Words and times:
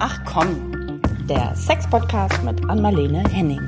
Ach 0.00 0.20
komm, 0.24 1.00
der 1.28 1.56
Sex-Podcast 1.56 2.44
mit 2.44 2.70
Anmalene 2.70 3.24
Henning. 3.32 3.60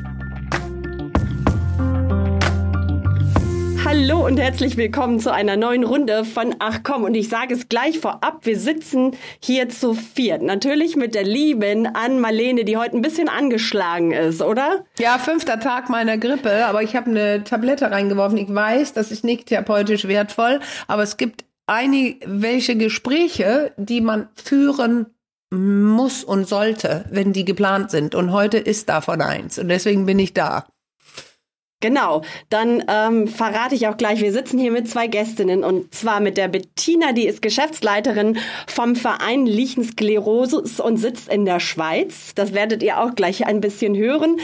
Hallo 3.85 4.25
und 4.25 4.39
herzlich 4.39 4.77
willkommen 4.77 5.19
zu 5.19 5.33
einer 5.33 5.57
neuen 5.57 5.83
Runde 5.83 6.25
von 6.25 6.55
Ach 6.61 6.85
komm. 6.85 7.03
Und 7.03 7.17
ich 7.17 7.29
sage 7.29 7.55
es 7.55 7.69
gleich 7.69 7.99
vorab, 7.99 8.47
wir 8.47 8.57
sitzen 8.57 9.17
hier 9.43 9.71
zu 9.71 9.95
viert. 9.95 10.43
Natürlich 10.43 10.95
mit 10.95 11.17
der 11.17 11.25
lieben 11.25 11.87
Ann-Marlene, 11.87 12.65
die 12.65 12.77
heute 12.77 12.97
ein 12.97 13.03
bisschen 13.03 13.29
angeschlagen 13.29 14.13
ist, 14.13 14.41
oder? 14.41 14.85
Ja, 15.01 15.19
fünfter 15.19 15.59
Tag 15.59 15.91
meiner 15.91 16.17
Grippe, 16.17 16.65
aber 16.67 16.85
ich 16.85 16.95
habe 16.95 17.11
eine 17.11 17.43
Tablette 17.43 17.91
reingeworfen. 17.91 18.39
Ich 18.39 18.55
weiß, 18.55 18.93
das 18.93 19.11
ist 19.11 19.25
nicht 19.25 19.47
therapeutisch 19.47 20.07
wertvoll, 20.07 20.61
aber 20.87 21.03
es 21.03 21.17
gibt 21.17 21.45
einige 21.67 22.25
welche 22.25 22.77
Gespräche, 22.77 23.73
die 23.77 24.01
man 24.01 24.29
führen 24.37 25.07
muss 25.51 26.25
und 26.25 26.49
sollte, 26.49 27.05
wenn 27.11 27.33
die 27.33 27.45
geplant 27.45 27.91
sind. 27.91 28.15
Und 28.15 28.33
heute 28.33 28.59
ist 28.59 28.89
davon 28.89 29.21
eins. 29.21 29.59
Und 29.59 29.69
deswegen 29.69 30.07
bin 30.07 30.19
ich 30.19 30.33
da. 30.33 30.67
Genau, 31.83 32.21
dann 32.51 32.85
ähm, 32.89 33.27
verrate 33.27 33.75
ich 33.75 33.89
auch 33.89 33.97
gleich, 33.97 34.21
wir 34.21 34.35
sitzen 34.35 34.59
hier 34.59 34.71
mit 34.71 34.87
zwei 34.87 35.07
Gästinnen 35.07 35.65
und 35.65 35.95
zwar 35.95 36.21
mit 36.21 36.37
der 36.37 36.49
Bettina, 36.49 37.13
die 37.13 37.27
ist 37.27 37.41
Geschäftsleiterin 37.41 38.37
vom 38.67 38.97
Verein 38.97 39.47
Lichensklerosis 39.47 40.79
und 40.79 40.99
sitzt 40.99 41.33
in 41.33 41.47
der 41.47 41.59
Schweiz. 41.59 42.35
Das 42.35 42.53
werdet 42.53 42.83
ihr 42.83 43.01
auch 43.01 43.15
gleich 43.15 43.47
ein 43.47 43.63
bisschen 43.63 43.97
hören. 43.97 44.37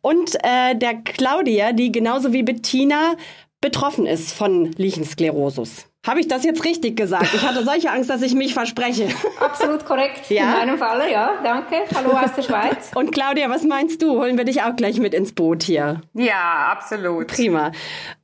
Und 0.00 0.34
äh, 0.42 0.74
der 0.74 0.96
Claudia, 0.96 1.72
die 1.72 1.92
genauso 1.92 2.32
wie 2.32 2.42
Bettina 2.42 3.14
betroffen 3.60 4.06
ist 4.06 4.32
von 4.32 4.72
Lichensklerosis. 4.72 5.89
Habe 6.06 6.20
ich 6.20 6.28
das 6.28 6.44
jetzt 6.44 6.64
richtig 6.64 6.96
gesagt? 6.96 7.28
Ich 7.34 7.46
hatte 7.46 7.62
solche 7.62 7.90
Angst, 7.90 8.08
dass 8.08 8.22
ich 8.22 8.34
mich 8.34 8.54
verspreche. 8.54 9.08
Absolut 9.40 9.84
korrekt. 9.84 10.30
Ja? 10.30 10.44
In 10.44 10.58
meinem 10.68 10.78
Falle, 10.78 11.12
ja. 11.12 11.32
Danke. 11.44 11.76
Hallo 11.94 12.12
aus 12.12 12.32
der 12.34 12.42
Schweiz. 12.42 12.90
Und 12.94 13.12
Claudia, 13.12 13.50
was 13.50 13.64
meinst 13.64 14.00
du? 14.00 14.18
Holen 14.18 14.38
wir 14.38 14.44
dich 14.44 14.62
auch 14.62 14.74
gleich 14.76 14.98
mit 14.98 15.12
ins 15.12 15.32
Boot 15.32 15.62
hier. 15.62 16.00
Ja, 16.14 16.68
absolut. 16.72 17.26
Prima. 17.26 17.72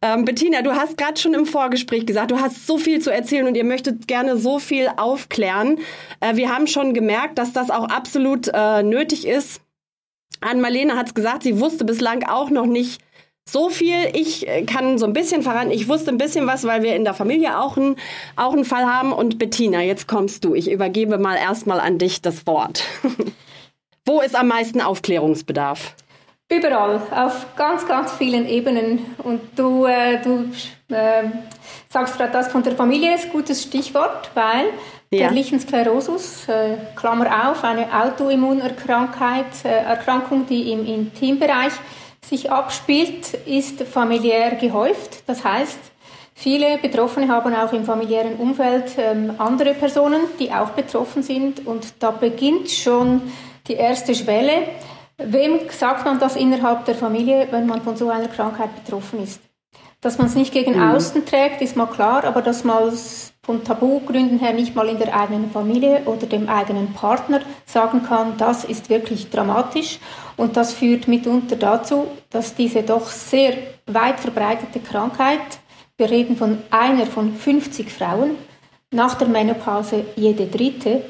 Ähm, 0.01 0.25
Bettina, 0.25 0.63
du 0.63 0.75
hast 0.75 0.97
gerade 0.97 1.21
schon 1.21 1.35
im 1.35 1.45
Vorgespräch 1.45 2.07
gesagt, 2.07 2.31
du 2.31 2.41
hast 2.41 2.67
so 2.67 2.79
viel 2.79 3.03
zu 3.03 3.13
erzählen 3.13 3.47
und 3.47 3.59
ihr 3.59 3.65
möchtet 3.65 4.09
gerne 4.09 4.39
so 4.39 4.59
viel 4.59 4.89
aufklären. 4.97 5.79
Äh, 6.21 6.37
wir 6.37 6.51
haben 6.51 6.67
schon 6.69 6.95
gemerkt, 6.95 7.37
dass 7.37 7.53
das 7.53 7.71
auch 7.71 7.91
absolut 7.91 8.49
äh, 8.55 8.83
nötig 8.83 9.27
ist. 9.27 9.61
Ann-Marlene 10.41 10.97
hat 10.97 11.09
es 11.09 11.15
gesagt, 11.15 11.43
sie 11.43 11.61
wusste 11.61 11.85
bislang 11.85 12.25
auch 12.25 12.49
noch 12.49 12.67
nicht, 12.67 13.03
so 13.49 13.69
viel. 13.69 14.11
Ich 14.13 14.49
äh, 14.49 14.65
kann 14.65 14.99
so 14.99 15.07
ein 15.07 15.13
bisschen 15.13 15.43
verraten. 15.43 15.71
Ich 15.71 15.89
wusste 15.89 16.11
ein 16.11 16.19
bisschen 16.19 16.47
was, 16.47 16.65
weil 16.65 16.83
wir 16.83 16.97
in 16.97 17.05
der 17.05 17.15
Familie 17.15 17.59
auch, 17.59 17.77
ein, 17.77 17.97
auch 18.35 18.53
einen 18.53 18.65
Fall 18.65 18.87
haben. 18.87 19.13
Und 19.13 19.39
Bettina, 19.39 19.81
jetzt 19.81 20.09
kommst 20.09 20.45
du. 20.45 20.55
Ich 20.55 20.71
übergebe 20.71 21.19
mal 21.19 21.37
erstmal 21.37 21.81
an 21.81 21.99
dich 21.99 22.21
das 22.23 22.47
Wort. 22.47 22.85
Wo 24.05 24.21
ist 24.21 24.37
am 24.37 24.49
meisten 24.49 24.81
Aufklärungsbedarf? 24.81 25.95
Überall, 26.49 27.01
auf 27.11 27.57
ganz, 27.57 27.89
ganz 27.89 28.13
vielen 28.13 28.49
Ebenen. 28.49 29.05
Und 29.19 29.41
du, 29.57 29.85
äh, 29.85 30.23
du 30.23 30.49
äh, 30.95 31.25
sagst 31.89 32.17
gerade 32.17 32.33
das 32.33 32.49
von 32.49 32.63
der 32.63 32.77
Familie, 32.77 33.17
ist 33.17 33.25
ein 33.25 33.33
gutes 33.33 33.65
Stichwort, 33.65 34.31
weil 34.35 34.67
ja. 35.11 35.27
der 35.27 35.33
Lichensklerosus, 35.33 36.49
äh, 36.49 36.77
Klammer 36.95 37.51
auf, 37.51 37.65
eine 37.65 37.89
Autoimmunerkrankheit, 37.93 39.65
äh, 39.65 39.69
Erkrankung, 39.69 40.47
die 40.47 40.71
im 40.71 40.87
Intimbereich 40.87 41.73
sich 42.29 42.51
abspielt, 42.51 43.35
ist 43.47 43.83
familiär 43.83 44.57
gehäuft. 44.57 45.23
Das 45.29 45.45
heißt, 45.45 45.79
viele 46.35 46.79
Betroffene 46.79 47.29
haben 47.29 47.55
auch 47.55 47.73
im 47.73 47.85
familiären 47.85 48.37
Umfeld 48.37 48.97
ähm, 48.99 49.35
andere 49.39 49.75
Personen, 49.75 50.21
die 50.39 50.51
auch 50.53 50.71
betroffen 50.71 51.23
sind. 51.23 51.67
Und 51.67 51.95
da 52.01 52.11
beginnt 52.11 52.71
schon 52.71 53.23
die 53.69 53.75
erste 53.75 54.15
Schwelle. 54.15 54.69
Wem 55.19 55.61
sagt 55.71 56.05
man 56.05 56.19
das 56.19 56.37
innerhalb 56.37 56.85
der 56.85 56.95
Familie, 56.95 57.49
wenn 57.51 57.67
man 57.67 57.83
von 57.83 57.97
so 57.97 58.11
einer 58.11 58.29
Krankheit 58.29 58.71
betroffen 58.85 59.23
ist? 59.23 59.41
Dass 60.01 60.19
man 60.19 60.27
es 60.27 60.35
nicht 60.35 60.53
gegen 60.53 60.77
mhm. 60.77 60.91
außen 60.91 61.25
trägt, 61.25 61.63
ist 61.63 61.77
mal 61.77 61.87
klar, 61.87 62.25
aber 62.25 62.43
dass 62.43 62.65
man 62.65 62.89
es 62.89 63.33
von 63.47 63.63
Tabugründen 63.63 64.41
her 64.41 64.53
nicht 64.53 64.75
mal 64.75 64.89
in 64.89 64.99
der 64.99 65.19
eigenen 65.19 65.53
Familie 65.53 66.03
oder 66.07 66.27
dem 66.27 66.49
eigenen 66.49 66.93
Partner 66.93 67.41
sagen 67.65 68.03
kann, 68.03 68.37
das 68.37 68.65
ist 68.65 68.91
wirklich 68.91 69.31
dramatisch. 69.31 70.01
Und 70.37 70.57
das 70.57 70.75
führt 70.75 71.07
mitunter 71.07 71.55
dazu, 71.55 72.09
dass 72.29 72.57
diese 72.57 72.83
doch 72.83 73.07
sehr 73.07 73.57
weit 73.87 74.19
verbreitete 74.19 74.81
Krankheit, 74.81 75.61
wir 75.97 76.11
reden 76.11 76.37
von 76.37 76.59
einer 76.71 77.07
von 77.07 77.35
50 77.35 77.89
Frauen, 77.89 78.33
nach 78.91 79.15
der 79.15 79.29
Menopause 79.29 80.05
jede 80.17 80.47
dritte, 80.47 81.05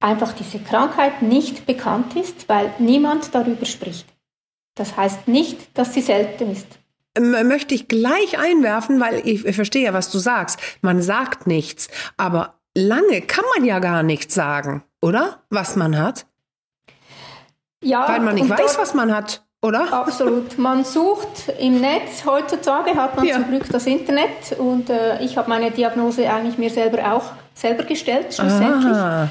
einfach 0.00 0.32
diese 0.32 0.58
Krankheit 0.58 1.22
nicht 1.22 1.64
bekannt 1.64 2.16
ist, 2.16 2.48
weil 2.48 2.72
niemand 2.80 3.32
darüber 3.34 3.66
spricht. 3.66 4.06
Das 4.74 4.96
heißt 4.96 5.28
nicht, 5.28 5.78
dass 5.78 5.94
sie 5.94 6.02
selten 6.02 6.50
ist 6.50 6.77
möchte 7.20 7.74
ich 7.74 7.88
gleich 7.88 8.38
einwerfen, 8.38 9.00
weil 9.00 9.26
ich, 9.26 9.44
ich 9.44 9.56
verstehe 9.56 9.84
ja, 9.84 9.94
was 9.94 10.10
du 10.10 10.18
sagst. 10.18 10.58
Man 10.82 11.02
sagt 11.02 11.46
nichts, 11.46 11.88
aber 12.16 12.54
lange 12.74 13.20
kann 13.22 13.44
man 13.56 13.64
ja 13.64 13.78
gar 13.78 14.02
nichts 14.02 14.34
sagen, 14.34 14.82
oder? 15.00 15.40
Was 15.50 15.76
man 15.76 15.98
hat. 15.98 16.26
Ja. 17.82 18.08
Weil 18.08 18.20
man 18.20 18.34
nicht 18.34 18.48
weiß, 18.48 18.78
was 18.78 18.94
man 18.94 19.14
hat, 19.14 19.42
oder? 19.62 19.92
Absolut. 19.92 20.58
Man 20.58 20.84
sucht 20.84 21.52
im 21.58 21.80
Netz. 21.80 22.24
Heutzutage 22.24 22.94
hat 22.94 23.16
man 23.16 23.26
ja. 23.26 23.34
zum 23.34 23.48
Glück 23.48 23.68
das 23.70 23.86
Internet 23.86 24.58
und 24.58 24.90
äh, 24.90 25.22
ich 25.22 25.36
habe 25.36 25.48
meine 25.48 25.70
Diagnose 25.70 26.28
eigentlich 26.28 26.58
mir 26.58 26.70
selber 26.70 27.12
auch 27.12 27.32
selber 27.54 27.84
gestellt, 27.84 28.34
schlussendlich. 28.34 28.94
Ah. 28.94 29.28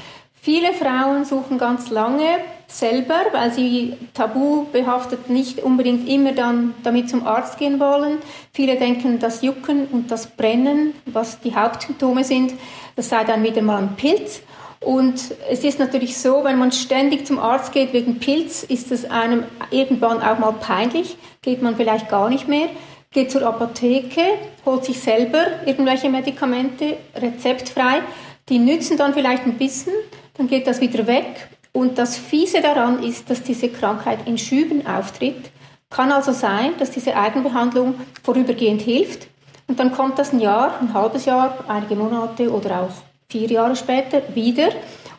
Viele 0.50 0.72
Frauen 0.72 1.26
suchen 1.26 1.58
ganz 1.58 1.90
lange 1.90 2.38
selber, 2.68 3.16
weil 3.32 3.52
sie 3.52 3.98
tabu 4.14 4.64
behaftet 4.72 5.28
nicht 5.28 5.62
unbedingt 5.62 6.08
immer 6.08 6.32
dann 6.32 6.72
damit 6.82 7.10
zum 7.10 7.26
Arzt 7.26 7.58
gehen 7.58 7.78
wollen. 7.78 8.16
Viele 8.54 8.76
denken, 8.76 9.18
das 9.18 9.42
Jucken 9.42 9.88
und 9.88 10.10
das 10.10 10.26
Brennen, 10.26 10.94
was 11.04 11.40
die 11.40 11.54
Hauptsymptome 11.54 12.24
sind, 12.24 12.54
das 12.96 13.10
sei 13.10 13.24
dann 13.24 13.42
wieder 13.42 13.60
mal 13.60 13.82
ein 13.82 13.96
Pilz. 13.96 14.40
Und 14.80 15.34
es 15.50 15.64
ist 15.64 15.78
natürlich 15.78 16.16
so, 16.16 16.42
wenn 16.44 16.56
man 16.56 16.72
ständig 16.72 17.26
zum 17.26 17.38
Arzt 17.38 17.72
geht 17.72 17.92
wegen 17.92 18.18
Pilz, 18.18 18.62
ist 18.62 18.90
es 18.90 19.04
einem 19.10 19.44
irgendwann 19.70 20.22
auch 20.22 20.38
mal 20.38 20.52
peinlich, 20.52 21.18
geht 21.42 21.60
man 21.60 21.76
vielleicht 21.76 22.08
gar 22.08 22.30
nicht 22.30 22.48
mehr, 22.48 22.70
geht 23.12 23.30
zur 23.30 23.46
Apotheke, 23.46 24.22
holt 24.64 24.86
sich 24.86 24.98
selber 24.98 25.44
irgendwelche 25.66 26.08
Medikamente 26.08 26.96
rezeptfrei, 27.14 28.00
die 28.48 28.58
nützen 28.58 28.96
dann 28.96 29.12
vielleicht 29.12 29.44
ein 29.44 29.58
bisschen, 29.58 29.92
dann 30.38 30.48
geht 30.48 30.66
das 30.66 30.80
wieder 30.80 31.06
weg. 31.06 31.48
Und 31.72 31.98
das 31.98 32.16
Fiese 32.16 32.62
daran 32.62 33.02
ist, 33.02 33.28
dass 33.28 33.42
diese 33.42 33.68
Krankheit 33.68 34.20
in 34.26 34.38
Schüben 34.38 34.86
auftritt. 34.86 35.50
Kann 35.90 36.12
also 36.12 36.32
sein, 36.32 36.72
dass 36.78 36.90
diese 36.90 37.16
Eigenbehandlung 37.16 37.94
vorübergehend 38.22 38.80
hilft 38.80 39.28
und 39.68 39.78
dann 39.78 39.92
kommt 39.92 40.18
das 40.18 40.32
ein 40.32 40.40
Jahr, 40.40 40.80
ein 40.80 40.94
halbes 40.94 41.26
Jahr, 41.26 41.64
einige 41.68 41.94
Monate 41.94 42.50
oder 42.50 42.80
auch 42.82 42.90
vier 43.28 43.48
Jahre 43.48 43.76
später 43.76 44.22
wieder. 44.34 44.70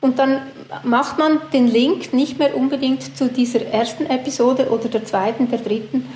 Und 0.01 0.17
dann 0.17 0.41
macht 0.83 1.19
man 1.19 1.39
den 1.53 1.67
Link 1.67 2.13
nicht 2.13 2.39
mehr 2.39 2.57
unbedingt 2.57 3.15
zu 3.15 3.27
dieser 3.27 3.65
ersten 3.67 4.07
Episode 4.07 4.69
oder 4.69 4.89
der 4.89 5.05
zweiten, 5.05 5.49
der 5.51 5.59
dritten. 5.59 6.09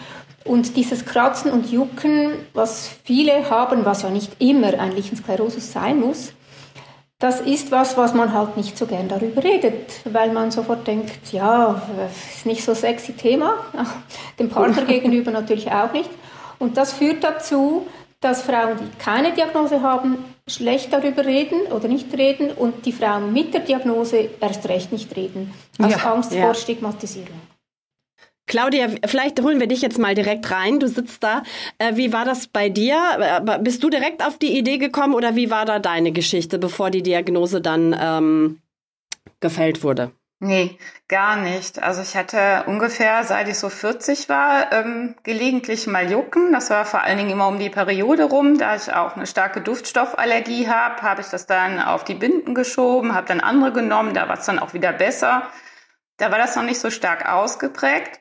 Und 0.45 0.75
dieses 0.75 1.05
Kratzen 1.05 1.51
und 1.51 1.71
Jucken, 1.71 2.31
was 2.53 2.89
viele 3.03 3.49
haben, 3.49 3.85
was 3.85 4.01
ja 4.01 4.09
nicht 4.09 4.31
immer 4.39 4.79
ein 4.79 4.93
Lichensklerosus 4.93 5.71
sein 5.71 5.99
muss, 5.99 6.33
das 7.23 7.39
ist 7.39 7.71
was, 7.71 7.95
was 7.95 8.13
man 8.13 8.33
halt 8.33 8.57
nicht 8.57 8.77
so 8.77 8.85
gern 8.85 9.07
darüber 9.07 9.41
redet, 9.41 10.01
weil 10.03 10.33
man 10.33 10.51
sofort 10.51 10.85
denkt, 10.85 11.31
ja, 11.31 11.81
ist 12.35 12.45
nicht 12.45 12.65
so 12.65 12.73
sexy 12.73 13.13
Thema, 13.13 13.53
dem 14.39 14.49
Partner 14.49 14.83
gegenüber 14.83 15.31
natürlich 15.31 15.71
auch 15.71 15.93
nicht. 15.93 16.09
Und 16.59 16.75
das 16.75 16.91
führt 16.91 17.23
dazu, 17.23 17.87
dass 18.19 18.41
Frauen, 18.41 18.77
die 18.77 18.97
keine 19.01 19.31
Diagnose 19.31 19.81
haben, 19.81 20.17
schlecht 20.49 20.91
darüber 20.91 21.25
reden 21.25 21.61
oder 21.71 21.87
nicht 21.87 22.13
reden 22.13 22.51
und 22.51 22.85
die 22.85 22.91
Frauen 22.91 23.31
mit 23.31 23.53
der 23.53 23.61
Diagnose 23.61 24.29
erst 24.41 24.67
recht 24.67 24.91
nicht 24.91 25.15
reden, 25.15 25.53
aus 25.79 25.91
ja, 25.91 26.11
Angst 26.11 26.33
ja. 26.33 26.43
vor 26.43 26.55
Stigmatisierung. 26.55 27.39
Claudia, 28.45 28.87
vielleicht 29.05 29.41
holen 29.41 29.59
wir 29.59 29.67
dich 29.67 29.81
jetzt 29.81 29.99
mal 29.99 30.15
direkt 30.15 30.51
rein. 30.51 30.79
Du 30.79 30.87
sitzt 30.87 31.23
da. 31.23 31.43
Äh, 31.77 31.95
wie 31.95 32.11
war 32.11 32.25
das 32.25 32.47
bei 32.47 32.69
dir? 32.69 32.97
Äh, 33.19 33.59
bist 33.59 33.83
du 33.83 33.89
direkt 33.89 34.25
auf 34.25 34.37
die 34.37 34.57
Idee 34.57 34.77
gekommen 34.77 35.13
oder 35.13 35.35
wie 35.35 35.49
war 35.49 35.65
da 35.65 35.79
deine 35.79 36.11
Geschichte, 36.11 36.59
bevor 36.59 36.89
die 36.89 37.03
Diagnose 37.03 37.61
dann 37.61 37.95
ähm, 37.97 38.61
gefällt 39.39 39.83
wurde? 39.83 40.11
Nee, 40.45 40.77
gar 41.07 41.37
nicht. 41.37 41.81
Also 41.81 42.01
ich 42.01 42.17
hatte 42.17 42.63
ungefähr, 42.67 43.23
seit 43.23 43.47
ich 43.47 43.57
so 43.57 43.69
40 43.69 44.27
war, 44.27 44.73
ähm, 44.73 45.15
gelegentlich 45.23 45.87
mal 45.87 46.11
Jucken. 46.11 46.51
Das 46.51 46.69
war 46.69 46.83
vor 46.83 47.01
allen 47.01 47.17
Dingen 47.17 47.29
immer 47.29 47.47
um 47.47 47.59
die 47.59 47.69
Periode 47.69 48.25
rum. 48.25 48.57
Da 48.57 48.75
ich 48.75 48.91
auch 48.91 49.15
eine 49.15 49.25
starke 49.25 49.61
Duftstoffallergie 49.61 50.67
habe, 50.67 51.01
habe 51.01 51.21
ich 51.21 51.27
das 51.27 51.45
dann 51.45 51.79
auf 51.79 52.03
die 52.03 52.15
Binden 52.15 52.55
geschoben, 52.55 53.15
habe 53.15 53.27
dann 53.27 53.39
andere 53.39 53.71
genommen. 53.71 54.13
Da 54.13 54.27
war 54.27 54.37
es 54.37 54.45
dann 54.45 54.59
auch 54.59 54.73
wieder 54.73 54.91
besser. 54.91 55.43
Da 56.17 56.29
war 56.29 56.39
das 56.39 56.57
noch 56.57 56.63
nicht 56.63 56.81
so 56.81 56.89
stark 56.89 57.31
ausgeprägt. 57.31 58.19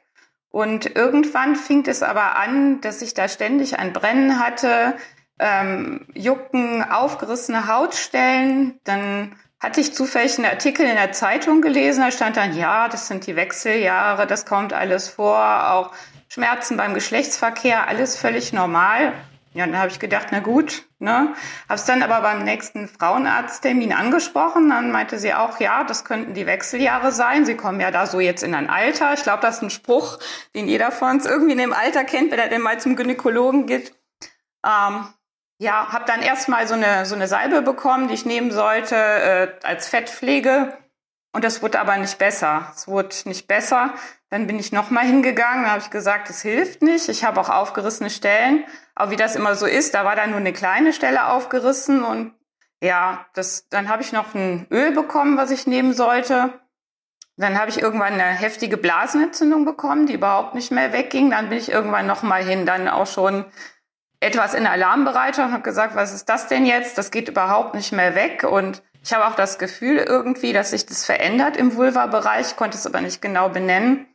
Und 0.53 0.95
irgendwann 0.97 1.57
fing 1.57 1.85
es 1.87 2.03
aber 2.03 2.37
an, 2.37 2.81
dass 2.83 3.01
ich 3.01 3.15
da 3.15 3.27
ständig 3.27 3.79
ein 3.79 3.95
Brennen 3.95 4.39
hatte, 4.39 4.95
ähm, 5.39 6.07
Jucken, 6.15 6.85
aufgerissene 6.85 7.67
Hautstellen. 7.67 8.79
Dann 8.85 9.35
hatte 9.59 9.81
ich 9.81 9.95
zufällig 9.95 10.37
einen 10.37 10.51
Artikel 10.51 10.87
in 10.87 10.95
der 10.95 11.13
Zeitung 11.13 11.63
gelesen, 11.63 12.03
da 12.05 12.11
stand 12.11 12.37
dann, 12.37 12.55
ja, 12.55 12.89
das 12.89 13.09
sind 13.09 13.27
die 13.27 13.35
Wechseljahre, 13.35 14.27
das 14.27 14.45
kommt 14.45 14.75
alles 14.75 15.09
vor, 15.09 15.71
auch 15.71 15.93
Schmerzen 16.29 16.77
beim 16.77 16.93
Geschlechtsverkehr, 16.93 17.89
alles 17.89 18.17
völlig 18.17 18.53
normal. 18.53 19.15
Ja, 19.55 19.67
dann 19.67 19.79
habe 19.79 19.91
ich 19.91 20.01
gedacht, 20.01 20.29
na 20.33 20.41
gut, 20.41 20.85
ne? 21.03 21.35
Habe 21.69 21.75
es 21.75 21.85
dann 21.85 22.03
aber 22.03 22.21
beim 22.23 22.45
nächsten 22.45 22.89
Frauenarzttermin 22.89 23.93
angesprochen. 23.93 24.71
Dann 24.71 24.91
meinte 24.91 25.19
sie 25.19 25.35
auch, 25.35 25.61
ja, 25.61 25.85
das 25.85 26.05
könnten 26.05 26.33
die 26.33 26.47
Wechseljahre 26.47 27.13
sein. 27.13 27.45
Sie 27.45 27.57
kommen 27.57 27.81
ja 27.81 27.91
da 27.91 28.07
so 28.07 28.21
jetzt 28.21 28.43
in 28.43 28.55
ein 28.55 28.71
Alter. 28.71 29.13
Ich 29.13 29.23
glaube, 29.23 29.43
das 29.43 29.57
ist 29.57 29.63
ein 29.63 29.71
Spruch, 29.71 30.19
den 30.55 30.69
jeder 30.69 30.91
von 30.91 31.11
uns 31.11 31.27
irgendwie 31.27 31.53
in 31.53 31.59
dem 31.59 31.73
Alter 31.75 32.05
kennt, 32.05 32.31
wenn 32.31 32.39
er 32.39 32.49
denn 32.49 32.63
mal 32.63 32.81
zum 32.81 32.97
Gynäkologen 32.97 33.67
geht. 33.67 33.95
Ähm, 34.65 35.07
ja, 35.59 35.93
habe 35.93 36.05
dann 36.07 36.23
erstmal 36.23 36.67
so 36.67 36.75
eine 36.75 37.07
so 37.07 37.15
eine 37.15 37.29
Salbe 37.29 37.63
bekommen, 37.63 38.09
die 38.09 38.15
ich 38.15 38.25
nehmen 38.25 38.51
sollte 38.51 38.97
äh, 38.97 39.49
als 39.63 39.89
Fettpflege. 39.89 40.77
Und 41.33 41.45
das 41.45 41.63
wurde 41.63 41.81
aber 41.81 41.97
nicht 41.97 42.19
besser. 42.19 42.71
Es 42.75 42.87
wurde 42.87 43.15
nicht 43.25 43.49
besser. 43.49 43.95
Dann 44.29 44.47
bin 44.47 44.59
ich 44.59 44.73
nochmal 44.73 45.05
hingegangen, 45.05 45.65
da 45.65 45.71
habe 45.71 45.83
ich 45.83 45.91
gesagt, 45.91 46.31
es 46.31 46.43
hilft 46.43 46.83
nicht. 46.83 47.09
Ich 47.09 47.25
habe 47.25 47.41
auch 47.41 47.49
aufgerissene 47.49 48.11
Stellen. 48.11 48.65
Aber 48.95 49.11
wie 49.11 49.17
das 49.17 49.37
immer 49.37 49.55
so 49.55 49.67
ist, 49.67 49.95
da 49.95 50.05
war 50.05 50.17
dann 50.17 50.31
nur 50.31 50.41
eine 50.41 50.53
kleine 50.53 50.93
Stelle 50.93 51.29
aufgerissen 51.29 52.05
und 52.05 52.35
ja, 52.83 53.27
das, 53.35 53.69
dann 53.69 53.89
habe 53.89 54.03
ich 54.03 54.13
noch 54.13 54.35
ein 54.35 54.67
Öl 54.71 54.93
bekommen, 54.93 55.37
was 55.37 55.51
ich 55.51 55.67
nehmen 55.67 55.93
sollte. 55.93 56.53
Dann 57.37 57.59
habe 57.59 57.71
ich 57.71 57.81
irgendwann 57.81 58.15
eine 58.15 58.25
heftige 58.25 58.77
Blasenentzündung 58.77 59.65
bekommen, 59.65 60.07
die 60.07 60.15
überhaupt 60.15 60.55
nicht 60.55 60.71
mehr 60.73 60.93
wegging. 60.93 61.31
Dann 61.31 61.49
bin 61.49 61.59
ich 61.59 61.71
irgendwann 61.71 62.07
nochmal 62.07 62.43
hin, 62.43 62.67
dann 62.67 62.89
auch 62.89 63.07
schon 63.07 63.47
etwas 64.21 64.55
in 64.55 64.67
Alarmbereitschaft 64.67 65.49
und 65.49 65.53
habe 65.53 65.63
gesagt, 65.63 65.95
was 65.95 66.13
ist 66.13 66.29
das 66.29 66.49
denn 66.49 66.67
jetzt? 66.67 66.99
Das 66.99 67.11
geht 67.11 67.29
überhaupt 67.29 67.75
nicht 67.75 67.93
mehr 67.93 68.15
weg 68.15 68.45
und 68.45 68.83
ich 69.03 69.13
habe 69.13 69.27
auch 69.27 69.35
das 69.35 69.59
Gefühl 69.59 69.97
irgendwie, 69.97 70.53
dass 70.53 70.71
sich 70.71 70.87
das 70.87 71.05
verändert 71.05 71.57
im 71.57 71.75
Vulva-Bereich, 71.75 72.55
konnte 72.55 72.77
es 72.77 72.87
aber 72.87 73.01
nicht 73.01 73.21
genau 73.21 73.49
benennen. 73.49 74.07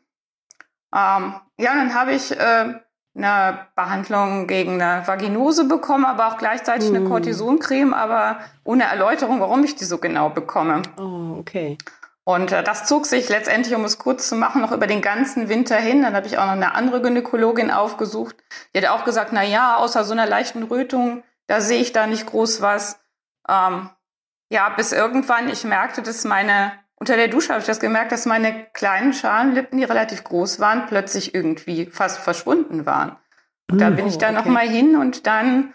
Ähm, 0.96 1.36
ja, 1.58 1.76
dann 1.76 1.94
habe 1.94 2.14
ich 2.14 2.32
äh, 2.32 2.80
eine 3.18 3.68
Behandlung 3.76 4.48
gegen 4.48 4.82
eine 4.82 5.08
Vaginose 5.08 5.66
bekommen, 5.66 6.06
aber 6.06 6.28
auch 6.28 6.38
gleichzeitig 6.38 6.90
eine 6.90 7.00
hm. 7.00 7.10
Cortisoncreme, 7.10 7.94
aber 7.94 8.40
ohne 8.64 8.84
Erläuterung, 8.84 9.40
warum 9.40 9.64
ich 9.64 9.76
die 9.76 9.86
so 9.86 9.98
genau 9.98 10.30
bekomme. 10.30 10.84
Oh, 10.98 11.40
okay. 11.40 11.78
Und 12.24 12.52
äh, 12.52 12.62
das 12.62 12.86
zog 12.86 13.06
sich 13.06 13.30
letztendlich, 13.30 13.74
um 13.74 13.86
es 13.86 13.98
kurz 13.98 14.28
zu 14.28 14.36
machen, 14.36 14.62
noch 14.62 14.74
über 14.74 14.86
den 14.86 15.02
ganzen 15.02 15.48
Winter 15.48 15.78
hin. 15.78 16.02
Dann 16.02 16.14
habe 16.14 16.28
ich 16.28 16.38
auch 16.38 16.46
noch 16.46 16.52
eine 16.52 16.76
andere 16.76 17.02
Gynäkologin 17.02 17.72
aufgesucht. 17.72 18.36
Die 18.76 18.80
hat 18.80 18.90
auch 18.90 19.06
gesagt, 19.06 19.32
na 19.32 19.44
ja, 19.44 19.78
außer 19.78 20.04
so 20.04 20.12
einer 20.12 20.26
leichten 20.26 20.64
Rötung, 20.64 21.24
da 21.48 21.62
sehe 21.62 21.80
ich 21.80 21.94
da 21.94 22.06
nicht 22.06 22.26
groß 22.26 22.62
was. 22.62 23.00
Ähm, 23.48 23.90
ja, 24.50 24.70
bis 24.70 24.92
irgendwann 24.92 25.48
ich 25.48 25.64
merkte, 25.64 26.02
dass 26.02 26.26
meine, 26.26 26.74
unter 27.00 27.16
der 27.16 27.28
Dusche 27.28 27.50
habe 27.50 27.60
ich 27.60 27.68
das 27.68 27.80
gemerkt, 27.80 28.12
dass 28.12 28.26
meine 28.26 28.66
kleinen 28.74 29.14
Schalenlippen, 29.14 29.78
die 29.78 29.84
relativ 29.84 30.24
groß 30.24 30.60
waren, 30.60 30.88
plötzlich 30.88 31.36
irgendwie 31.36 31.86
fast 31.86 32.20
verschwunden 32.20 32.86
waren. 32.86 33.16
Und 33.70 33.80
da 33.80 33.90
bin 33.90 34.08
ich 34.08 34.18
dann 34.18 34.36
oh, 34.36 34.40
okay. 34.40 34.48
nochmal 34.48 34.68
hin 34.68 34.96
und 34.96 35.28
dann 35.28 35.74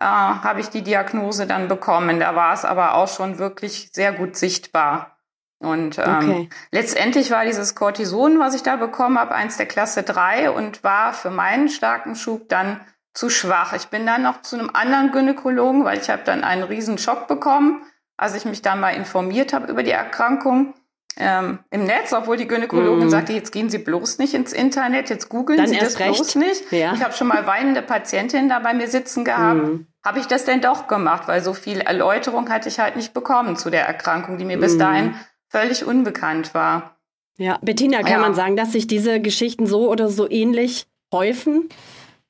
äh, 0.00 0.04
habe 0.04 0.60
ich 0.60 0.70
die 0.70 0.82
Diagnose 0.82 1.46
dann 1.46 1.68
bekommen. 1.68 2.18
Da 2.18 2.34
war 2.34 2.54
es 2.54 2.64
aber 2.64 2.94
auch 2.94 3.08
schon 3.08 3.38
wirklich 3.38 3.90
sehr 3.92 4.12
gut 4.12 4.36
sichtbar. 4.36 5.18
Und 5.58 5.98
ähm, 5.98 6.16
okay. 6.16 6.48
letztendlich 6.72 7.30
war 7.30 7.44
dieses 7.44 7.74
Cortison, 7.74 8.40
was 8.40 8.54
ich 8.54 8.62
da 8.62 8.76
bekommen 8.76 9.18
habe, 9.18 9.34
eins 9.34 9.56
der 9.56 9.66
Klasse 9.66 10.02
3 10.02 10.50
und 10.50 10.82
war 10.82 11.12
für 11.12 11.30
meinen 11.30 11.68
starken 11.68 12.16
Schub 12.16 12.48
dann 12.48 12.80
zu 13.12 13.30
schwach. 13.30 13.74
Ich 13.74 13.86
bin 13.86 14.04
dann 14.06 14.22
noch 14.22 14.42
zu 14.42 14.58
einem 14.58 14.70
anderen 14.72 15.12
Gynäkologen, 15.12 15.84
weil 15.84 15.98
ich 15.98 16.10
habe 16.10 16.22
dann 16.24 16.42
einen 16.42 16.64
riesen 16.64 16.98
Schock 16.98 17.28
bekommen 17.28 17.82
als 18.16 18.34
ich 18.34 18.44
mich 18.44 18.62
da 18.62 18.76
mal 18.76 18.90
informiert 18.90 19.52
habe 19.52 19.70
über 19.70 19.82
die 19.82 19.90
Erkrankung 19.90 20.74
ähm, 21.16 21.60
im 21.70 21.84
Netz, 21.84 22.12
obwohl 22.12 22.36
die 22.36 22.48
Gynäkologin 22.48 23.06
mm. 23.06 23.10
sagte, 23.10 23.32
jetzt 23.32 23.52
gehen 23.52 23.70
Sie 23.70 23.78
bloß 23.78 24.18
nicht 24.18 24.34
ins 24.34 24.52
Internet, 24.52 25.10
jetzt 25.10 25.28
googeln 25.28 25.58
Dann 25.58 25.68
Sie 25.68 25.78
das 25.78 25.98
recht. 26.00 26.16
bloß 26.16 26.34
nicht. 26.36 26.72
Ja. 26.72 26.92
Ich 26.94 27.04
habe 27.04 27.14
schon 27.14 27.28
mal 27.28 27.46
weinende 27.46 27.82
Patientinnen 27.82 28.48
da 28.48 28.58
bei 28.58 28.74
mir 28.74 28.88
sitzen 28.88 29.24
gehabt. 29.24 29.62
Mm. 29.62 29.86
Habe 30.04 30.18
ich 30.18 30.26
das 30.26 30.44
denn 30.44 30.60
doch 30.60 30.88
gemacht, 30.88 31.28
weil 31.28 31.42
so 31.42 31.54
viel 31.54 31.80
Erläuterung 31.80 32.50
hatte 32.50 32.68
ich 32.68 32.80
halt 32.80 32.96
nicht 32.96 33.14
bekommen 33.14 33.56
zu 33.56 33.70
der 33.70 33.86
Erkrankung, 33.86 34.38
die 34.38 34.44
mir 34.44 34.56
mm. 34.56 34.60
bis 34.60 34.76
dahin 34.76 35.14
völlig 35.48 35.84
unbekannt 35.84 36.52
war. 36.52 36.96
Ja, 37.36 37.58
Bettina, 37.62 38.00
kann 38.00 38.10
ja. 38.10 38.18
man 38.18 38.34
sagen, 38.34 38.56
dass 38.56 38.72
sich 38.72 38.88
diese 38.88 39.20
Geschichten 39.20 39.66
so 39.66 39.88
oder 39.90 40.08
so 40.08 40.28
ähnlich 40.28 40.86
häufen? 41.12 41.68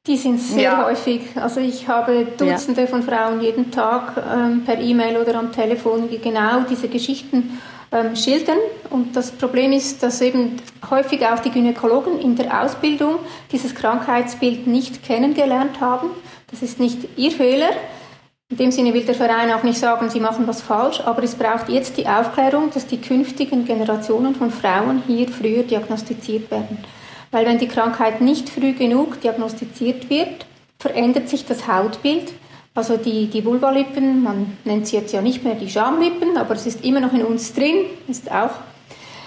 Die 0.07 0.19
sind 0.19 0.39
sehr 0.39 0.63
ja. 0.63 0.85
häufig. 0.85 1.23
Also 1.35 1.61
ich 1.61 1.89
habe 1.89 2.27
Dutzende 2.37 2.83
ja. 2.83 2.87
von 2.87 3.03
Frauen 3.03 3.41
jeden 3.41 3.71
Tag 3.71 4.13
ähm, 4.19 4.63
per 4.63 4.79
E-Mail 4.79 5.17
oder 5.17 5.37
am 5.37 5.51
Telefon, 5.51 6.11
die 6.11 6.19
genau 6.19 6.61
diese 6.69 6.89
Geschichten 6.89 7.59
ähm, 7.91 8.15
schildern. 8.15 8.59
Und 8.91 9.17
das 9.17 9.31
Problem 9.31 9.73
ist, 9.73 10.03
dass 10.03 10.21
eben 10.21 10.57
häufig 10.91 11.25
auch 11.25 11.39
die 11.39 11.51
Gynäkologen 11.51 12.19
in 12.21 12.37
der 12.37 12.63
Ausbildung 12.63 13.15
dieses 13.51 13.75
Krankheitsbild 13.75 14.67
nicht 14.67 15.03
kennengelernt 15.03 15.81
haben. 15.81 16.11
Das 16.51 16.61
ist 16.61 16.79
nicht 16.79 16.99
ihr 17.17 17.31
Fehler. 17.31 17.71
In 18.51 18.59
dem 18.59 18.73
Sinne 18.73 18.93
will 18.93 19.05
der 19.05 19.15
Verein 19.15 19.51
auch 19.53 19.63
nicht 19.63 19.79
sagen, 19.79 20.11
sie 20.11 20.21
machen 20.21 20.47
was 20.47 20.61
falsch, 20.61 21.01
aber 21.01 21.23
es 21.23 21.35
braucht 21.35 21.71
jetzt 21.71 21.97
die 21.97 22.07
Aufklärung, 22.07 22.71
dass 22.75 22.87
die 22.87 23.01
künftigen 23.01 23.65
Generationen 23.65 24.35
von 24.35 24.51
Frauen 24.51 25.03
hier 25.07 25.29
früher 25.29 25.63
diagnostiziert 25.63 26.51
werden. 26.51 26.77
Weil 27.35 27.47
wenn 27.47 27.59
die 27.59 27.67
Krankheit 27.67 28.21
nicht 28.21 28.49
früh 28.49 28.75
genug 28.75 29.21
diagnostiziert 29.21 30.09
wird, 30.09 30.47
verändert 30.79 31.29
sich 31.29 31.45
das 31.45 31.67
Hautbild. 31.67 32.33
Also 32.77 32.97
die, 32.97 33.27
die 33.27 33.45
Vulvalippen, 33.45 34.23
man 34.23 34.57
nennt 34.63 34.87
sie 34.87 34.95
jetzt 34.95 35.13
ja 35.13 35.21
nicht 35.21 35.43
mehr 35.43 35.57
die 35.57 35.69
Schamlippen, 35.69 36.37
aber 36.37 36.55
es 36.55 36.65
ist 36.65 36.85
immer 36.85 37.01
noch 37.01 37.13
in 37.13 37.25
uns 37.25 37.53
drin, 37.53 37.87
ist 38.07 38.31
auch. 38.31 38.53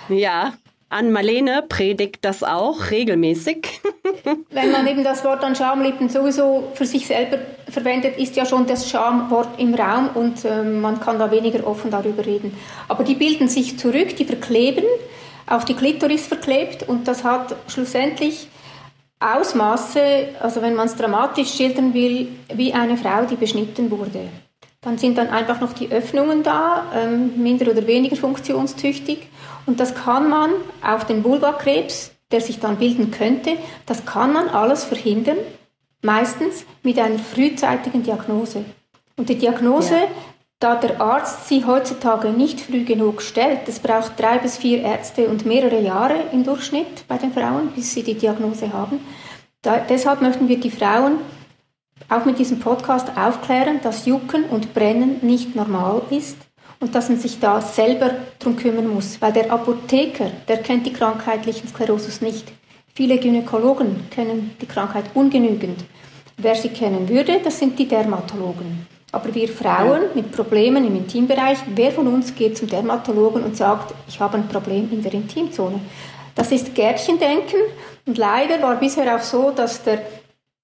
Ja, 0.07 0.54
an 0.88 1.12
Marlene 1.12 1.65
predigt 1.68 2.19
das 2.21 2.44
auch 2.44 2.92
regelmäßig. 2.92 3.81
Wenn 4.51 4.71
man 4.71 4.88
eben 4.88 5.03
das 5.03 5.25
Wort 5.25 5.44
an 5.44 5.57
Schamlippen 5.57 6.07
sowieso 6.07 6.71
für 6.75 6.86
sich 6.86 7.07
selber 7.07 7.39
verwendet, 7.69 8.18
ist 8.18 8.38
ja 8.38 8.45
schon 8.45 8.68
das 8.68 8.89
Schamwort 8.89 9.60
im 9.60 9.74
Raum 9.74 10.12
und 10.13 10.45
äh, 10.45 10.63
man 10.63 11.01
kann 11.01 11.19
da 11.19 11.30
weniger 11.30 11.68
offen 11.68 11.92
darüber 11.92 12.25
reden. 12.25 12.57
Aber 12.88 13.03
die 13.03 13.15
bilden 13.15 13.50
sich 13.50 13.77
zurück, 13.77 14.15
die 14.15 14.24
verkleben 14.24 14.86
auf 15.48 15.66
die 15.66 15.74
Klitoris 15.74 16.28
verklebt 16.28 16.88
und 16.88 17.08
das 17.08 17.24
hat 17.24 17.56
schlussendlich 17.68 18.48
Ausmaße, 19.20 20.30
also 20.40 20.62
wenn 20.62 20.76
man 20.76 20.88
es 20.88 20.96
dramatisch 20.96 21.52
schildern 21.54 21.94
will, 21.94 22.28
wie 22.54 22.74
eine 22.74 22.98
Frau, 22.98 23.26
die 23.26 23.36
beschnitten 23.36 23.90
wurde. 23.90 24.30
Dann 24.82 25.00
sind 25.00 25.18
dann 25.18 25.30
einfach 25.30 25.60
noch 25.60 25.74
die 25.74 25.92
Öffnungen 25.92 26.44
da, 26.44 26.86
ähm, 26.94 27.42
minder 27.42 27.72
oder 27.72 27.88
weniger 27.88 28.16
funktionstüchtig. 28.16 29.27
Und 29.66 29.80
das 29.80 29.96
kann 29.96 30.30
man, 30.30 30.51
auch 30.84 31.04
den 31.04 31.24
Vulvakrebs, 31.24 32.12
der 32.32 32.42
sich 32.42 32.60
dann 32.60 32.77
bilden 32.77 33.10
könnte, 33.10 33.58
das 33.88 34.06
kann 34.06 34.34
man 34.34 34.50
alles 34.50 34.84
verhindern, 34.84 35.38
meistens 36.04 36.66
mit 36.84 37.00
einer 37.00 37.18
frühzeitigen 37.18 38.04
Diagnose. 38.04 38.66
Und 39.16 39.30
die 39.30 39.38
Diagnose 39.38 39.96
da 40.60 40.76
der 40.76 41.00
Arzt 41.00 41.48
sie 41.48 41.66
heutzutage 41.66 42.30
nicht 42.30 42.60
früh 42.60 42.84
genug 42.84 43.22
stellt, 43.22 43.68
es 43.68 43.80
braucht 43.80 44.20
drei 44.20 44.40
bis 44.40 44.58
vier 44.58 44.82
Ärzte 44.82 45.28
und 45.28 45.46
mehrere 45.46 45.80
Jahre 45.80 46.16
im 46.32 46.44
Durchschnitt 46.44 47.08
bei 47.08 47.18
den 47.18 47.32
Frauen, 47.32 47.70
bis 47.76 47.94
sie 47.94 48.04
die 48.04 48.16
Diagnose 48.16 48.74
haben. 48.74 49.00
Da, 49.62 49.78
deshalb 49.78 50.22
möchten 50.22 50.48
wir 50.48 50.60
die 50.60 50.72
Frauen 50.72 51.18
auch 52.10 52.26
mit 52.26 52.40
diesem 52.40 52.60
Podcast 52.60 53.10
aufklären, 53.18 53.80
dass 53.84 54.06
Jucken 54.06 54.46
und 54.46 54.74
Brennen 54.74 55.18
nicht 55.22 55.56
normal 55.56 56.02
ist 56.10 56.38
und 56.80 56.96
dass 56.96 57.10
man 57.10 57.20
sich 57.20 57.40
da 57.40 57.62
selber 57.62 58.12
drum 58.40 58.56
kümmern 58.56 58.88
muss, 58.88 59.22
weil 59.22 59.34
der 59.34 59.52
Apotheker, 59.52 60.32
der 60.48 60.58
kennt 60.58 60.86
die 60.86 60.94
krankheitlichen 60.94 61.68
Sklerosus 61.68 62.22
nicht. 62.22 62.52
Viele 62.96 63.20
Gynäkologen 63.20 64.10
kennen 64.10 64.56
die 64.60 64.66
Krankheit 64.66 65.06
ungenügend. 65.14 65.84
Wer 66.38 66.56
sie 66.56 66.70
kennen 66.70 67.10
würde, 67.10 67.40
das 67.44 67.60
sind 67.60 67.78
die 67.78 67.88
Dermatologen. 67.88 68.97
Aber 69.12 69.34
wir 69.34 69.48
Frauen 69.48 70.02
mit 70.16 70.32
Problemen 70.32 70.86
im 70.86 70.96
Intimbereich, 70.96 71.60
wer 71.68 71.92
von 71.92 72.08
uns 72.08 72.36
geht 72.36 72.58
zum 72.58 72.68
Dermatologen 72.68 73.44
und 73.44 73.56
sagt, 73.56 73.94
ich 74.08 74.20
habe 74.20 74.38
ein 74.38 74.48
Problem 74.48 74.90
in 74.92 75.02
der 75.02 75.14
Intimzone? 75.14 75.80
Das 76.36 76.52
ist 76.52 76.76
Gärtchendenken 76.76 77.60
und 78.06 78.18
leider 78.18 78.62
war 78.62 78.76
bisher 78.76 79.16
auch 79.16 79.22
so, 79.22 79.52
dass 79.52 79.84
der 79.84 80.02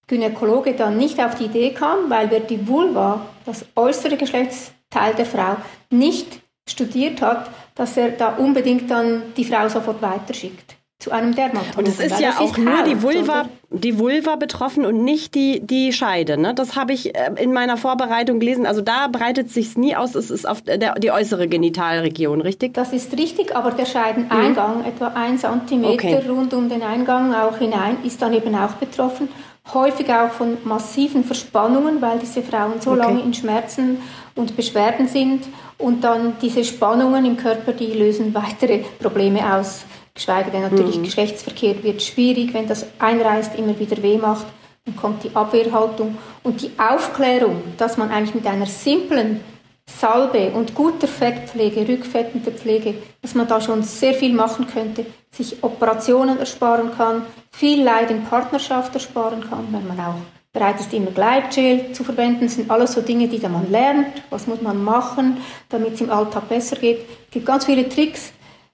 Gynäkologe 0.07 0.73
dann 0.73 0.97
nicht 0.97 1.19
auf 1.19 1.35
die 1.35 1.45
Idee 1.45 1.71
kam, 1.71 2.09
weil 2.09 2.29
wir 2.29 2.41
die 2.41 2.67
Vulva, 2.67 3.25
das 3.45 3.65
äußere 3.75 4.17
Geschlechtsteil 4.17 5.15
der 5.15 5.25
Frau, 5.25 5.55
nicht 5.89 6.41
studiert 6.67 7.21
hat, 7.21 7.49
dass 7.75 7.97
er 7.97 8.09
da 8.09 8.35
unbedingt 8.35 8.91
dann 8.91 9.33
die 9.35 9.45
Frau 9.45 9.67
sofort 9.69 10.01
weiterschickt 10.01 10.75
zu 11.03 11.11
einem 11.11 11.35
Dermatologen. 11.35 11.77
Und 11.77 11.87
es 11.87 11.99
ist 11.99 12.19
ja 12.19 12.39
auch 12.39 12.57
nur 12.57 12.83
die 12.83 13.01
Vulva, 13.03 13.45
die 13.69 13.99
Vulva 13.99 14.37
betroffen 14.37 14.85
und 14.85 15.03
nicht 15.03 15.35
die, 15.35 15.59
die 15.59 15.91
Scheide. 15.91 16.37
Ne? 16.37 16.53
Das 16.53 16.77
habe 16.77 16.93
ich 16.93 17.13
äh, 17.13 17.31
in 17.37 17.51
meiner 17.51 17.75
Vorbereitung 17.75 18.39
gelesen. 18.39 18.65
Also 18.65 18.81
da 18.81 19.07
breitet 19.07 19.49
sich 19.49 19.77
nie 19.77 19.95
aus. 19.95 20.15
Es 20.15 20.31
ist 20.31 20.47
auf 20.47 20.61
der, 20.61 20.95
die 20.95 21.11
äußere 21.11 21.47
Genitalregion, 21.47 22.39
richtig? 22.39 22.73
Das 22.73 22.93
ist 22.93 23.17
richtig, 23.17 23.53
aber 23.53 23.71
der 23.71 23.85
Scheideneingang, 23.85 24.79
mhm. 24.79 24.85
etwa 24.85 25.07
ein 25.07 25.37
Zentimeter 25.37 25.93
okay. 25.93 26.23
rund 26.27 26.53
um 26.53 26.69
den 26.69 26.81
Eingang 26.81 27.33
auch 27.33 27.57
hinein, 27.57 27.97
ist 28.05 28.21
dann 28.21 28.33
eben 28.33 28.55
auch 28.55 28.73
betroffen. 28.73 29.27
Häufig 29.73 30.09
auch 30.09 30.29
von 30.29 30.57
massiven 30.63 31.23
Verspannungen, 31.23 32.01
weil 32.01 32.19
diese 32.19 32.41
Frauen 32.41 32.79
so 32.79 32.91
okay. 32.91 32.99
lange 32.99 33.21
in 33.21 33.33
Schmerzen 33.33 33.97
und 34.35 34.55
Beschwerden 34.55 35.07
sind 35.07 35.43
Und 35.77 36.03
dann 36.03 36.35
diese 36.41 36.63
Spannungen 36.63 37.25
im 37.25 37.35
Körper, 37.35 37.73
die 37.73 37.87
lösen 37.87 38.33
weitere 38.33 38.79
Probleme 39.01 39.53
aus. 39.53 39.83
Geschweige 40.13 40.51
denn 40.51 40.61
natürlich 40.61 40.97
mhm. 40.97 41.03
Geschlechtsverkehr 41.03 41.83
wird 41.83 42.01
schwierig, 42.01 42.53
wenn 42.53 42.67
das 42.67 42.85
einreißt, 42.99 43.57
immer 43.57 43.77
wieder 43.79 44.01
weh 44.03 44.17
macht. 44.17 44.45
Dann 44.85 44.95
kommt 44.95 45.23
die 45.23 45.35
Abwehrhaltung 45.35 46.17
und 46.43 46.61
die 46.61 46.71
Aufklärung, 46.77 47.63
dass 47.77 47.97
man 47.97 48.11
eigentlich 48.11 48.35
mit 48.35 48.45
einer 48.45 48.65
simplen 48.65 49.39
Salbe 49.85 50.51
und 50.51 50.75
guter 50.75 51.07
Fettpflege, 51.07 51.87
rückfettender 51.87 52.51
Pflege, 52.51 52.95
dass 53.21 53.35
man 53.35 53.47
da 53.47 53.59
schon 53.59 53.83
sehr 53.83 54.13
viel 54.13 54.33
machen 54.33 54.67
könnte, 54.67 55.05
sich 55.31 55.63
Operationen 55.63 56.39
ersparen 56.39 56.91
kann, 56.95 57.23
viel 57.51 57.83
Leid 57.83 58.11
in 58.11 58.23
Partnerschaft 58.23 58.93
ersparen 58.93 59.41
kann, 59.41 59.67
wenn 59.71 59.87
man 59.87 59.99
auch 59.99 60.15
bereit 60.53 60.79
ist, 60.79 60.93
immer 60.93 61.11
Gleitgel 61.11 61.91
zu 61.93 62.03
verwenden, 62.03 62.45
das 62.45 62.55
sind 62.55 62.69
alles 62.69 62.93
so 62.93 63.01
Dinge, 63.01 63.27
die 63.27 63.39
man 63.47 63.69
lernt. 63.71 64.23
Was 64.29 64.47
muss 64.47 64.61
man 64.61 64.83
machen, 64.83 65.37
damit 65.69 65.95
es 65.95 66.01
im 66.01 66.11
Alltag 66.11 66.47
besser 66.47 66.75
geht? 66.75 66.99
Es 67.25 67.31
gibt 67.31 67.45
ganz 67.45 67.65
viele 67.65 67.89
Tricks, 67.89 68.31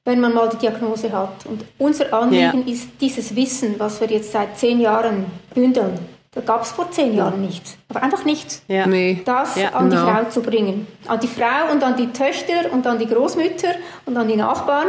wenn 0.10 0.20
man 0.20 0.34
mal 0.34 0.50
die 0.50 0.58
Diagnose 0.58 1.12
hat. 1.12 1.46
Und 1.46 1.64
unser 1.78 2.12
Anliegen 2.12 2.64
ja. 2.66 2.74
ist 2.74 2.90
dieses 3.00 3.36
Wissen, 3.36 3.76
was 3.78 4.02
wir 4.02 4.08
jetzt 4.10 4.32
seit 4.32 4.58
zehn 4.58 4.82
Jahren 4.82 5.26
bündeln. 5.54 6.00
Da 6.32 6.42
gab 6.42 6.64
es 6.64 6.72
vor 6.72 6.90
zehn 6.92 7.16
Jahren 7.16 7.42
nichts. 7.42 7.78
Aber 7.90 8.02
einfach 8.02 8.26
nichts. 8.26 8.64
Ja. 8.68 8.88
Nee. 8.88 9.22
Das 9.24 9.56
ja. 9.56 9.70
an 9.70 9.90
die 9.90 9.96
no. 9.96 10.04
Frau 10.04 10.24
zu 10.30 10.42
bringen. 10.42 10.88
An 11.08 11.20
die 11.20 11.28
Frau 11.28 11.72
und 11.72 11.84
an 11.84 11.96
die 11.96 12.08
Töchter 12.08 12.72
und 12.72 12.86
an 12.88 12.98
die 12.98 13.08
Großmütter 13.08 13.76
und 14.06 14.18
an 14.18 14.28
die 14.28 14.36
Nachbarn. 14.36 14.88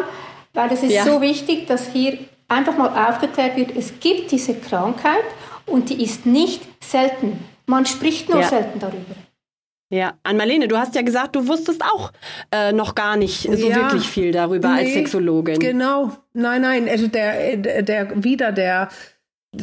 Weil 0.54 0.72
es 0.72 0.82
ist 0.82 0.92
ja. 0.92 1.04
so 1.04 1.20
wichtig, 1.20 1.66
dass 1.66 1.88
hier 1.88 2.18
einfach 2.48 2.76
mal 2.76 2.88
aufgeklärt 3.08 3.56
wird, 3.56 3.76
es 3.76 4.00
gibt 4.00 4.32
diese 4.32 4.54
Krankheit 4.54 5.24
und 5.66 5.90
die 5.90 6.02
ist 6.02 6.26
nicht 6.26 6.62
selten. 6.82 7.44
Man 7.66 7.86
spricht 7.86 8.28
nur 8.28 8.42
selten 8.42 8.80
darüber. 8.80 9.14
Ja, 9.92 10.14
an 10.22 10.36
Marlene, 10.36 10.68
du 10.68 10.78
hast 10.78 10.94
ja 10.94 11.02
gesagt, 11.02 11.34
du 11.34 11.48
wusstest 11.48 11.82
auch 11.82 12.12
äh, 12.52 12.72
noch 12.72 12.94
gar 12.94 13.16
nicht 13.16 13.42
so 13.42 13.68
ja, 13.68 13.74
wirklich 13.74 14.08
viel 14.08 14.30
darüber 14.30 14.74
nee, 14.74 14.80
als 14.80 14.92
Sexologin. 14.92 15.58
Genau, 15.58 16.16
nein, 16.32 16.62
nein, 16.62 16.88
also 16.88 17.08
der, 17.08 17.56
der 17.56 18.22
wieder 18.22 18.52
der 18.52 18.88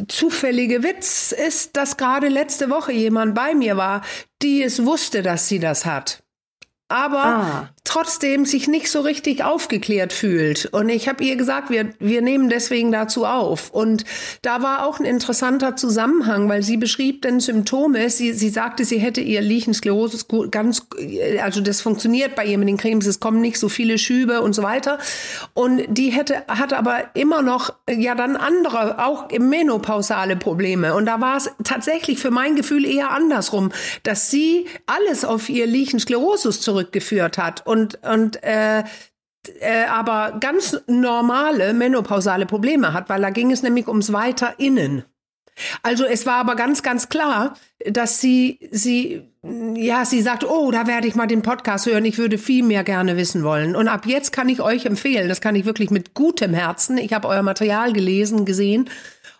zufällige 0.08 0.82
Witz 0.82 1.32
ist, 1.32 1.78
dass 1.78 1.96
gerade 1.96 2.28
letzte 2.28 2.68
Woche 2.68 2.92
jemand 2.92 3.34
bei 3.34 3.54
mir 3.54 3.78
war, 3.78 4.02
die 4.42 4.62
es 4.62 4.84
wusste, 4.84 5.22
dass 5.22 5.48
sie 5.48 5.60
das 5.60 5.86
hat. 5.86 6.22
Aber 6.88 7.24
ah 7.24 7.68
trotzdem 7.88 8.44
sich 8.44 8.68
nicht 8.68 8.90
so 8.90 9.00
richtig 9.00 9.42
aufgeklärt 9.42 10.12
fühlt. 10.12 10.66
Und 10.66 10.90
ich 10.90 11.08
habe 11.08 11.24
ihr 11.24 11.36
gesagt, 11.36 11.70
wir, 11.70 11.88
wir 11.98 12.20
nehmen 12.20 12.50
deswegen 12.50 12.92
dazu 12.92 13.24
auf. 13.24 13.70
Und 13.70 14.04
da 14.42 14.62
war 14.62 14.86
auch 14.86 15.00
ein 15.00 15.06
interessanter 15.06 15.74
Zusammenhang, 15.74 16.50
weil 16.50 16.62
sie 16.62 16.76
beschrieb 16.76 17.22
dann 17.22 17.40
Symptome. 17.40 18.10
Sie, 18.10 18.34
sie 18.34 18.50
sagte, 18.50 18.84
sie 18.84 18.98
hätte 18.98 19.22
ihr 19.22 19.40
Lichensklerose 19.40 20.18
ganz, 20.50 20.86
also 21.42 21.62
das 21.62 21.80
funktioniert 21.80 22.34
bei 22.34 22.44
ihr 22.44 22.58
mit 22.58 22.68
den 22.68 22.76
Cremes, 22.76 23.06
es 23.06 23.20
kommen 23.20 23.40
nicht 23.40 23.58
so 23.58 23.70
viele 23.70 23.96
Schübe 23.96 24.42
und 24.42 24.52
so 24.52 24.62
weiter. 24.62 24.98
Und 25.54 25.82
die 25.88 26.10
hätte, 26.10 26.44
hat 26.46 26.74
aber 26.74 27.04
immer 27.14 27.40
noch, 27.40 27.72
ja 27.88 28.14
dann 28.14 28.36
andere, 28.36 29.02
auch 29.02 29.30
menopausale 29.30 30.36
Probleme. 30.36 30.94
Und 30.94 31.06
da 31.06 31.22
war 31.22 31.38
es 31.38 31.50
tatsächlich 31.64 32.18
für 32.18 32.30
mein 32.30 32.54
Gefühl 32.54 32.84
eher 32.84 33.12
andersrum, 33.12 33.72
dass 34.02 34.30
sie 34.30 34.66
alles 34.84 35.24
auf 35.24 35.48
ihr 35.48 35.66
Lichensklerosus 35.66 36.60
zurückgeführt 36.60 37.38
hat. 37.38 37.66
Und 37.66 37.77
und, 37.78 37.98
und 38.04 38.42
äh, 38.42 38.84
äh, 39.60 39.84
aber 39.88 40.38
ganz 40.40 40.76
normale 40.86 41.72
menopausale 41.72 42.46
Probleme 42.46 42.92
hat, 42.92 43.08
weil 43.08 43.22
da 43.22 43.30
ging 43.30 43.50
es 43.50 43.62
nämlich 43.62 43.88
ums 43.88 44.12
Weiter 44.12 44.54
innen. 44.58 45.04
Also 45.82 46.04
es 46.04 46.24
war 46.26 46.36
aber 46.36 46.54
ganz, 46.54 46.82
ganz 46.82 47.08
klar, 47.08 47.56
dass 47.84 48.20
sie, 48.20 48.68
sie, 48.70 49.22
ja, 49.42 50.04
sie 50.04 50.22
sagt, 50.22 50.44
oh, 50.44 50.70
da 50.70 50.86
werde 50.86 51.08
ich 51.08 51.16
mal 51.16 51.26
den 51.26 51.42
Podcast 51.42 51.86
hören, 51.86 52.04
ich 52.04 52.18
würde 52.18 52.38
viel 52.38 52.62
mehr 52.62 52.84
gerne 52.84 53.16
wissen 53.16 53.42
wollen. 53.42 53.74
Und 53.74 53.88
ab 53.88 54.06
jetzt 54.06 54.32
kann 54.32 54.48
ich 54.48 54.60
euch 54.60 54.86
empfehlen, 54.86 55.28
das 55.28 55.40
kann 55.40 55.56
ich 55.56 55.64
wirklich 55.64 55.90
mit 55.90 56.14
gutem 56.14 56.54
Herzen. 56.54 56.96
Ich 56.96 57.12
habe 57.12 57.26
euer 57.26 57.42
Material 57.42 57.92
gelesen, 57.92 58.44
gesehen. 58.44 58.88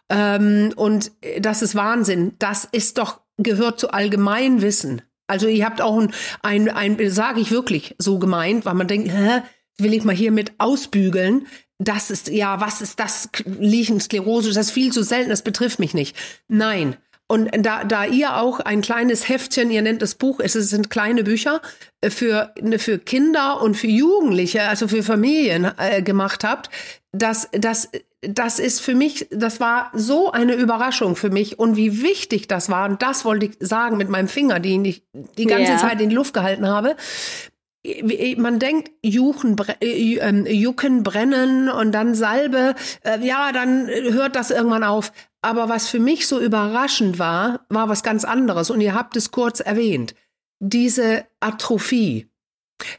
Ähm, 0.09 0.73
und 0.75 1.13
das 1.41 1.63
ist 1.63 1.75
Wahnsinn. 1.75 2.35
Das 2.39 2.65
ist 2.65 2.99
doch, 2.99 3.21
gehört 3.37 3.79
zu 3.79 3.91
Allgemeinwissen. 3.91 5.03
Also 5.29 5.47
ihr 5.47 5.65
habt 5.65 5.81
auch 5.81 5.99
ein, 5.99 6.13
ein, 6.43 6.69
ein 6.69 7.11
sage 7.11 7.41
ich 7.41 7.51
wirklich 7.51 7.95
so 7.99 8.19
gemeint, 8.19 8.65
weil 8.65 8.75
man 8.75 8.89
denkt, 8.89 9.13
hä, 9.13 9.43
will 9.79 9.95
ich 9.95 10.05
mal 10.05 10.15
hier 10.15 10.33
mit 10.33 10.53
ausbügeln. 10.59 11.47
Das 11.79 12.11
ist, 12.11 12.29
ja, 12.29 12.61
was 12.61 12.81
ist 12.81 12.99
das? 12.99 13.29
Lichensklerose, 13.45 14.49
das 14.49 14.67
ist 14.67 14.73
viel 14.73 14.93
zu 14.93 15.05
selten, 15.05 15.31
das 15.31 15.43
betrifft 15.43 15.79
mich 15.79 15.95
nicht. 15.95 16.17
Nein. 16.49 16.97
Und 17.31 17.51
da, 17.59 17.85
da 17.85 18.07
ihr 18.07 18.39
auch 18.39 18.59
ein 18.59 18.81
kleines 18.81 19.29
Heftchen, 19.29 19.71
ihr 19.71 19.83
nennt 19.83 20.01
das 20.01 20.15
Buch, 20.15 20.41
es 20.41 20.55
sind 20.55 20.89
kleine 20.89 21.25
Bücher 21.25 21.61
äh, 22.01 22.09
für, 22.09 22.55
für 22.79 22.99
Kinder 22.99 23.61
und 23.61 23.77
für 23.77 23.87
Jugendliche, 23.87 24.63
also 24.63 24.89
für 24.89 25.03
Familien 25.03 25.71
äh, 25.77 26.01
gemacht 26.03 26.43
habt, 26.43 26.71
das, 27.13 27.49
das 27.53 27.91
das 28.21 28.59
ist 28.59 28.81
für 28.81 28.95
mich, 28.95 29.29
das 29.31 29.61
war 29.61 29.91
so 29.95 30.33
eine 30.33 30.55
Überraschung 30.55 31.15
für 31.15 31.31
mich 31.31 31.59
und 31.59 31.77
wie 31.77 32.03
wichtig 32.03 32.49
das 32.49 32.69
war. 32.69 32.89
Und 32.89 33.03
das 33.03 33.25
wollte 33.25 33.47
ich 33.47 33.57
sagen 33.61 33.97
mit 33.97 34.09
meinem 34.09 34.29
Finger, 34.29 34.59
den 34.59 34.85
ich 34.85 35.05
die 35.13 35.47
ganze 35.47 35.73
yeah. 35.73 35.79
Zeit 35.79 36.01
in 36.01 36.09
die 36.09 36.17
Luft 36.17 36.35
gehalten 36.35 36.67
habe. 36.67 36.97
Man 38.37 38.59
denkt, 38.59 38.91
Juchen, 39.03 39.57
äh, 39.81 40.17
ähm, 40.17 40.47
Jucken 40.47 41.05
brennen 41.05 41.69
und 41.69 41.93
dann 41.93 42.15
Salbe, 42.15 42.75
äh, 43.05 43.25
ja, 43.25 43.53
dann 43.53 43.87
hört 43.87 44.35
das 44.35 44.51
irgendwann 44.51 44.85
auf. 44.85 45.13
Aber 45.41 45.69
was 45.69 45.89
für 45.89 46.01
mich 46.01 46.27
so 46.27 46.41
überraschend 46.41 47.21
war, 47.21 47.67
war 47.69 47.89
was 47.89 48.03
ganz 48.03 48.25
anderes. 48.25 48.71
Und 48.71 48.81
ihr 48.81 48.95
habt 48.95 49.17
es 49.17 49.31
kurz 49.31 49.61
erwähnt. 49.61 50.17
Diese 50.59 51.25
Atrophie 51.39 52.29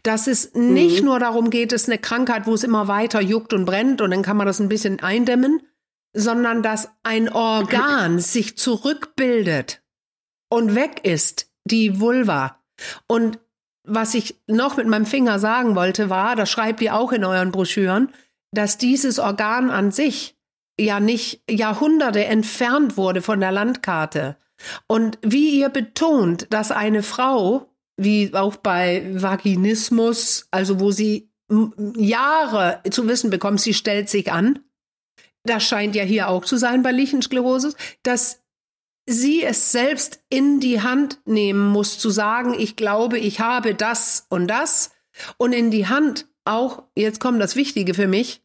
dass 0.03 0.27
es 0.27 0.53
nicht 0.53 1.01
mhm. 1.01 1.05
nur 1.05 1.19
darum 1.19 1.49
geht, 1.49 1.71
es 1.73 1.83
ist 1.83 1.89
eine 1.89 1.99
Krankheit, 1.99 2.47
wo 2.47 2.53
es 2.53 2.63
immer 2.63 2.87
weiter 2.87 3.21
juckt 3.21 3.53
und 3.53 3.65
brennt 3.65 4.01
und 4.01 4.11
dann 4.11 4.23
kann 4.23 4.37
man 4.37 4.47
das 4.47 4.59
ein 4.59 4.69
bisschen 4.69 4.99
eindämmen, 5.01 5.61
sondern 6.13 6.63
dass 6.63 6.89
ein 7.03 7.29
Organ 7.29 8.19
sich 8.19 8.57
zurückbildet 8.57 9.81
und 10.49 10.75
weg 10.75 11.01
ist, 11.03 11.49
die 11.65 11.99
Vulva. 11.99 12.59
Und 13.07 13.39
was 13.83 14.13
ich 14.13 14.35
noch 14.47 14.77
mit 14.77 14.87
meinem 14.87 15.05
Finger 15.05 15.39
sagen 15.39 15.75
wollte, 15.75 16.09
war, 16.09 16.35
das 16.35 16.49
schreibt 16.49 16.81
ihr 16.81 16.95
auch 16.95 17.11
in 17.11 17.23
euren 17.23 17.51
Broschüren, 17.51 18.11
dass 18.51 18.77
dieses 18.77 19.19
Organ 19.19 19.69
an 19.69 19.91
sich 19.91 20.37
ja 20.79 20.99
nicht 20.99 21.41
Jahrhunderte 21.49 22.25
entfernt 22.25 22.97
wurde 22.97 23.21
von 23.21 23.39
der 23.39 23.51
Landkarte. 23.51 24.37
Und 24.87 25.17
wie 25.21 25.59
ihr 25.59 25.69
betont, 25.69 26.47
dass 26.49 26.71
eine 26.71 27.03
Frau 27.03 27.68
wie 27.99 28.33
auch 28.33 28.55
bei 28.57 29.05
Vaginismus, 29.13 30.47
also 30.51 30.79
wo 30.79 30.91
sie 30.91 31.29
Jahre 31.95 32.81
zu 32.89 33.07
wissen 33.07 33.29
bekommt, 33.29 33.61
sie 33.61 33.73
stellt 33.73 34.09
sich 34.09 34.31
an. 34.31 34.59
Das 35.43 35.63
scheint 35.63 35.95
ja 35.95 36.03
hier 36.03 36.29
auch 36.29 36.45
zu 36.45 36.57
sein 36.57 36.83
bei 36.83 36.91
Lichensklerosis, 36.91 37.75
dass 38.03 38.41
sie 39.05 39.43
es 39.43 39.71
selbst 39.71 40.21
in 40.29 40.59
die 40.59 40.81
Hand 40.81 41.19
nehmen 41.25 41.67
muss, 41.67 41.97
zu 41.97 42.09
sagen, 42.09 42.53
ich 42.57 42.75
glaube, 42.75 43.17
ich 43.17 43.39
habe 43.39 43.73
das 43.73 44.27
und 44.29 44.47
das. 44.47 44.91
Und 45.37 45.53
in 45.53 45.71
die 45.71 45.87
Hand 45.87 46.27
auch, 46.45 46.83
jetzt 46.95 47.19
kommt 47.19 47.41
das 47.41 47.55
Wichtige 47.55 47.93
für 47.93 48.07
mich, 48.07 48.43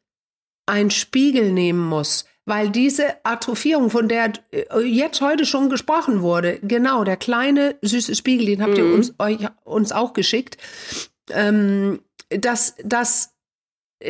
ein 0.67 0.91
Spiegel 0.91 1.53
nehmen 1.53 1.87
muss 1.87 2.25
weil 2.47 2.71
diese 2.71 3.25
Atrophierung, 3.25 3.91
von 3.91 4.09
der 4.09 4.33
äh, 4.53 4.81
jetzt 4.81 5.21
heute 5.21 5.47
schon 5.47 5.71
gesprochen 5.71 6.23
wurde, 6.23 6.59
genau, 6.63 7.05
der 7.05 7.17
kleine 7.17 7.77
süße 7.83 8.15
Spiegel, 8.15 8.47
den 8.47 8.63
habt 8.63 8.77
ihr 8.77 8.85
mhm. 8.85 8.95
uns, 8.95 9.15
euch, 9.19 9.39
uns 9.65 9.93
auch 9.93 10.13
geschickt, 10.13 10.59
ähm, 11.31 12.01
dass, 12.29 12.75
dass 12.85 13.35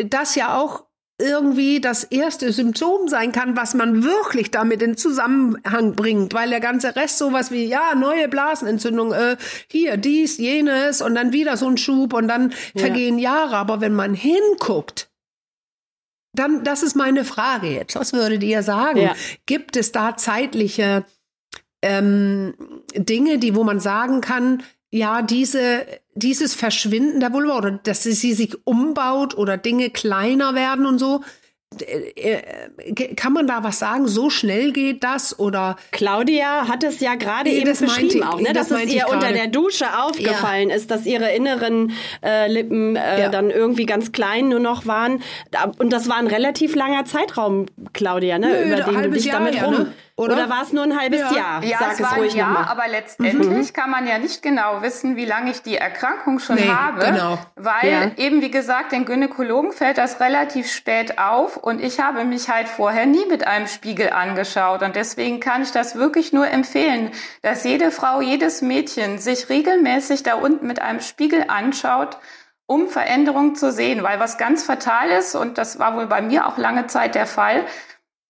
das 0.07 0.35
ja 0.35 0.59
auch 0.59 0.85
irgendwie 1.19 1.81
das 1.81 2.03
erste 2.03 2.53
Symptom 2.53 3.07
sein 3.07 3.31
kann, 3.31 3.57
was 3.57 3.75
man 3.75 4.03
wirklich 4.03 4.51
damit 4.51 4.83
in 4.83 4.97
Zusammenhang 4.97 5.95
bringt, 5.95 6.35
weil 6.35 6.51
der 6.51 6.59
ganze 6.59 6.97
Rest 6.97 7.19
sowas 7.19 7.53
wie, 7.53 7.67
ja, 7.67 7.95
neue 7.95 8.27
Blasenentzündung, 8.29 9.13
äh, 9.13 9.37
hier, 9.69 9.97
dies, 9.97 10.39
jenes 10.39 11.01
und 11.03 11.15
dann 11.15 11.33
wieder 11.33 11.57
so 11.57 11.69
ein 11.69 11.77
Schub 11.77 12.15
und 12.15 12.27
dann 12.27 12.53
ja. 12.75 12.81
vergehen 12.81 13.19
Jahre. 13.21 13.57
Aber 13.57 13.81
wenn 13.81 13.95
man 13.95 14.15
hinguckt, 14.15 15.09
dann, 16.35 16.65
das 16.65 16.83
ist 16.83 16.97
meine 16.97 17.25
Frage 17.25 17.69
jetzt. 17.69 17.97
Was 17.97 18.13
würdet 18.13 18.43
ihr 18.43 18.63
sagen? 18.63 19.01
Ja. 19.01 19.15
Gibt 19.47 19.77
es 19.77 19.93
da 19.93 20.17
zeitliche 20.17 21.05
ähm, 21.83 22.55
Dinge, 22.95 23.39
die, 23.39 23.55
wo 23.55 23.65
man 23.65 23.81
sagen 23.81 24.21
kann, 24.21 24.63
ja, 24.91 25.23
diese, 25.23 25.87
dieses 26.15 26.55
Verschwinden 26.55 27.21
der 27.21 27.33
Vulva 27.33 27.59
oder 27.59 27.71
dass 27.73 28.05
sie 28.05 28.33
sich 28.33 28.57
umbaut 28.65 29.37
oder 29.37 29.57
Dinge 29.57 29.91
kleiner 29.91 30.55
werden 30.55 30.87
und 30.87 30.99
so, 30.99 31.23
kann 33.17 33.33
man 33.33 33.47
da 33.47 33.65
was 33.65 33.79
sagen? 33.79 34.07
So 34.07 34.31
schnell 34.31 34.73
geht 34.73 35.05
das 35.05 35.39
oder? 35.39 35.77
Claudia 35.91 36.69
hat 36.69 36.85
es 36.85 37.01
ja 37.01 37.15
gerade 37.15 37.51
nee, 37.51 37.59
eben 37.59 37.79
beschrieben 37.79 38.23
auch, 38.23 38.41
ne? 38.41 38.53
dass 38.53 38.71
es 38.71 38.93
ihr 38.93 39.09
unter 39.09 39.33
der 39.33 39.49
Dusche 39.49 39.87
aufgefallen 39.99 40.71
ja. 40.71 40.77
ist, 40.77 40.91
dass 40.91 41.07
ihre 41.07 41.33
inneren 41.33 41.93
äh, 42.25 42.51
Lippen 42.51 42.97
äh, 42.97 43.23
ja. 43.23 43.29
dann 43.29 43.51
irgendwie 43.51 43.87
ganz 43.87 44.13
klein 44.13 44.49
nur 44.49 44.61
noch 44.61 44.87
waren. 44.87 45.23
Und 45.79 45.93
das 45.93 46.09
war 46.09 46.17
ein 46.17 46.27
relativ 46.27 46.75
langer 46.75 47.05
Zeitraum, 47.05 47.67
Claudia, 47.93 48.39
ne? 48.39 48.49
Nö, 48.49 48.67
über 48.67 48.83
den 48.83 49.03
du 49.03 49.11
dich 49.11 49.25
Jahr, 49.27 49.41
damit 49.41 49.63
rum. 49.63 49.73
Ja, 49.73 49.79
ne? 49.81 49.93
Oder? 50.17 50.35
Oder 50.35 50.49
war 50.49 50.63
es 50.63 50.73
nur 50.73 50.85
ein 50.85 50.97
halbes 50.99 51.21
Ja. 51.21 51.33
Jahr? 51.33 51.65
Ja, 51.65 51.79
Sag 51.79 51.93
es 51.95 52.01
war 52.03 52.13
ein 52.13 52.19
ruhig 52.21 52.35
Jahr, 52.35 52.51
nochmal. 52.53 52.69
aber 52.71 52.87
letztendlich 52.89 53.75
kann 53.75 53.91
man 53.91 54.07
ja 54.07 54.19
nicht 54.19 54.43
genau 54.43 54.81
wissen, 54.81 55.17
wie 55.17 55.25
lange 55.25 55.51
ich 55.51 55.63
die 55.63 55.77
Erkrankung 55.77 56.39
schon 56.39 56.55
Nee, 56.57 56.69
habe, 56.69 57.01
genau. 57.01 57.39
weil 57.57 57.91
Ja. 57.91 58.11
eben 58.17 58.41
wie 58.41 58.51
gesagt, 58.53 58.93
den 58.93 59.07
Gynäkologen 59.07 59.73
fällt 59.73 59.99
das 59.99 60.21
relativ 60.21 60.71
spät 60.71 61.19
auf 61.19 61.57
und 61.57 61.83
ich 61.83 61.99
habe 61.99 62.25
mich 62.25 62.49
halt 62.49 62.69
vorher 62.69 63.07
nie 63.07 63.27
mit 63.29 63.45
einem 63.47 63.67
Spiegel 63.67 64.11
angeschaut 64.11 64.83
und 64.83 64.95
deswegen 64.95 65.41
kann 65.41 65.63
ich 65.63 65.73
das 65.73 65.97
wirklich 65.97 66.33
nur 66.33 66.47
empfehlen, 66.49 67.11
dass 67.43 67.65
jede 67.65 67.91
Frau, 67.91 68.21
jedes 68.21 68.63
Mädchen 68.63 69.19
sich 69.19 69.49
regelmäßig 69.49 70.23
da 70.23 70.35
unten 70.35 70.67
mit 70.69 70.81
einem 70.81 71.01
Spiegel 71.01 71.47
anschaut, 71.49 72.19
um 72.67 72.89
Veränderungen 72.89 73.57
zu 73.57 73.73
sehen, 73.73 74.03
weil 74.05 74.21
was 74.21 74.39
ganz 74.39 74.65
fatal 74.65 75.09
ist 75.11 75.35
und 75.35 75.59
das 75.59 75.79
war 75.81 75.97
wohl 75.97 76.07
bei 76.07 76.23
mir 76.23 76.47
auch 76.47 76.57
lange 76.57 76.87
Zeit 76.87 77.15
der 77.17 77.27
Fall, 77.27 77.65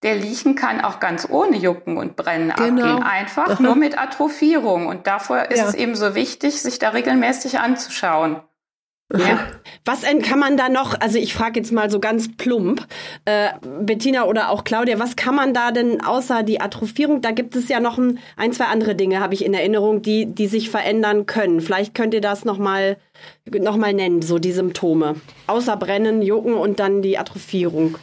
der 0.04 0.14
Liechen 0.14 0.54
kann 0.54 0.80
auch 0.80 1.00
ganz 1.00 1.26
ohne 1.28 1.56
Jucken 1.56 1.96
und 1.96 2.14
Brennen 2.14 2.52
Genau. 2.56 2.84
abgehen, 2.84 3.02
einfach 3.02 3.58
nur 3.58 3.74
mit 3.74 3.98
Atrophierung. 3.98 4.86
Und 4.86 5.06
davor 5.06 5.50
ist 5.50 5.58
Ja. 5.58 5.68
es 5.68 5.74
eben 5.74 5.96
so 5.96 6.14
wichtig, 6.14 6.60
sich 6.62 6.78
da 6.78 6.90
regelmäßig 6.90 7.58
anzuschauen. 7.58 8.36
Ja. 9.12 9.38
Was 9.84 10.02
kann 10.22 10.38
man 10.38 10.56
da 10.56 10.68
noch, 10.70 10.98
also 11.00 11.18
ich 11.18 11.34
frage 11.34 11.60
jetzt 11.60 11.72
mal 11.72 11.90
so 11.90 12.00
ganz 12.00 12.34
plump, 12.36 12.86
äh, 13.26 13.50
Bettina 13.80 14.24
oder 14.24 14.48
auch 14.50 14.64
Claudia, 14.64 14.98
was 14.98 15.14
kann 15.14 15.34
man 15.34 15.52
da 15.52 15.72
denn 15.72 16.00
außer 16.02 16.42
die 16.42 16.60
Atrophierung, 16.60 17.20
da 17.20 17.30
gibt 17.30 17.54
es 17.54 17.68
ja 17.68 17.80
noch 17.80 17.98
ein, 17.98 18.18
ein 18.36 18.52
zwei 18.52 18.64
andere 18.64 18.94
Dinge, 18.94 19.20
habe 19.20 19.34
ich 19.34 19.44
in 19.44 19.52
Erinnerung, 19.52 20.00
die, 20.02 20.26
die 20.26 20.46
sich 20.46 20.70
verändern 20.70 21.26
können. 21.26 21.60
Vielleicht 21.60 21.94
könnt 21.94 22.14
ihr 22.14 22.22
das 22.22 22.44
nochmal 22.44 22.96
noch 23.46 23.76
mal 23.76 23.92
nennen, 23.92 24.22
so 24.22 24.38
die 24.38 24.52
Symptome. 24.52 25.16
Außer 25.46 25.76
Brennen, 25.76 26.22
Jucken 26.22 26.54
und 26.54 26.80
dann 26.80 27.02
die 27.02 27.18
Atrophierung. 27.18 27.98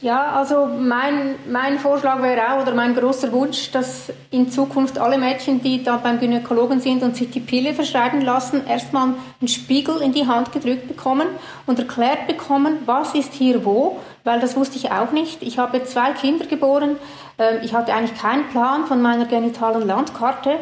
Ja, 0.00 0.30
also 0.30 0.66
mein, 0.66 1.34
mein 1.50 1.80
Vorschlag 1.80 2.22
wäre 2.22 2.52
auch, 2.52 2.62
oder 2.62 2.72
mein 2.72 2.94
großer 2.94 3.32
Wunsch, 3.32 3.72
dass 3.72 4.12
in 4.30 4.48
Zukunft 4.48 4.96
alle 4.96 5.18
Mädchen, 5.18 5.60
die 5.60 5.82
da 5.82 5.96
beim 5.96 6.20
Gynäkologen 6.20 6.78
sind 6.78 7.02
und 7.02 7.16
sich 7.16 7.30
die 7.30 7.40
Pille 7.40 7.74
verschreiben 7.74 8.20
lassen, 8.20 8.64
erstmal 8.64 9.14
einen 9.40 9.48
Spiegel 9.48 10.00
in 10.00 10.12
die 10.12 10.24
Hand 10.24 10.52
gedrückt 10.52 10.86
bekommen 10.86 11.26
und 11.66 11.80
erklärt 11.80 12.28
bekommen, 12.28 12.78
was 12.86 13.16
ist 13.16 13.32
hier 13.32 13.64
wo, 13.64 13.98
weil 14.22 14.38
das 14.38 14.54
wusste 14.56 14.76
ich 14.76 14.92
auch 14.92 15.10
nicht. 15.10 15.42
Ich 15.42 15.58
habe 15.58 15.82
zwei 15.82 16.12
Kinder 16.12 16.46
geboren, 16.46 16.96
ähm, 17.36 17.58
ich 17.64 17.74
hatte 17.74 17.92
eigentlich 17.92 18.16
keinen 18.16 18.48
Plan 18.50 18.86
von 18.86 19.02
meiner 19.02 19.24
genitalen 19.24 19.84
Landkarte. 19.84 20.60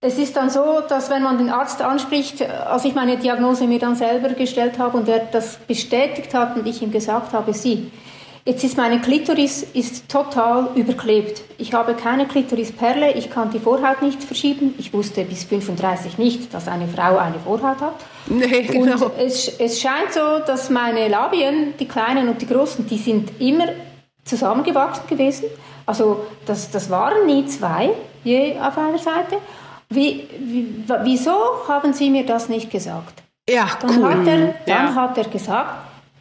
Es 0.00 0.18
ist 0.18 0.34
dann 0.34 0.50
so, 0.50 0.80
dass 0.88 1.08
wenn 1.08 1.22
man 1.22 1.38
den 1.38 1.50
Arzt 1.50 1.82
anspricht, 1.82 2.42
als 2.42 2.84
ich 2.84 2.96
meine 2.96 3.16
Diagnose 3.16 3.68
mir 3.68 3.78
dann 3.78 3.94
selber 3.94 4.30
gestellt 4.30 4.80
habe 4.80 4.96
und 4.98 5.08
er 5.08 5.20
das 5.30 5.58
bestätigt 5.58 6.34
hat 6.34 6.56
und 6.56 6.66
ich 6.66 6.82
ihm 6.82 6.90
gesagt 6.90 7.32
habe, 7.32 7.52
sie, 7.52 7.92
jetzt 8.44 8.64
ist 8.64 8.76
meine 8.76 9.00
Klitoris 9.00 9.62
ist 9.74 10.08
total 10.08 10.68
überklebt. 10.74 11.42
Ich 11.58 11.72
habe 11.74 11.94
keine 11.94 12.26
Klitorisperle, 12.26 13.12
ich 13.12 13.30
kann 13.30 13.50
die 13.50 13.58
Vorhaut 13.58 14.02
nicht 14.02 14.22
verschieben. 14.22 14.74
Ich 14.78 14.92
wusste 14.92 15.24
bis 15.24 15.44
35 15.44 16.18
nicht, 16.18 16.52
dass 16.54 16.68
eine 16.68 16.88
Frau 16.88 17.16
eine 17.18 17.38
Vorhaut 17.38 17.80
hat. 17.80 17.94
Nee, 18.26 18.62
genau. 18.62 19.04
Und 19.06 19.12
es, 19.18 19.48
es 19.58 19.80
scheint 19.80 20.12
so, 20.12 20.38
dass 20.46 20.70
meine 20.70 21.08
Labien, 21.08 21.74
die 21.78 21.86
kleinen 21.88 22.28
und 22.28 22.40
die 22.40 22.46
großen, 22.46 22.86
die 22.86 22.98
sind 22.98 23.40
immer 23.40 23.66
zusammengewachsen 24.24 25.06
gewesen. 25.08 25.44
Also 25.86 26.24
das, 26.46 26.70
das 26.70 26.90
waren 26.90 27.26
nie 27.26 27.46
zwei 27.46 27.90
je 28.22 28.56
auf 28.60 28.76
einer 28.78 28.98
Seite. 28.98 29.38
Wie, 29.88 30.28
wie, 30.38 30.66
wieso 31.02 31.32
haben 31.66 31.92
Sie 31.92 32.10
mir 32.10 32.24
das 32.24 32.48
nicht 32.48 32.70
gesagt? 32.70 33.22
Ja, 33.48 33.66
Dann, 33.80 33.98
cool. 33.98 34.04
hat, 34.10 34.26
er, 34.26 34.54
dann 34.66 34.86
Ja. 34.86 34.94
hat 34.94 35.18
er 35.18 35.24
gesagt, 35.24 35.74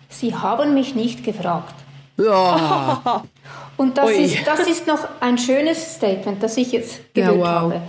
Sie 0.10 0.34
haben 0.34 0.74
mich 0.74 0.96
nicht 0.96 1.24
gefragt. 1.24 1.76
Ja. 2.20 3.24
Und 3.78 3.98
das 3.98 4.10
Ui. 4.10 4.16
ist, 4.26 4.46
das 4.46 4.60
ist 4.68 4.88
noch 4.88 5.00
ein 5.22 5.38
schönes 5.38 5.96
Statement, 5.96 6.44
das 6.44 6.58
ich 6.58 6.72
jetzt 6.74 7.00
Ja, 7.16 7.32
gehört 7.32 7.40
wow. 7.40 7.48
habe. 7.48 7.82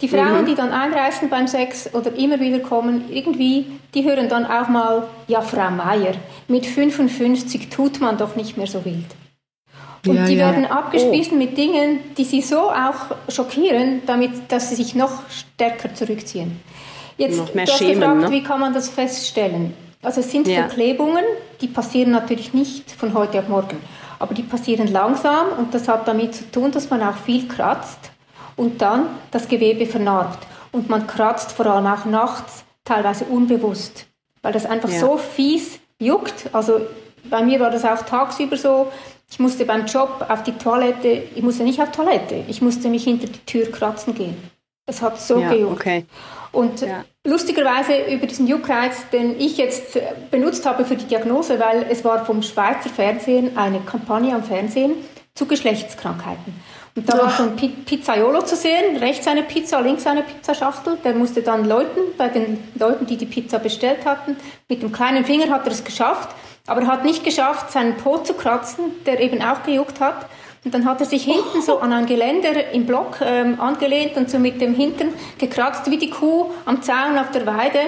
Die 0.00 0.08
Frauen, 0.08 0.44
die 0.44 0.54
dann 0.54 0.72
einreißen 0.72 1.28
beim 1.30 1.46
Sex 1.46 1.88
oder 1.94 2.12
immer 2.16 2.40
wieder 2.40 2.58
kommen, 2.58 3.04
irgendwie, 3.10 3.66
die 3.94 4.04
hören 4.04 4.28
dann 4.28 4.44
auch 4.44 4.68
mal, 4.68 5.06
ja, 5.28 5.40
Frau 5.40 5.70
Meier, 5.70 6.14
mit 6.48 6.66
55 6.66 7.68
tut 7.70 8.00
man 8.00 8.18
doch 8.18 8.34
nicht 8.36 8.56
mehr 8.56 8.66
so 8.66 8.84
wild. 8.84 9.06
Und 10.06 10.16
Ja, 10.16 10.24
die 10.26 10.34
ja. 10.34 10.46
werden 10.50 10.66
abgespiesen 10.66 11.38
mit 11.38 11.56
Dingen, 11.56 12.00
die 12.18 12.24
sie 12.24 12.42
so 12.42 12.70
auch 12.70 13.14
schockieren, 13.28 14.02
damit, 14.06 14.32
dass 14.48 14.70
sie 14.70 14.74
sich 14.74 14.94
noch 14.94 15.22
stärker 15.30 15.94
zurückziehen. 15.94 16.60
Jetzt, 17.16 17.38
Noch 17.38 17.54
mehr 17.54 17.64
du 17.64 17.72
hast 17.72 17.78
schämen, 17.78 18.00
gefragt, 18.00 18.20
ne? 18.22 18.30
wie 18.32 18.42
kann 18.42 18.60
man 18.60 18.74
das 18.74 18.88
feststellen? 18.88 19.72
Also 20.04 20.20
es 20.20 20.30
sind 20.30 20.46
Ja. 20.46 20.60
Verklebungen, 20.66 21.24
die 21.60 21.68
passieren 21.68 22.10
natürlich 22.10 22.52
nicht 22.54 22.90
von 22.90 23.14
heute 23.14 23.38
auf 23.40 23.48
morgen, 23.48 23.78
aber 24.18 24.34
die 24.34 24.42
passieren 24.42 24.88
langsam 24.92 25.46
und 25.58 25.74
das 25.74 25.88
hat 25.88 26.06
damit 26.06 26.34
zu 26.34 26.50
tun, 26.50 26.70
dass 26.70 26.90
man 26.90 27.02
auch 27.02 27.16
viel 27.16 27.48
kratzt 27.48 28.10
und 28.56 28.80
dann 28.82 29.06
das 29.30 29.48
Gewebe 29.48 29.86
vernarbt. 29.86 30.46
Und 30.72 30.88
man 30.90 31.06
kratzt 31.06 31.52
vor 31.52 31.66
allem 31.66 31.86
auch 31.86 32.04
nachts, 32.04 32.64
teilweise 32.84 33.24
unbewusst, 33.24 34.06
weil 34.42 34.52
das 34.52 34.66
einfach 34.66 34.88
Ja. 34.90 35.00
so 35.00 35.16
fies 35.16 35.78
juckt. 36.00 36.48
Also 36.52 36.80
bei 37.30 37.42
mir 37.42 37.60
war 37.60 37.70
das 37.70 37.84
auch 37.84 38.02
tagsüber 38.02 38.56
so. 38.56 38.90
Ich 39.30 39.38
musste 39.38 39.64
beim 39.64 39.86
Job 39.86 40.26
auf 40.28 40.42
die 40.42 40.52
Toilette, 40.52 41.22
ich 41.34 41.42
musste 41.42 41.62
nicht 41.64 41.80
auf 41.80 41.90
Toilette, 41.92 42.44
ich 42.46 42.60
musste 42.60 42.88
mich 42.88 43.04
hinter 43.04 43.26
die 43.26 43.38
Tür 43.46 43.70
kratzen 43.72 44.14
gehen. 44.14 44.36
Es 44.86 45.00
hat 45.00 45.18
so 45.20 45.38
Ja, 45.40 45.50
gejuckt. 45.50 45.72
okay. 45.80 46.04
Und 46.54 46.80
Ja. 46.80 47.04
lustigerweise 47.24 47.92
über 48.12 48.26
diesen 48.26 48.46
Juckreiz, 48.46 49.08
den 49.12 49.38
ich 49.40 49.56
jetzt 49.58 49.96
äh, 49.96 50.02
benutzt 50.30 50.64
habe 50.66 50.84
für 50.84 50.96
die 50.96 51.04
Diagnose, 51.04 51.58
weil 51.58 51.86
es 51.90 52.04
war 52.04 52.24
vom 52.24 52.42
Schweizer 52.42 52.88
Fernsehen 52.88 53.56
eine 53.58 53.80
Kampagne 53.80 54.34
am 54.34 54.42
Fernsehen 54.44 54.92
zu 55.34 55.46
Geschlechtskrankheiten. 55.46 56.54
Und 56.96 57.12
da 57.12 57.18
war 57.18 57.28
so 57.30 57.42
ein 57.42 57.56
Pi 57.56 57.68
Pizzaiolo 57.70 58.42
zu 58.42 58.54
sehen, 58.54 58.96
rechts 58.98 59.26
eine 59.26 59.42
Pizza, 59.42 59.80
links 59.80 60.06
eine 60.06 60.22
Pizzaschachtel. 60.22 60.96
Der 61.02 61.12
musste 61.12 61.42
dann 61.42 61.64
läuten 61.68 62.02
bei 62.16 62.28
den 62.28 62.62
Leuten, 62.78 63.04
die 63.06 63.16
die 63.16 63.26
Pizza 63.26 63.58
bestellt 63.58 64.06
hatten. 64.06 64.36
Mit 64.68 64.80
dem 64.82 64.92
kleinen 64.92 65.24
Finger 65.24 65.48
hat 65.50 65.66
er 65.66 65.72
es 65.72 65.82
geschafft, 65.82 66.28
aber 66.68 66.82
er 66.82 66.86
hat 66.86 67.04
nicht 67.04 67.24
geschafft, 67.24 67.72
seinen 67.72 67.96
Po 67.96 68.18
zu 68.18 68.34
kratzen, 68.34 68.84
der 69.06 69.18
eben 69.20 69.42
auch 69.42 69.64
gejuckt 69.64 69.98
hat. 69.98 70.26
Und 70.64 70.72
dann 70.72 70.86
hat 70.86 71.00
er 71.00 71.06
sich 71.06 71.24
hinten 71.24 71.60
so 71.60 71.78
an 71.80 71.92
ein 71.92 72.06
Geländer 72.06 72.72
im 72.72 72.86
Block 72.86 73.18
ähm, 73.22 73.60
angelehnt 73.60 74.16
und 74.16 74.30
so 74.30 74.38
mit 74.38 74.60
dem 74.60 74.74
Hintern 74.74 75.08
gekratzt 75.38 75.90
wie 75.90 75.98
die 75.98 76.08
Kuh 76.10 76.46
am 76.64 76.80
Zaun 76.82 77.18
auf 77.18 77.30
der 77.32 77.44
Weide. 77.46 77.80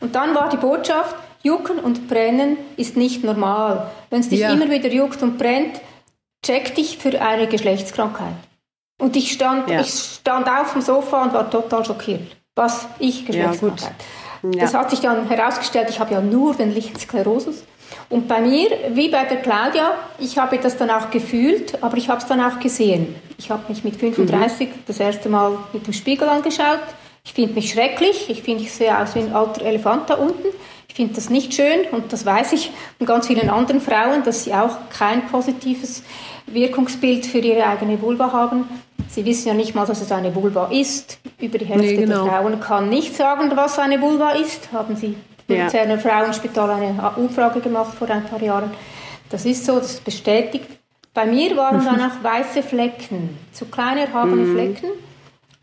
Und 0.00 0.14
dann 0.14 0.34
war 0.34 0.48
die 0.48 0.56
Botschaft, 0.56 1.14
Jucken 1.42 1.78
und 1.78 2.08
Brennen 2.08 2.56
ist 2.76 2.96
nicht 2.96 3.22
normal. 3.24 3.90
Wenn 4.10 4.20
es 4.20 4.28
dich 4.30 4.40
Ja. 4.40 4.50
immer 4.52 4.70
wieder 4.70 4.88
juckt 4.88 5.22
und 5.22 5.36
brennt, 5.38 5.80
check 6.44 6.74
dich 6.74 6.98
für 6.98 7.20
eine 7.20 7.46
Geschlechtskrankheit. 7.48 8.34
Und 9.00 9.16
ich 9.16 9.32
stand, 9.32 9.68
Ja. 9.68 9.80
ich 9.80 9.90
stand 9.92 10.48
auf 10.48 10.72
dem 10.72 10.80
Sofa 10.82 11.24
und 11.24 11.34
war 11.34 11.50
total 11.50 11.84
schockiert. 11.84 12.22
Was 12.54 12.86
ich 12.98 13.26
Geschlechtskrankheit. 13.26 13.92
Ja. 14.42 14.60
Das 14.62 14.74
hat 14.74 14.90
sich 14.90 15.00
dann 15.00 15.28
herausgestellt, 15.28 15.88
ich 15.90 16.00
habe 16.00 16.14
ja 16.14 16.20
nur 16.20 16.54
den 16.54 16.72
Lichen 16.72 16.96
Sklerosus. 16.98 17.62
Und 18.08 18.28
bei 18.28 18.40
mir, 18.40 18.68
wie 18.90 19.08
bei 19.08 19.24
der 19.24 19.38
Claudia, 19.38 19.94
ich 20.18 20.38
habe 20.38 20.58
das 20.58 20.76
dann 20.76 20.90
auch 20.90 21.10
gefühlt, 21.10 21.82
aber 21.82 21.96
ich 21.96 22.08
habe 22.08 22.20
es 22.20 22.26
dann 22.26 22.40
auch 22.40 22.60
gesehen. 22.60 23.14
Ich 23.38 23.50
habe 23.50 23.62
mich 23.68 23.84
mit 23.84 23.96
35 23.96 24.68
das 24.86 25.00
erste 25.00 25.28
Mal 25.28 25.56
mit 25.72 25.86
dem 25.86 25.92
Spiegel 25.92 26.28
angeschaut. 26.28 26.80
Ich 27.24 27.32
finde 27.32 27.54
mich 27.54 27.70
schrecklich. 27.70 28.28
Ich 28.28 28.42
finde, 28.42 28.64
ich 28.64 28.72
sehe 28.72 28.96
aus 28.96 29.14
wie 29.14 29.20
ein 29.20 29.32
alter 29.32 29.64
Elefant 29.64 30.10
da 30.10 30.14
unten. 30.14 30.48
Ich 30.88 30.94
finde 30.94 31.14
das 31.14 31.30
nicht 31.30 31.54
schön 31.54 31.86
und 31.90 32.12
das 32.12 32.26
weiß 32.26 32.52
ich 32.52 32.70
von 32.98 33.06
ganz 33.06 33.26
vielen 33.26 33.48
anderen 33.48 33.80
Frauen, 33.80 34.24
dass 34.24 34.44
sie 34.44 34.52
auch 34.52 34.76
kein 34.90 35.26
positives 35.28 36.02
Wirkungsbild 36.46 37.24
für 37.24 37.38
ihre 37.38 37.66
eigene 37.66 38.00
Vulva 38.02 38.30
haben. 38.30 38.68
Sie 39.08 39.24
wissen 39.24 39.48
ja 39.48 39.54
nicht 39.54 39.74
mal, 39.74 39.86
dass 39.86 40.02
es 40.02 40.12
eine 40.12 40.34
Vulva 40.34 40.66
ist. 40.70 41.18
Über 41.40 41.58
die 41.58 41.64
Hälfte 41.64 41.86
Nee, 41.86 41.96
genau. 41.96 42.24
der 42.24 42.32
Frauen 42.32 42.60
kann 42.60 42.88
nicht 42.90 43.16
sagen, 43.16 43.50
was 43.54 43.78
eine 43.78 44.00
Vulva 44.00 44.32
ist. 44.32 44.70
Haben 44.72 44.96
Sie 44.96 45.14
im 45.48 45.56
Ja. 45.56 45.64
Luzerner 45.64 45.98
Frauenspital 45.98 46.70
eine 46.70 47.12
Umfrage 47.16 47.60
gemacht 47.60 47.94
vor 47.98 48.08
ein 48.10 48.24
paar 48.24 48.40
Jahren. 48.42 48.70
Das 49.30 49.44
ist 49.44 49.64
so, 49.64 49.78
das 49.78 50.00
bestätigt. 50.00 50.66
Bei 51.14 51.26
mir 51.26 51.56
waren 51.56 51.84
dann 51.84 52.00
auch 52.00 52.22
weiße 52.22 52.62
Flecken, 52.62 53.38
so 53.52 53.66
kleine 53.66 54.06
erhabene 54.06 54.46
Flecken. 54.52 54.90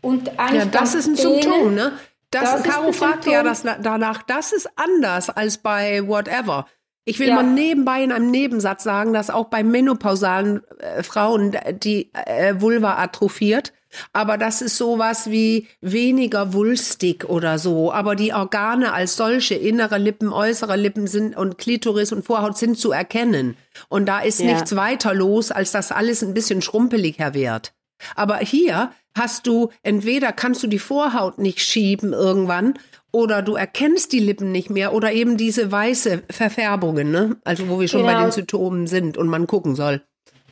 Und 0.00 0.38
eigentlich 0.38 0.64
Ja, 0.64 0.70
das 0.70 0.94
ist 0.94 1.06
ein 1.08 1.16
denen- 1.16 1.42
Symptom, 1.42 1.74
ne? 1.74 1.92
Das, 2.30 2.42
Das 2.52 2.60
ist 2.60 2.70
Caro 2.70 2.86
ein 2.86 2.92
fragte 2.92 3.30
ja 3.32 3.42
das 3.42 3.64
danach, 3.82 4.22
das 4.22 4.52
ist 4.52 4.68
anders 4.76 5.30
als 5.30 5.58
bei 5.58 6.06
whatever. 6.06 6.66
Ich 7.04 7.18
will 7.18 7.28
Ja. 7.28 7.34
mal 7.34 7.42
nebenbei 7.42 8.04
in 8.04 8.12
einem 8.12 8.30
Nebensatz 8.30 8.84
sagen, 8.84 9.12
dass 9.12 9.30
auch 9.30 9.46
bei 9.46 9.64
menopausalen 9.64 10.60
äh, 10.78 11.02
Frauen 11.02 11.56
die 11.82 12.12
äh, 12.14 12.54
Vulva 12.60 12.94
atrophiert. 13.02 13.72
Aber 14.12 14.38
das 14.38 14.62
ist 14.62 14.76
sowas 14.76 15.30
wie 15.30 15.66
weniger 15.80 16.52
wulstig 16.52 17.24
oder 17.28 17.58
so. 17.58 17.92
Aber 17.92 18.14
die 18.16 18.32
Organe 18.32 18.92
als 18.92 19.16
solche, 19.16 19.54
innere 19.54 19.98
Lippen, 19.98 20.32
äußere 20.32 20.76
Lippen 20.76 21.06
sind 21.06 21.36
und 21.36 21.58
Klitoris 21.58 22.12
und 22.12 22.24
Vorhaut 22.24 22.56
sind 22.58 22.78
zu 22.78 22.92
erkennen. 22.92 23.56
Und 23.88 24.06
da 24.06 24.20
ist 24.20 24.40
Ja. 24.40 24.52
nichts 24.52 24.76
weiter 24.76 25.14
los, 25.14 25.50
als 25.50 25.72
dass 25.72 25.92
alles 25.92 26.22
ein 26.22 26.34
bisschen 26.34 26.62
schrumpeliger 26.62 27.34
wird. 27.34 27.72
Aber 28.14 28.38
hier 28.38 28.92
hast 29.16 29.46
du, 29.46 29.70
entweder 29.82 30.32
kannst 30.32 30.62
du 30.62 30.66
die 30.68 30.78
Vorhaut 30.78 31.38
nicht 31.38 31.60
schieben 31.60 32.12
irgendwann 32.12 32.74
oder 33.12 33.42
du 33.42 33.56
erkennst 33.56 34.12
die 34.12 34.20
Lippen 34.20 34.52
nicht 34.52 34.70
mehr 34.70 34.94
oder 34.94 35.12
eben 35.12 35.36
diese 35.36 35.70
weiße 35.70 36.22
Verfärbungen, 36.30 37.10
ne? 37.10 37.36
Also 37.44 37.68
wo 37.68 37.80
wir 37.80 37.88
schon 37.88 38.04
bei 38.04 38.12
Genau. 38.12 38.26
den 38.26 38.32
Symptomen 38.32 38.86
sind 38.86 39.18
und 39.18 39.26
man 39.28 39.46
gucken 39.48 39.74
soll. 39.74 40.00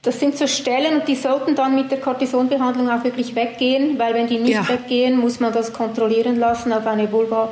Das 0.02 0.20
sind 0.20 0.36
so 0.36 0.46
Stellen 0.46 1.00
und 1.00 1.08
die 1.08 1.16
sollten 1.16 1.54
dann 1.54 1.74
mit 1.74 1.90
der 1.90 2.00
Cortisonbehandlung 2.00 2.88
auch 2.88 3.02
wirklich 3.04 3.34
weggehen, 3.34 3.98
weil 3.98 4.14
wenn 4.14 4.28
die 4.28 4.38
nicht 4.38 4.54
ja. 4.54 4.68
weggehen, 4.68 5.18
muss 5.18 5.40
man 5.40 5.52
das 5.52 5.72
kontrollieren 5.72 6.38
lassen 6.38 6.72
auf 6.72 6.86
eine 6.86 7.10
Vulva. 7.10 7.50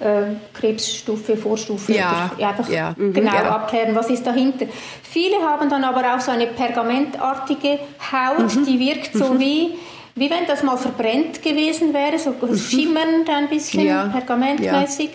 Äh, 0.00 0.36
Krebsstufe, 0.54 1.36
Vorstufe. 1.36 1.92
Ja, 1.92 2.30
einfach 2.40 2.68
ja. 2.68 2.94
Mhm. 2.96 3.14
genau 3.14 3.34
ja. 3.34 3.50
abklären, 3.50 3.96
was 3.96 4.08
ist 4.10 4.24
dahinter. 4.24 4.66
Viele 5.02 5.38
haben 5.42 5.68
dann 5.68 5.82
aber 5.82 6.14
auch 6.14 6.20
so 6.20 6.30
eine 6.30 6.46
pergamentartige 6.46 7.80
Haut, 8.12 8.54
mhm. 8.54 8.64
die 8.64 8.78
wirkt 8.78 9.14
so 9.14 9.34
mhm. 9.34 9.40
wie 9.40 9.70
wie 10.14 10.30
wenn 10.30 10.46
das 10.46 10.62
mal 10.62 10.76
verbrennt 10.76 11.42
gewesen 11.42 11.92
wäre, 11.94 12.18
so 12.18 12.30
mhm. 12.30 12.56
schimmernd 12.56 13.28
ein 13.28 13.48
bisschen, 13.48 13.86
ja. 13.86 14.06
pergamentmäßig. 14.06 15.10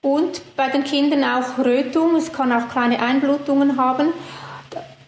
Und 0.00 0.42
bei 0.56 0.68
den 0.68 0.84
Kindern 0.84 1.24
auch 1.24 1.64
Rötung, 1.64 2.16
es 2.16 2.32
kann 2.32 2.52
auch 2.52 2.68
kleine 2.68 3.00
Einblutungen 3.00 3.78
haben 3.78 4.08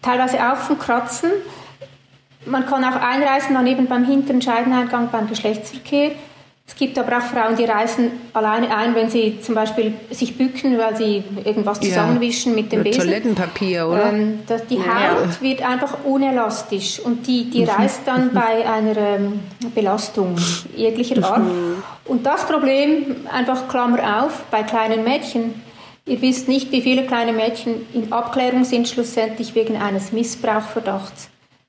teilweise 0.06 0.38
auch 0.38 0.56
von 0.56 0.78
Kratzen. 0.78 1.30
Man 2.46 2.64
kann 2.64 2.84
auch 2.84 3.00
einreißen, 3.00 3.54
dann 3.54 3.66
eben 3.66 3.86
beim 3.86 4.04
hinteren 4.04 4.40
Scheideneingang 4.40 5.08
beim 5.10 5.28
Geschlechtsverkehr. 5.28 6.12
Es 6.68 6.74
gibt 6.74 6.98
aber 6.98 7.18
auch 7.18 7.22
Frauen, 7.22 7.54
die 7.56 7.64
reißen 7.64 8.10
alleine 8.32 8.76
ein, 8.76 8.96
wenn 8.96 9.08
sie 9.08 9.40
zum 9.40 9.54
Beispiel 9.54 9.94
sich 10.10 10.36
bücken, 10.36 10.76
weil 10.78 10.96
sie 10.96 11.22
irgendwas 11.44 11.80
zusammenwischen 11.80 12.56
ja, 12.56 12.62
mit 12.62 12.72
dem 12.72 12.82
Besen. 12.82 13.02
Toilettenpapier, 13.02 13.86
oder? 13.86 14.12
Ähm, 14.12 14.40
die 14.68 14.78
Haut 14.78 14.86
ja. 14.86 15.40
wird 15.40 15.62
einfach 15.62 15.98
unelastisch 16.04 16.98
und 16.98 17.24
die, 17.28 17.50
die 17.50 17.62
mhm. 17.62 17.68
reißt 17.68 18.00
dann 18.04 18.32
bei 18.32 18.68
einer 18.68 18.96
ähm, 18.96 19.40
Belastung 19.76 20.36
jeglicher 20.74 21.24
Art. 21.24 21.38
Mhm. 21.38 21.82
Und 22.04 22.26
das 22.26 22.44
Problem, 22.46 23.16
einfach 23.32 23.68
Klammer 23.68 24.24
auf, 24.24 24.42
bei 24.50 24.64
kleinen 24.64 25.04
Mädchen, 25.04 25.54
Ihr 26.06 26.22
wisst 26.22 26.46
nicht, 26.46 26.70
wie 26.70 26.82
viele 26.82 27.04
kleine 27.04 27.32
Mädchen 27.32 27.84
in 27.92 28.12
Abklärung 28.12 28.64
sind 28.64 28.88
schlussendlich 28.88 29.56
wegen 29.56 29.76
eines 29.76 30.12
Missbrauchverdachts. 30.12 31.28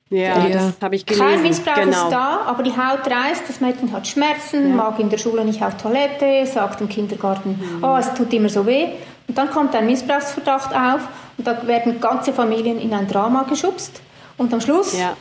Ja, 0.10 0.48
ja. 0.48 0.50
das 0.50 0.74
habe 0.82 0.96
ich 0.96 1.06
gelesen. 1.06 1.26
Kein 1.26 1.42
Missbrauch 1.42 1.76
genau. 1.76 2.04
ist 2.04 2.12
da, 2.12 2.42
aber 2.46 2.64
die 2.64 2.72
Haut 2.72 3.10
reißt, 3.10 3.44
das 3.48 3.60
Mädchen 3.60 3.92
hat 3.92 4.08
Schmerzen, 4.08 4.70
ja. 4.70 4.76
mag 4.76 5.00
in 5.00 5.10
der 5.10 5.18
Schule 5.18 5.44
nicht 5.44 5.62
auf 5.64 5.76
Toilette, 5.78 6.46
sagt 6.46 6.80
im 6.80 6.88
Kindergarten, 6.88 7.60
mhm. 7.60 7.84
oh, 7.84 7.98
es 7.98 8.14
tut 8.14 8.32
immer 8.32 8.48
so 8.48 8.66
weh. 8.66 8.90
Und 9.28 9.38
dann 9.38 9.50
kommt 9.50 9.76
ein 9.76 9.88
Missbrauchsverdacht 9.88 10.74
auf 10.74 11.02
und 11.38 11.46
da 11.46 11.68
werden 11.68 12.00
ganze 12.00 12.32
Familien 12.32 12.80
in 12.80 12.94
ein 12.94 13.08
Drama 13.08 13.44
geschubst. 13.44 14.02
Und 14.38 14.54
am 14.54 14.62
Schluss, 14.62 14.98
ja. 14.98 15.18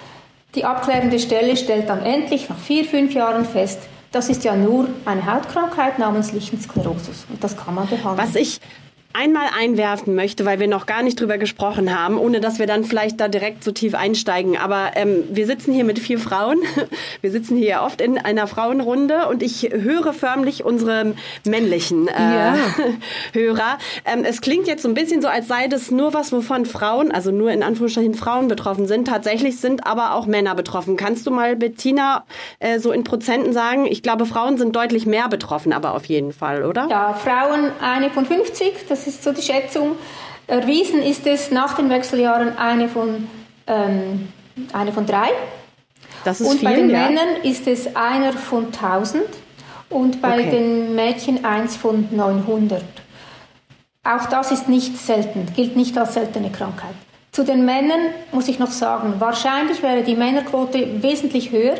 die 0.55 0.65
abklärende 0.65 1.19
Stelle 1.19 1.57
stellt 1.57 1.89
dann 1.89 2.03
endlich 2.03 2.49
nach 2.49 2.59
vier, 2.59 2.85
fünf 2.85 3.15
Jahren 3.15 3.47
fest, 3.47 3.81
das 4.13 4.29
ist 4.29 4.45
ja 4.45 4.55
nur 4.55 4.89
eine 5.05 5.27
Hautkrankheit 5.27 5.99
namens 5.99 6.33
Lichensklerosus. 6.33 7.27
Und 7.29 7.43
das 7.43 7.57
kann 7.57 7.75
man 7.75 7.89
behandeln. 7.89 8.19
Was 8.19 8.37
ich 8.37 8.61
einmal 9.17 9.47
einwerfen 9.59 10.15
möchte, 10.15 10.45
weil 10.45 10.61
wir 10.61 10.69
noch 10.69 10.87
gar 10.87 11.03
nicht 11.03 11.21
drüber 11.21 11.39
gesprochen 11.39 11.99
haben, 11.99 12.19
ohne 12.19 12.41
dass 12.41 12.59
wir 12.59 12.67
dann 12.67 12.85
vielleicht 12.85 13.21
da 13.21 13.29
direkt 13.29 13.65
so 13.65 13.73
tief 13.73 13.95
einsteigen. 13.95 14.57
Aber 14.57 14.91
ähm, 14.95 15.25
wir 15.31 15.47
sitzen 15.47 15.73
hier 15.73 15.85
mit 15.85 15.99
vier 15.99 16.19
Frauen. 16.19 16.59
Wir 17.21 17.31
sitzen 17.31 17.57
hier 17.57 17.81
oft 17.83 18.01
in 18.01 18.19
einer 18.19 18.47
Frauenrunde 18.47 19.27
und 19.29 19.43
ich 19.43 19.71
höre 19.73 20.13
förmlich 20.13 20.65
unsere 20.65 21.15
männlichen 21.45 22.09
äh, 22.09 22.13
ja. 22.13 22.57
Hörer. 23.33 23.79
Ähm, 24.05 24.25
es 24.25 24.41
klingt 24.41 24.67
jetzt 24.67 24.83
so 24.83 24.89
ein 24.89 24.95
bisschen 24.95 25.23
so, 25.23 25.29
als 25.29 25.49
sei 25.49 25.67
das 25.67 25.91
nur 25.91 26.13
was, 26.15 26.33
wovon 26.33 26.67
Frauen, 26.67 27.11
also 27.11 27.31
nur 27.31 27.51
in 27.51 27.63
Anführungsstrichen 27.63 28.15
Frauen 28.15 28.49
betroffen 28.49 28.87
sind. 28.87 29.09
Tatsächlich 29.09 29.59
sind 29.61 29.87
aber 29.87 30.15
auch 30.15 30.27
Männer 30.27 30.55
betroffen. 30.55 30.97
Kannst 30.97 31.27
du 31.27 31.31
mal, 31.31 31.57
Bettina, 31.57 32.25
äh, 32.59 32.79
so 32.79 32.93
in 32.93 33.03
Prozenten 33.05 33.53
sagen? 33.53 33.87
Ich 33.87 34.03
glaube, 34.03 34.27
Frauen 34.27 34.59
sind 34.59 34.77
deutlich 34.77 35.07
mehr 35.07 35.29
betroffen, 35.29 35.73
aber 35.73 35.95
auf 35.95 36.05
jeden 36.05 36.33
Fall, 36.33 36.65
oder? 36.65 36.87
Ja, 36.91 37.15
Frauen 37.15 37.73
eine 37.81 38.11
von 38.11 38.27
50, 38.27 38.87
das 39.07 39.15
ist 39.15 39.25
so 39.25 39.33
die 39.33 39.43
Schätzung. 39.43 39.93
Erwiesen 40.49 41.01
ist 41.03 41.27
es 41.27 41.51
nach 41.51 41.75
den 41.75 41.89
Wechseljahren 41.89 42.59
eine 42.59 42.89
von, 42.89 43.29
ähm, 43.67 44.29
eine 44.73 44.93
von 44.93 45.07
drei. 45.07 45.29
Das 46.25 46.41
ist 46.41 46.49
und 46.49 46.59
viel, 46.59 46.69
bei 46.69 46.75
den 46.75 46.91
ja. 46.91 47.07
Männern 47.07 47.37
ist 47.43 47.67
es 47.69 47.95
einer 47.95 48.33
von 48.33 48.67
1000 48.67 49.23
und 49.91 50.21
bei 50.21 50.41
okay. 50.41 50.51
den 50.51 50.95
Mädchen 50.95 51.45
eins 51.45 51.77
von 51.77 52.09
900. 52.11 52.83
Auch 54.03 54.27
das 54.27 54.51
ist 54.53 54.69
nicht 54.69 54.99
selten, 54.99 55.47
gilt 55.55 55.77
nicht 55.77 55.97
als 55.99 56.15
seltene 56.15 56.51
Krankheit. 56.51 56.95
Zu 57.33 57.45
den 57.45 57.65
Männern 57.65 58.01
muss 58.33 58.49
ich 58.49 58.59
noch 58.59 58.71
sagen, 58.71 59.15
wahrscheinlich 59.19 59.83
wäre 59.83 60.03
die 60.03 60.17
Männerquote 60.17 61.03
wesentlich 61.03 61.53
höher. 61.53 61.75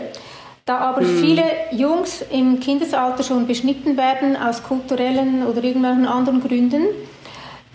Da 0.65 0.79
aber 0.79 1.01
hm. 1.01 1.19
viele 1.19 1.45
Jungs 1.71 2.25
im 2.31 2.59
Kindesalter 2.59 3.23
schon 3.23 3.47
beschnitten 3.47 3.97
werden 3.97 4.37
aus 4.37 4.65
kulturellen 4.65 5.47
oder 5.47 5.63
irgendwelchen 5.63 6.07
anderen 6.07 6.41
Gründen, 6.41 6.83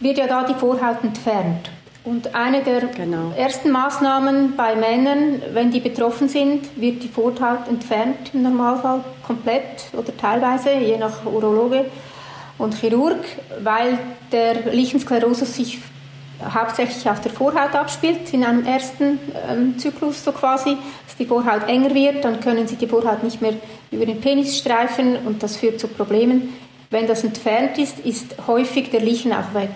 wird 0.02 0.18
ja 0.18 0.28
da 0.28 0.44
die 0.44 0.54
Vorhaut 0.54 1.04
entfernt. 1.04 1.70
Und 2.04 2.34
eine 2.34 2.64
der 2.64 2.82
genau. 2.88 3.32
ersten 3.38 3.70
Maßnahmen 3.70 4.56
bei 4.56 4.76
Männern, 4.76 5.42
wenn 5.54 5.70
die 5.70 5.80
betroffen 5.80 6.28
sind, 6.28 6.70
wird 6.76 7.04
die 7.04 7.08
Vorhaut 7.08 7.68
entfernt 7.70 8.32
im 8.34 8.42
Normalfall 8.42 9.04
komplett 9.26 9.86
oder 9.94 10.16
teilweise, 10.18 10.72
je 10.74 10.98
nach 10.98 11.26
Urologe 11.26 11.86
und 12.58 12.74
Chirurg, 12.74 13.24
weil 13.64 14.00
der 14.32 14.74
Lichensklerosus 14.74 15.56
sich 15.56 15.78
hauptsächlich 16.44 17.08
auf 17.08 17.22
der 17.22 17.32
Vorhaut 17.32 17.76
abspielt, 17.76 18.34
in 18.34 18.44
einem 18.44 18.66
ersten 18.66 19.20
ähm, 19.48 19.78
Zyklus 19.78 20.24
so 20.24 20.32
quasi, 20.32 20.78
dass 21.06 21.16
die 21.18 21.26
Vorhaut 21.26 21.68
enger 21.68 21.94
wird, 21.94 22.26
dann 22.26 22.40
können 22.40 22.68
sie 22.68 22.78
die 22.78 22.88
Vorhaut 22.88 23.24
nicht 23.24 23.44
mehr 23.44 23.54
über 23.92 24.08
den 24.08 24.22
Penis 24.22 24.58
streifen 24.58 25.18
und 25.18 25.44
das 25.44 25.58
führt 25.58 25.80
zu 25.80 25.88
Problemen. 25.88 26.50
Wenn 26.92 27.08
das 27.08 27.24
entfernt 27.24 27.78
ist, 27.78 28.00
ist 28.00 28.36
häufig 28.46 28.92
der 28.92 29.00
Lichen 29.00 29.32
auch 29.32 29.54
weg. 29.54 29.72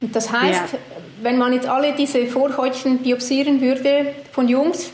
Und 0.00 0.14
das 0.14 0.30
heißt, 0.30 0.74
ja. 0.74 0.78
wenn 1.22 1.38
man 1.38 1.52
jetzt 1.52 1.66
alle 1.66 1.94
diese 1.94 2.26
Vorhäutchen 2.26 2.98
biopsieren 2.98 3.60
würde 3.60 4.14
von 4.32 4.48
Jungs, 4.48 4.92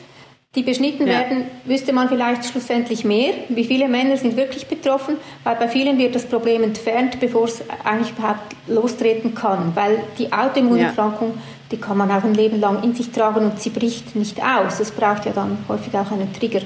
die 0.55 0.63
beschnitten 0.63 1.07
ja. 1.07 1.15
werden, 1.15 1.45
wüsste 1.65 1.93
man 1.93 2.09
vielleicht 2.09 2.45
schlussendlich 2.45 3.05
mehr, 3.05 3.35
wie 3.49 3.65
viele 3.65 3.89
Männer 3.89 4.17
sind 4.17 4.37
wirklich 4.37 4.67
betroffen, 4.67 5.17
weil 5.45 5.57
bei 5.57 5.69
vielen 5.69 5.99
wird 5.99 6.15
das 6.15 6.27
Problem 6.27 6.63
entfernt, 6.63 7.21
bevor 7.21 7.45
es 7.45 7.63
eigentlich 7.85 8.13
überhaupt 8.17 8.55
lostreten 8.67 9.35
kann, 9.35 9.73
weil 9.75 10.01
die 10.19 10.33
Autoimmunerkrankung, 10.33 11.29
ja. 11.35 11.43
die 11.73 11.77
kann 11.77 11.99
man 11.99 12.11
auch 12.11 12.25
ein 12.25 12.35
Leben 12.35 12.61
lang 12.61 12.83
in 12.83 12.95
sich 12.95 13.11
tragen 13.11 13.45
und 13.45 13.61
sie 13.61 13.71
bricht 13.71 14.17
nicht 14.17 14.43
aus. 14.43 14.81
Es 14.81 14.91
braucht 14.91 15.27
ja 15.27 15.33
dann 15.33 15.59
häufig 15.69 15.95
auch 15.95 16.11
einen 16.11 16.33
Trigger. 16.33 16.63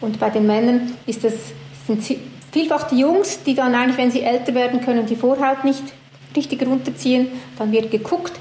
Und 0.00 0.18
bei 0.18 0.30
den 0.30 0.46
Männern 0.46 0.92
ist 1.06 1.24
es, 1.24 1.52
sind 1.86 2.02
sie, 2.02 2.18
vielfach 2.52 2.84
die 2.84 3.00
Jungs, 3.00 3.42
die 3.42 3.54
dann 3.54 3.74
eigentlich, 3.74 3.98
wenn 3.98 4.10
sie 4.10 4.22
älter 4.22 4.54
werden, 4.54 4.80
können 4.80 5.06
die 5.06 5.16
Vorhaut 5.16 5.64
nicht 5.64 5.82
richtig 6.36 6.64
runterziehen, 6.64 7.28
dann 7.58 7.72
wird 7.72 7.90
geguckt. 7.90 8.32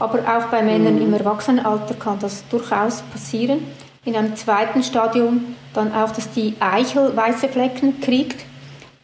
Aber 0.00 0.18
auch 0.20 0.46
bei 0.46 0.62
Männern 0.62 0.96
mhm. 0.96 1.02
im 1.02 1.14
Erwachsenenalter 1.14 1.94
kann 1.94 2.18
das 2.18 2.44
durchaus 2.48 3.02
passieren 3.12 3.60
in 4.04 4.16
einem 4.16 4.36
zweiten 4.36 4.82
Stadium 4.82 5.56
dann 5.74 5.92
auch, 5.92 6.10
dass 6.10 6.30
die 6.30 6.54
Eichel 6.60 7.14
weiße 7.14 7.48
Flecken 7.48 8.00
kriegt 8.00 8.44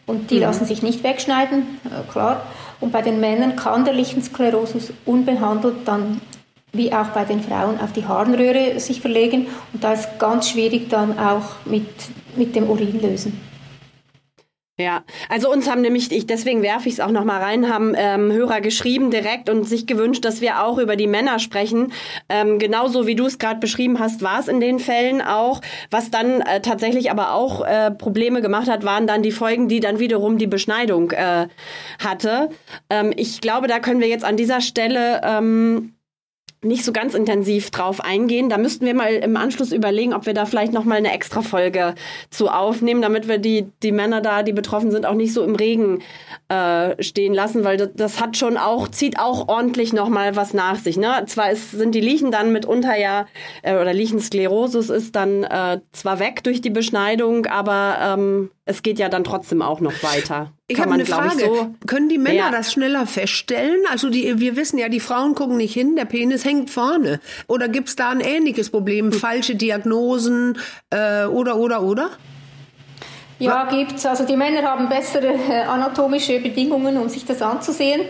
und 0.07 0.31
die 0.31 0.37
mhm. 0.37 0.43
lassen 0.43 0.65
sich 0.65 0.83
nicht 0.83 1.05
wegschneiden, 1.05 1.81
äh, 1.85 2.11
klar. 2.11 2.47
Und 2.81 2.91
bei 2.93 3.03
den 3.03 3.21
Männern 3.21 3.57
kann 3.57 3.85
der 3.85 3.95
Lichensklerosus 3.95 4.93
unbehandelt 5.05 5.87
dann 5.87 6.21
wie 6.73 6.93
auch 6.93 7.09
bei 7.09 7.25
den 7.25 7.41
Frauen 7.41 7.81
auf 7.81 7.93
die 7.93 8.07
Harnröhre 8.07 8.81
sich 8.81 9.01
verlegen 9.01 9.47
und 9.73 9.85
da 9.85 9.93
ist 9.93 10.19
ganz 10.19 10.49
schwierig 10.49 10.89
dann 10.89 11.17
auch 11.19 11.65
mit, 11.67 11.87
mit 12.35 12.57
dem 12.57 12.69
Urin 12.69 13.01
lösen. 13.01 13.41
Ja, 14.77 15.05
also 15.29 15.53
uns 15.53 15.71
haben 15.71 15.83
nämlich, 15.83 16.11
ich 16.11 16.27
deswegen 16.27 16.61
werfe 16.61 16.89
ich 16.89 16.95
es 16.95 17.01
auch 17.01 17.13
noch 17.13 17.23
mal 17.23 17.41
rein, 17.41 17.73
haben 17.73 17.95
ähm, 17.97 18.33
Hörer 18.33 18.61
geschrieben 18.61 19.13
direkt 19.13 19.49
und 19.49 19.69
sich 19.69 19.87
gewünscht, 19.87 20.25
dass 20.25 20.41
wir 20.41 20.65
auch 20.65 20.79
über 20.79 20.97
die 20.97 21.07
Männer 21.07 21.39
sprechen. 21.39 21.93
Ähm, 22.29 22.59
genauso 22.59 23.07
wie 23.07 23.15
du 23.15 23.25
es 23.25 23.39
gerade 23.39 23.61
beschrieben 23.61 24.01
hast, 24.01 24.23
war 24.23 24.41
es 24.41 24.49
in 24.49 24.59
den 24.59 24.81
Fällen 24.81 25.23
auch. 25.23 25.61
Was 25.93 26.11
dann 26.11 26.41
äh, 26.41 26.61
tatsächlich 26.61 27.13
aber 27.13 27.35
auch 27.35 27.65
äh, 27.65 27.93
Probleme 27.93 28.43
gemacht 28.43 28.69
hat, 28.69 28.83
waren 28.83 29.07
dann 29.07 29.23
die 29.23 29.31
Folgen, 29.31 29.69
die 29.69 29.79
dann 29.79 30.01
wiederum 30.01 30.39
die 30.39 30.49
Beschneidung 30.49 31.13
äh, 31.13 31.47
hatte. 32.03 32.51
Ähm, 32.91 33.13
ich 33.15 33.41
glaube, 33.41 33.69
da 33.69 33.79
können 33.79 34.01
wir 34.01 34.09
jetzt 34.09 34.25
an 34.25 34.37
dieser 34.37 34.61
Stelle 34.61 35.21
ähm, 35.23 35.94
nicht 36.65 36.85
so 36.85 36.93
ganz 36.93 37.15
intensiv 37.15 37.71
drauf 37.71 38.01
eingehen. 38.01 38.49
Da 38.49 38.59
müssten 38.59 38.87
wir 38.87 38.95
mal 38.95 39.13
im 39.15 39.37
Anschluss 39.37 39.73
überlegen, 39.73 40.15
ob 40.15 40.27
wir 40.27 40.35
da 40.35 40.47
vielleicht 40.47 40.73
noch 40.73 40.85
mal 40.85 40.97
eine 40.97 41.13
extra 41.13 41.43
Folge 41.43 41.95
zu 42.31 42.49
aufnehmen, 42.49 43.03
damit 43.03 43.29
wir 43.29 43.39
die 43.39 43.67
die 43.83 43.93
Männer 43.93 44.21
da, 44.21 44.43
die 44.43 44.53
betroffen 44.53 44.91
sind, 44.91 45.07
auch 45.07 45.15
nicht 45.15 45.33
so 45.33 45.43
im 45.43 45.55
Regen 45.55 46.03
äh, 46.49 47.03
stehen 47.03 47.35
lassen, 47.35 47.65
weil 47.65 47.77
das, 47.77 47.91
das, 47.95 48.21
hat 48.21 48.37
schon 48.37 48.57
auch 48.57 48.89
zieht 48.89 49.19
auch 49.19 49.49
ordentlich 49.49 49.93
noch 49.93 50.09
mal 50.09 50.37
was 50.37 50.55
nach 50.55 50.77
sich. 50.77 50.97
Ne? 50.97 51.25
Zwar 51.27 51.51
ist, 51.51 51.73
sind 51.73 51.95
die 51.95 52.01
Liechen 52.01 52.31
dann 52.31 52.53
mitunter 52.53 52.97
ja 52.97 53.27
äh, 53.63 53.75
oder 53.75 53.93
Liechensklerosis 53.93 54.89
ist 54.91 55.17
dann 55.17 55.45
äh, 55.45 55.81
zwar 55.93 56.19
weg 56.19 56.45
durch 56.45 56.61
die 56.61 56.71
Beschneidung, 56.71 57.47
aber 57.47 57.97
ähm, 58.01 58.51
es 58.67 58.83
geht 58.83 58.99
ja 58.99 59.09
dann 59.09 59.25
trotzdem 59.25 59.61
auch 59.61 59.81
noch 59.81 60.03
weiter. 60.03 60.53
Ich 60.69 60.81
habe 60.81 60.93
eine 60.93 61.05
Frage. 61.05 61.39
So, 61.39 61.75
Können 61.87 62.09
die 62.09 62.17
Männer 62.17 62.37
ja. 62.37 62.51
das 62.51 62.73
schneller 62.73 63.07
feststellen? 63.07 63.83
Also 63.91 64.09
die, 64.09 64.41
wir 64.41 64.57
wissen 64.57 64.79
ja, 64.79 64.89
die 64.89 65.01
Frauen 65.01 65.35
gucken 65.35 65.59
nicht 65.59 65.75
hin, 65.75 65.97
der 65.97 66.07
Penis 66.07 66.45
hängt 66.45 66.71
vorne. 66.71 67.21
Oder 67.47 67.69
gibt 67.69 67.89
es 67.89 67.97
da 67.97 68.09
ein 68.09 68.21
ähnliches 68.21 68.71
Problem? 68.71 69.13
Falsche 69.13 69.55
Diagnosen 69.55 70.59
äh, 70.91 71.27
oder, 71.27 71.57
oder, 71.57 71.83
oder? 71.83 72.11
Ja, 73.39 73.69
gibt's. 73.69 74.07
Also 74.07 74.25
die 74.25 74.37
Männer 74.37 74.63
haben 74.63 74.89
bessere 74.89 75.35
äh, 75.35 75.63
anatomische 75.65 76.41
Bedingungen, 76.41 76.97
um 76.97 77.11
sich 77.11 77.27
das 77.27 77.43
anzusehen. 77.43 78.03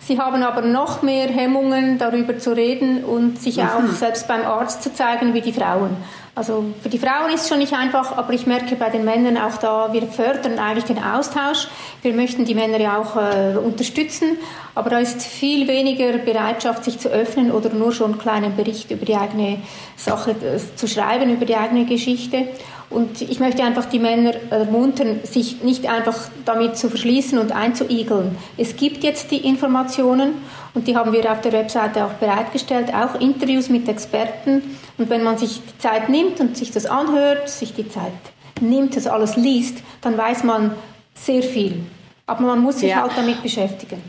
Sie 0.00 0.18
haben 0.18 0.42
aber 0.42 0.62
noch 0.62 1.02
mehr 1.02 1.28
Hemmungen, 1.28 1.98
darüber 1.98 2.38
zu 2.38 2.56
reden 2.56 3.04
und 3.04 3.42
sich 3.42 3.62
auch 3.62 3.82
mhm. 3.82 3.90
selbst 3.90 4.26
beim 4.26 4.40
Arzt 4.40 4.82
zu 4.82 4.94
zeigen 4.94 5.34
wie 5.34 5.42
die 5.42 5.52
Frauen. 5.52 5.98
Also 6.38 6.66
für 6.80 6.88
die 6.88 7.00
Frauen 7.00 7.34
ist 7.34 7.42
es 7.42 7.48
schon 7.48 7.58
nicht 7.58 7.72
einfach, 7.72 8.16
aber 8.16 8.32
ich 8.32 8.46
merke 8.46 8.76
bei 8.76 8.90
den 8.90 9.04
Männern 9.04 9.36
auch 9.36 9.56
da, 9.56 9.92
wir 9.92 10.02
fördern 10.02 10.60
eigentlich 10.60 10.84
den 10.84 11.02
Austausch. 11.02 11.66
Wir 12.02 12.12
möchten 12.12 12.44
die 12.44 12.54
Männer 12.54 12.78
ja 12.78 12.96
auch 12.96 13.16
äh, 13.16 13.56
unterstützen, 13.56 14.38
aber 14.76 14.88
da 14.88 15.00
ist 15.00 15.20
viel 15.20 15.66
weniger 15.66 16.16
Bereitschaft, 16.18 16.84
sich 16.84 17.00
zu 17.00 17.08
öffnen 17.08 17.50
oder 17.50 17.70
nur 17.70 17.90
schon 17.90 18.12
einen 18.12 18.20
kleinen 18.20 18.54
Bericht 18.54 18.88
über 18.92 19.04
die 19.04 19.16
eigene 19.16 19.58
Sache 19.96 20.30
äh, 20.30 20.76
zu 20.76 20.86
schreiben, 20.86 21.28
über 21.28 21.44
die 21.44 21.56
eigene 21.56 21.86
Geschichte. 21.86 22.46
Und 22.88 23.20
ich 23.20 23.40
möchte 23.40 23.64
einfach 23.64 23.86
die 23.86 23.98
Männer 23.98 24.34
ermuntern, 24.50 25.18
sich 25.24 25.64
nicht 25.64 25.90
einfach 25.90 26.16
damit 26.44 26.76
zu 26.76 26.88
verschließen 26.88 27.36
und 27.38 27.50
einzuigeln. 27.50 28.38
Es 28.56 28.76
gibt 28.76 29.02
jetzt 29.02 29.32
die 29.32 29.44
Informationen 29.44 30.34
und 30.78 30.86
die 30.86 30.96
haben 30.96 31.12
wir 31.12 31.32
auf 31.32 31.40
der 31.40 31.50
Webseite 31.50 32.04
auch 32.04 32.12
bereitgestellt, 32.12 32.94
auch 32.94 33.20
Interviews 33.20 33.68
mit 33.68 33.88
Experten. 33.88 34.62
Und 34.96 35.10
wenn 35.10 35.24
man 35.24 35.36
sich 35.36 35.60
die 35.60 35.78
Zeit 35.78 36.08
nimmt 36.08 36.38
und 36.38 36.56
sich 36.56 36.70
das 36.70 36.86
anhört, 36.86 37.48
sich 37.48 37.74
die 37.74 37.88
Zeit 37.88 38.12
nimmt, 38.60 38.94
das 38.94 39.08
alles 39.08 39.34
liest, 39.34 39.78
dann 40.02 40.16
weiß 40.16 40.44
man 40.44 40.70
sehr 41.14 41.42
viel. 41.42 41.80
Aber 42.26 42.42
man 42.42 42.60
muss 42.60 42.78
sich 42.78 42.90
ja. 42.90 43.02
halt 43.02 43.10
damit 43.16 43.42
beschäftigen. 43.42 44.00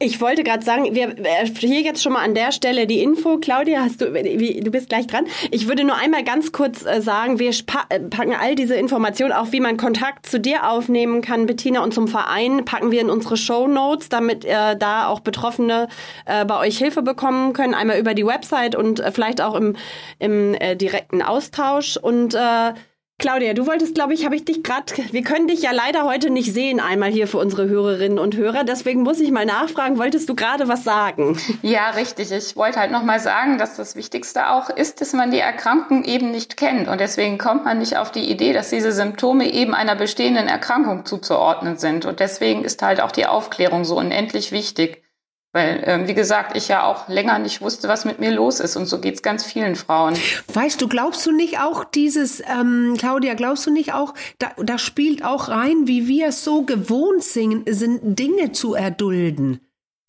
Ich 0.00 0.20
wollte 0.20 0.44
gerade 0.44 0.64
sagen, 0.64 0.94
wir 0.94 1.12
hier 1.58 1.80
jetzt 1.80 2.04
schon 2.04 2.12
mal 2.12 2.22
an 2.22 2.32
der 2.32 2.52
Stelle 2.52 2.86
die 2.86 3.02
Info. 3.02 3.38
Claudia, 3.38 3.80
hast 3.80 4.00
du, 4.00 4.14
wie, 4.14 4.60
du 4.60 4.70
bist 4.70 4.88
gleich 4.88 5.08
dran. 5.08 5.26
Ich 5.50 5.66
würde 5.66 5.82
nur 5.82 5.96
einmal 5.96 6.22
ganz 6.22 6.52
kurz 6.52 6.86
äh, 6.86 7.02
sagen, 7.02 7.40
wir 7.40 7.50
äh, 7.50 7.98
packen 7.98 8.32
all 8.32 8.54
diese 8.54 8.76
Informationen, 8.76 9.32
auch 9.32 9.50
wie 9.50 9.58
man 9.58 9.76
Kontakt 9.76 10.26
zu 10.26 10.38
dir 10.38 10.70
aufnehmen 10.70 11.20
kann, 11.20 11.46
Bettina, 11.46 11.82
und 11.82 11.92
zum 11.92 12.06
Verein, 12.06 12.64
packen 12.64 12.92
wir 12.92 13.00
in 13.00 13.10
unsere 13.10 13.36
Show 13.36 13.66
Notes, 13.66 14.08
damit 14.08 14.44
äh, 14.44 14.76
da 14.76 15.08
auch 15.08 15.18
Betroffene 15.18 15.88
äh, 16.26 16.44
bei 16.44 16.60
euch 16.60 16.78
Hilfe 16.78 17.02
bekommen 17.02 17.52
können. 17.52 17.74
Einmal 17.74 17.98
über 17.98 18.14
die 18.14 18.24
Website 18.24 18.76
und 18.76 19.00
äh, 19.00 19.10
vielleicht 19.10 19.40
auch 19.40 19.56
im, 19.56 19.74
im 20.20 20.54
äh, 20.54 20.76
direkten 20.76 21.22
Austausch. 21.22 21.96
Und 21.96 22.34
äh, 22.34 22.72
Claudia, 23.20 23.52
du 23.52 23.66
wolltest, 23.66 23.96
glaube 23.96 24.14
ich, 24.14 24.24
habe 24.24 24.36
ich 24.36 24.44
dich 24.44 24.62
gerade, 24.62 24.94
wir 25.10 25.24
können 25.24 25.48
dich 25.48 25.60
ja 25.60 25.72
leider 25.72 26.04
heute 26.04 26.30
nicht 26.30 26.54
sehen, 26.54 26.78
einmal 26.78 27.10
hier 27.10 27.26
für 27.26 27.38
unsere 27.38 27.68
Hörerinnen 27.68 28.16
und 28.20 28.36
Hörer. 28.36 28.62
Deswegen 28.62 29.02
muss 29.02 29.18
ich 29.18 29.32
mal 29.32 29.44
nachfragen, 29.44 29.98
wolltest 29.98 30.28
du 30.28 30.36
gerade 30.36 30.68
was 30.68 30.84
sagen? 30.84 31.36
Ja, 31.62 31.90
richtig. 31.90 32.30
Ich 32.30 32.54
wollte 32.54 32.78
halt 32.78 32.92
nochmal 32.92 33.18
sagen, 33.18 33.58
dass 33.58 33.74
das 33.74 33.96
Wichtigste 33.96 34.50
auch 34.50 34.70
ist, 34.70 35.00
dass 35.00 35.14
man 35.14 35.32
die 35.32 35.40
Erkrankung 35.40 36.04
eben 36.04 36.30
nicht 36.30 36.56
kennt. 36.56 36.86
Und 36.86 37.00
deswegen 37.00 37.38
kommt 37.38 37.64
man 37.64 37.78
nicht 37.78 37.96
auf 37.96 38.12
die 38.12 38.30
Idee, 38.30 38.52
dass 38.52 38.70
diese 38.70 38.92
Symptome 38.92 39.52
eben 39.52 39.74
einer 39.74 39.96
bestehenden 39.96 40.46
Erkrankung 40.46 41.04
zuzuordnen 41.04 41.76
sind. 41.76 42.06
Und 42.06 42.20
deswegen 42.20 42.62
ist 42.62 42.82
halt 42.82 43.00
auch 43.00 43.10
die 43.10 43.26
Aufklärung 43.26 43.84
so 43.84 43.98
unendlich 43.98 44.52
wichtig. 44.52 45.02
Weil, 45.52 45.82
ähm, 45.86 46.06
wie 46.06 46.14
gesagt, 46.14 46.56
ich 46.56 46.68
ja 46.68 46.84
auch 46.84 47.08
länger 47.08 47.38
nicht 47.38 47.62
wusste, 47.62 47.88
was 47.88 48.04
mit 48.04 48.20
mir 48.20 48.30
los 48.30 48.60
ist. 48.60 48.76
Und 48.76 48.84
so 48.86 49.00
geht's 49.00 49.22
ganz 49.22 49.44
vielen 49.44 49.76
Frauen. 49.76 50.14
Weißt 50.52 50.80
du, 50.80 50.88
glaubst 50.88 51.24
du 51.24 51.32
nicht 51.32 51.58
auch 51.58 51.84
dieses, 51.84 52.40
ähm, 52.40 52.96
Claudia, 52.98 53.32
glaubst 53.32 53.66
du 53.66 53.70
nicht 53.70 53.94
auch, 53.94 54.12
da, 54.38 54.50
da 54.58 54.76
spielt 54.76 55.24
auch 55.24 55.48
rein, 55.48 55.86
wie 55.86 56.06
wir 56.06 56.28
es 56.28 56.44
so 56.44 56.62
gewohnt 56.62 57.24
sind, 57.24 57.64
sind 57.66 58.18
Dinge 58.18 58.52
zu 58.52 58.74
erdulden. 58.74 59.60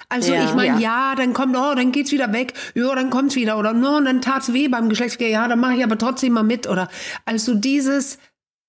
Also 0.08 0.34
ja, 0.34 0.44
ich 0.44 0.54
meine, 0.56 0.82
ja. 0.82 1.12
ja. 1.12 1.16
dann 1.16 1.34
kommt, 1.34 1.56
oh, 1.56 1.74
dann 1.76 1.92
geht's 1.92 2.12
wieder 2.12 2.34
weg, 2.34 2.54
ja, 2.74 2.94
dann 2.96 3.10
kommt's 3.10 3.36
wieder 3.36 3.58
oder 3.60 3.74
no, 3.74 4.00
dann 4.02 4.22
tat's 4.22 4.54
weh 4.54 4.68
beim 4.68 4.90
Geschlechtsverkehr, 4.90 5.30
ja, 5.30 5.48
dann 5.48 5.60
mache 5.60 5.76
ich 5.76 5.84
aber 5.84 5.98
trotzdem 5.98 6.34
mal 6.34 6.44
mit 6.44 6.68
oder 6.68 6.88
also 7.26 7.54
dieses 7.54 8.18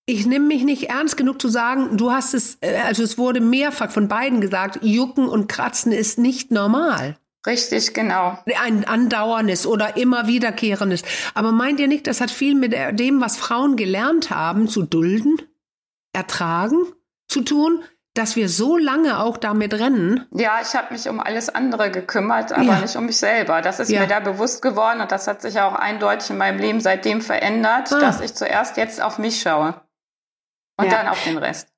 ich 0.07 0.27
nehme 0.27 0.47
mich 0.47 0.65
nicht 0.65 0.91
ernst 0.91 1.17
genug 1.17 1.41
zu 1.41 1.49
sagen, 1.49 1.97
du 1.97 2.11
hast 2.11 2.35
es, 2.35 2.59
äh, 2.61 2.77
also 2.87 3.03
es 3.03 3.19
wurde 3.19 3.41
mehrfach 3.41 3.91
von 3.91 4.09
beiden 4.09 4.41
gesagt, 4.41 4.81
Jucken 4.83 5.29
und 5.29 5.49
Kratzen 5.49 5.93
ist 5.93 6.19
nicht 6.19 6.51
normal. 6.51 7.17
Richtig, 7.47 7.95
genau. 7.95 8.39
Ein 8.63 8.85
andauerndes 8.87 9.67
oder 9.67 9.97
immer 9.97 10.27
wiederkehrendes. 10.27 11.03
Aber 11.35 11.53
meint 11.53 11.81
ihr 11.81 11.89
nicht, 11.89 12.07
das 12.07 12.21
hat 12.21 12.31
viel 12.31 12.55
mit 12.55 12.75
dem, 12.99 13.21
was 13.21 13.39
Frauen 13.39 13.77
gelernt 13.77 14.31
haben, 14.31 14.69
zu 14.69 14.83
dulden, 14.83 15.41
ertragen, 16.13 16.77
zu 17.29 17.41
tun, 17.41 17.83
dass 18.15 18.37
wir 18.37 18.49
so 18.49 18.77
lange 18.77 19.21
auch 19.21 19.37
damit 19.37 19.73
rennen? 19.73 20.27
Ja, 20.33 20.59
ich 20.61 20.75
habe 20.75 20.93
mich 20.93 21.09
um 21.09 21.21
alles 21.21 21.49
andere 21.49 21.91
gekümmert, 21.91 22.53
aber 22.53 22.65
ja. 22.65 22.81
nicht 22.81 22.97
um 22.97 23.07
mich 23.07 23.19
selber. 23.19 23.63
Das 23.63 23.81
ist 23.81 23.91
ja. 23.91 24.01
mir 24.01 24.09
da 24.09 24.21
bewusst 24.21 24.63
geworden 24.63 25.01
und 25.01 25.13
das 25.13 25.27
hat 25.27 25.41
sich 25.41 25.61
auch 25.61 25.75
eindeutig 25.75 26.29
in 26.31 26.37
meinem 26.37 26.59
Leben 26.59 26.81
seitdem 26.81 27.21
verändert, 27.23 27.93
ah. 27.93 28.01
dass 28.01 28.21
ich 28.21 28.35
zuerst 28.35 28.77
jetzt 28.77 29.01
auf 29.01 29.19
mich 29.19 29.41
schaue. 29.41 29.81
Und 30.81 30.87
ja. 30.87 30.99
dann 30.99 31.09
auf 31.09 31.23
den 31.25 31.39
Rest. 31.39 31.69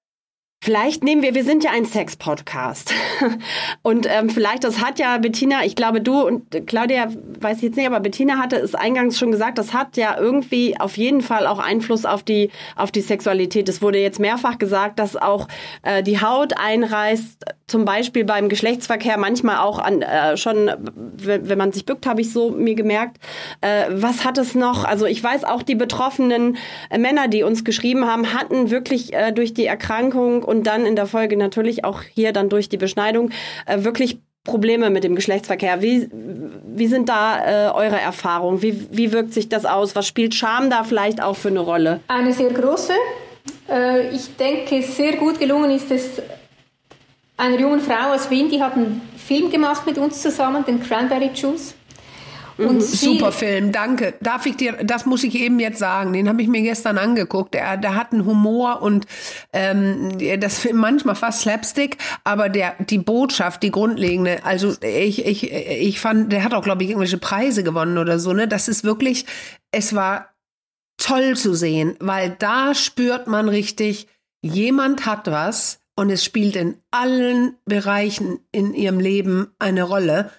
Vielleicht 0.64 1.02
nehmen 1.02 1.22
wir, 1.22 1.34
wir 1.34 1.42
sind 1.42 1.64
ja 1.64 1.72
ein 1.72 1.84
Sex-Podcast. 1.84 2.94
Und 3.82 4.06
ähm, 4.08 4.30
vielleicht, 4.30 4.62
das 4.62 4.80
hat 4.80 5.00
ja 5.00 5.18
Bettina, 5.18 5.64
ich 5.64 5.74
glaube, 5.74 6.00
du 6.00 6.20
und 6.20 6.68
Claudia, 6.68 7.08
weiß 7.40 7.56
ich 7.56 7.62
jetzt 7.64 7.76
nicht, 7.76 7.88
aber 7.88 7.98
Bettina 7.98 8.38
hatte 8.38 8.58
es 8.58 8.76
eingangs 8.76 9.18
schon 9.18 9.32
gesagt, 9.32 9.58
das 9.58 9.74
hat 9.74 9.96
ja 9.96 10.16
irgendwie 10.16 10.78
auf 10.78 10.96
jeden 10.96 11.20
Fall 11.20 11.48
auch 11.48 11.58
Einfluss 11.58 12.04
auf 12.04 12.22
die, 12.22 12.48
auf 12.76 12.92
die 12.92 13.00
Sexualität. 13.00 13.68
Es 13.68 13.82
wurde 13.82 13.98
jetzt 13.98 14.20
mehrfach 14.20 14.56
gesagt, 14.56 15.00
dass 15.00 15.16
auch 15.16 15.48
äh, 15.82 16.04
die 16.04 16.20
Haut 16.20 16.52
einreißt, 16.56 17.44
zum 17.66 17.84
Beispiel 17.84 18.24
beim 18.24 18.48
Geschlechtsverkehr, 18.48 19.18
manchmal 19.18 19.56
auch 19.56 19.80
an, 19.80 20.02
äh, 20.02 20.36
schon, 20.36 20.70
wenn, 20.94 21.58
man 21.58 21.72
sich 21.72 21.86
bückt, 21.86 22.06
habe 22.06 22.20
ich 22.20 22.32
so 22.32 22.50
mir 22.50 22.74
gemerkt. 22.76 23.16
Äh, 23.62 23.86
was 23.88 24.24
hat 24.24 24.38
es 24.38 24.54
noch? 24.54 24.84
Also 24.84 25.06
ich 25.06 25.24
weiß 25.24 25.42
auch, 25.44 25.62
die 25.62 25.74
betroffenen 25.74 26.56
Männer, 26.96 27.26
die 27.26 27.42
uns 27.42 27.64
geschrieben 27.64 28.06
haben, 28.06 28.32
hatten 28.34 28.70
wirklich 28.70 29.12
äh, 29.14 29.32
durch 29.32 29.54
die 29.54 29.64
Erkrankung 29.64 30.44
und 30.52 30.66
dann 30.66 30.84
in 30.84 30.96
der 30.96 31.06
Folge 31.06 31.36
natürlich 31.36 31.84
auch 31.84 32.02
hier 32.02 32.32
dann 32.32 32.50
durch 32.50 32.68
die 32.68 32.76
Beschneidung 32.76 33.30
äh, 33.66 33.84
wirklich 33.84 34.20
Probleme 34.44 34.90
mit 34.90 35.02
dem 35.02 35.14
Geschlechtsverkehr. 35.14 35.82
Wie, 35.82 36.08
wie 36.12 36.86
sind 36.88 37.08
da 37.08 37.68
äh, 37.68 37.72
eure 37.72 37.98
Erfahrungen? 37.98 38.60
Wie, 38.60 38.86
wie 38.90 39.12
wirkt 39.12 39.32
sich 39.32 39.48
das 39.48 39.64
aus? 39.64 39.96
Was 39.96 40.06
spielt 40.06 40.34
Scham 40.34 40.68
da 40.68 40.84
vielleicht 40.84 41.22
auch 41.22 41.36
für 41.36 41.48
eine 41.48 41.60
Rolle? 41.60 42.00
Eine 42.08 42.32
sehr 42.32 42.50
große. 42.50 42.92
Äh, 43.70 44.14
ich 44.14 44.36
denke, 44.36 44.82
sehr 44.82 45.16
gut 45.16 45.38
gelungen 45.38 45.70
ist 45.70 45.90
es 45.90 46.20
einer 47.36 47.58
jungen 47.58 47.80
Frau 47.80 48.12
aus 48.14 48.30
Wien, 48.30 48.50
die 48.50 48.62
hat 48.62 48.74
einen 48.74 49.00
Film 49.16 49.50
gemacht 49.50 49.86
mit 49.86 49.96
uns 49.96 50.20
zusammen, 50.20 50.64
den 50.64 50.82
Cranberry 50.82 51.30
Juice. 51.34 51.74
Und 52.58 52.76
mhm. 52.76 52.80
Super 52.80 53.32
Film, 53.32 53.72
danke. 53.72 54.14
Darf 54.20 54.46
ich 54.46 54.56
dir, 54.56 54.78
das 54.84 55.06
muss 55.06 55.24
ich 55.24 55.34
eben 55.34 55.58
jetzt 55.60 55.78
sagen, 55.78 56.12
den 56.12 56.28
habe 56.28 56.42
ich 56.42 56.48
mir 56.48 56.62
gestern 56.62 56.98
angeguckt. 56.98 57.54
Der, 57.54 57.76
der 57.76 57.94
hat 57.94 58.12
einen 58.12 58.26
Humor 58.26 58.82
und 58.82 59.06
ähm, 59.52 60.18
das 60.40 60.66
manchmal 60.72 61.14
fast 61.14 61.42
Slapstick, 61.42 61.98
aber 62.24 62.48
der 62.48 62.74
die 62.78 62.98
Botschaft, 62.98 63.62
die 63.62 63.70
grundlegende, 63.70 64.44
also 64.44 64.74
ich, 64.82 65.24
ich, 65.24 65.52
ich 65.52 66.00
fand, 66.00 66.32
der 66.32 66.44
hat 66.44 66.54
auch, 66.54 66.62
glaube 66.62 66.84
ich, 66.84 66.90
irgendwelche 66.90 67.18
Preise 67.18 67.62
gewonnen 67.62 67.98
oder 67.98 68.18
so, 68.18 68.32
ne? 68.32 68.48
Das 68.48 68.68
ist 68.68 68.84
wirklich, 68.84 69.26
es 69.70 69.94
war 69.94 70.28
toll 70.98 71.36
zu 71.36 71.54
sehen, 71.54 71.96
weil 72.00 72.36
da 72.38 72.74
spürt 72.74 73.26
man 73.26 73.48
richtig, 73.48 74.06
jemand 74.42 75.06
hat 75.06 75.30
was 75.30 75.80
und 75.96 76.10
es 76.10 76.24
spielt 76.24 76.56
in 76.56 76.76
allen 76.90 77.56
Bereichen 77.64 78.40
in 78.50 78.74
ihrem 78.74 79.00
Leben 79.00 79.52
eine 79.58 79.82
Rolle. 79.82 80.30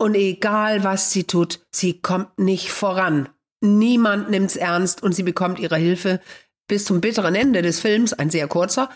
Und 0.00 0.14
egal 0.14 0.82
was 0.82 1.12
sie 1.12 1.24
tut, 1.24 1.60
sie 1.70 2.00
kommt 2.00 2.38
nicht 2.38 2.72
voran. 2.72 3.28
Niemand 3.60 4.30
nimmt's 4.30 4.56
ernst 4.56 5.02
und 5.02 5.14
sie 5.14 5.22
bekommt 5.22 5.58
ihre 5.58 5.76
Hilfe 5.76 6.20
bis 6.66 6.86
zum 6.86 7.02
bitteren 7.02 7.34
Ende 7.34 7.60
des 7.60 7.80
Films, 7.80 8.14
ein 8.14 8.30
sehr 8.30 8.48
kurzer, 8.48 8.88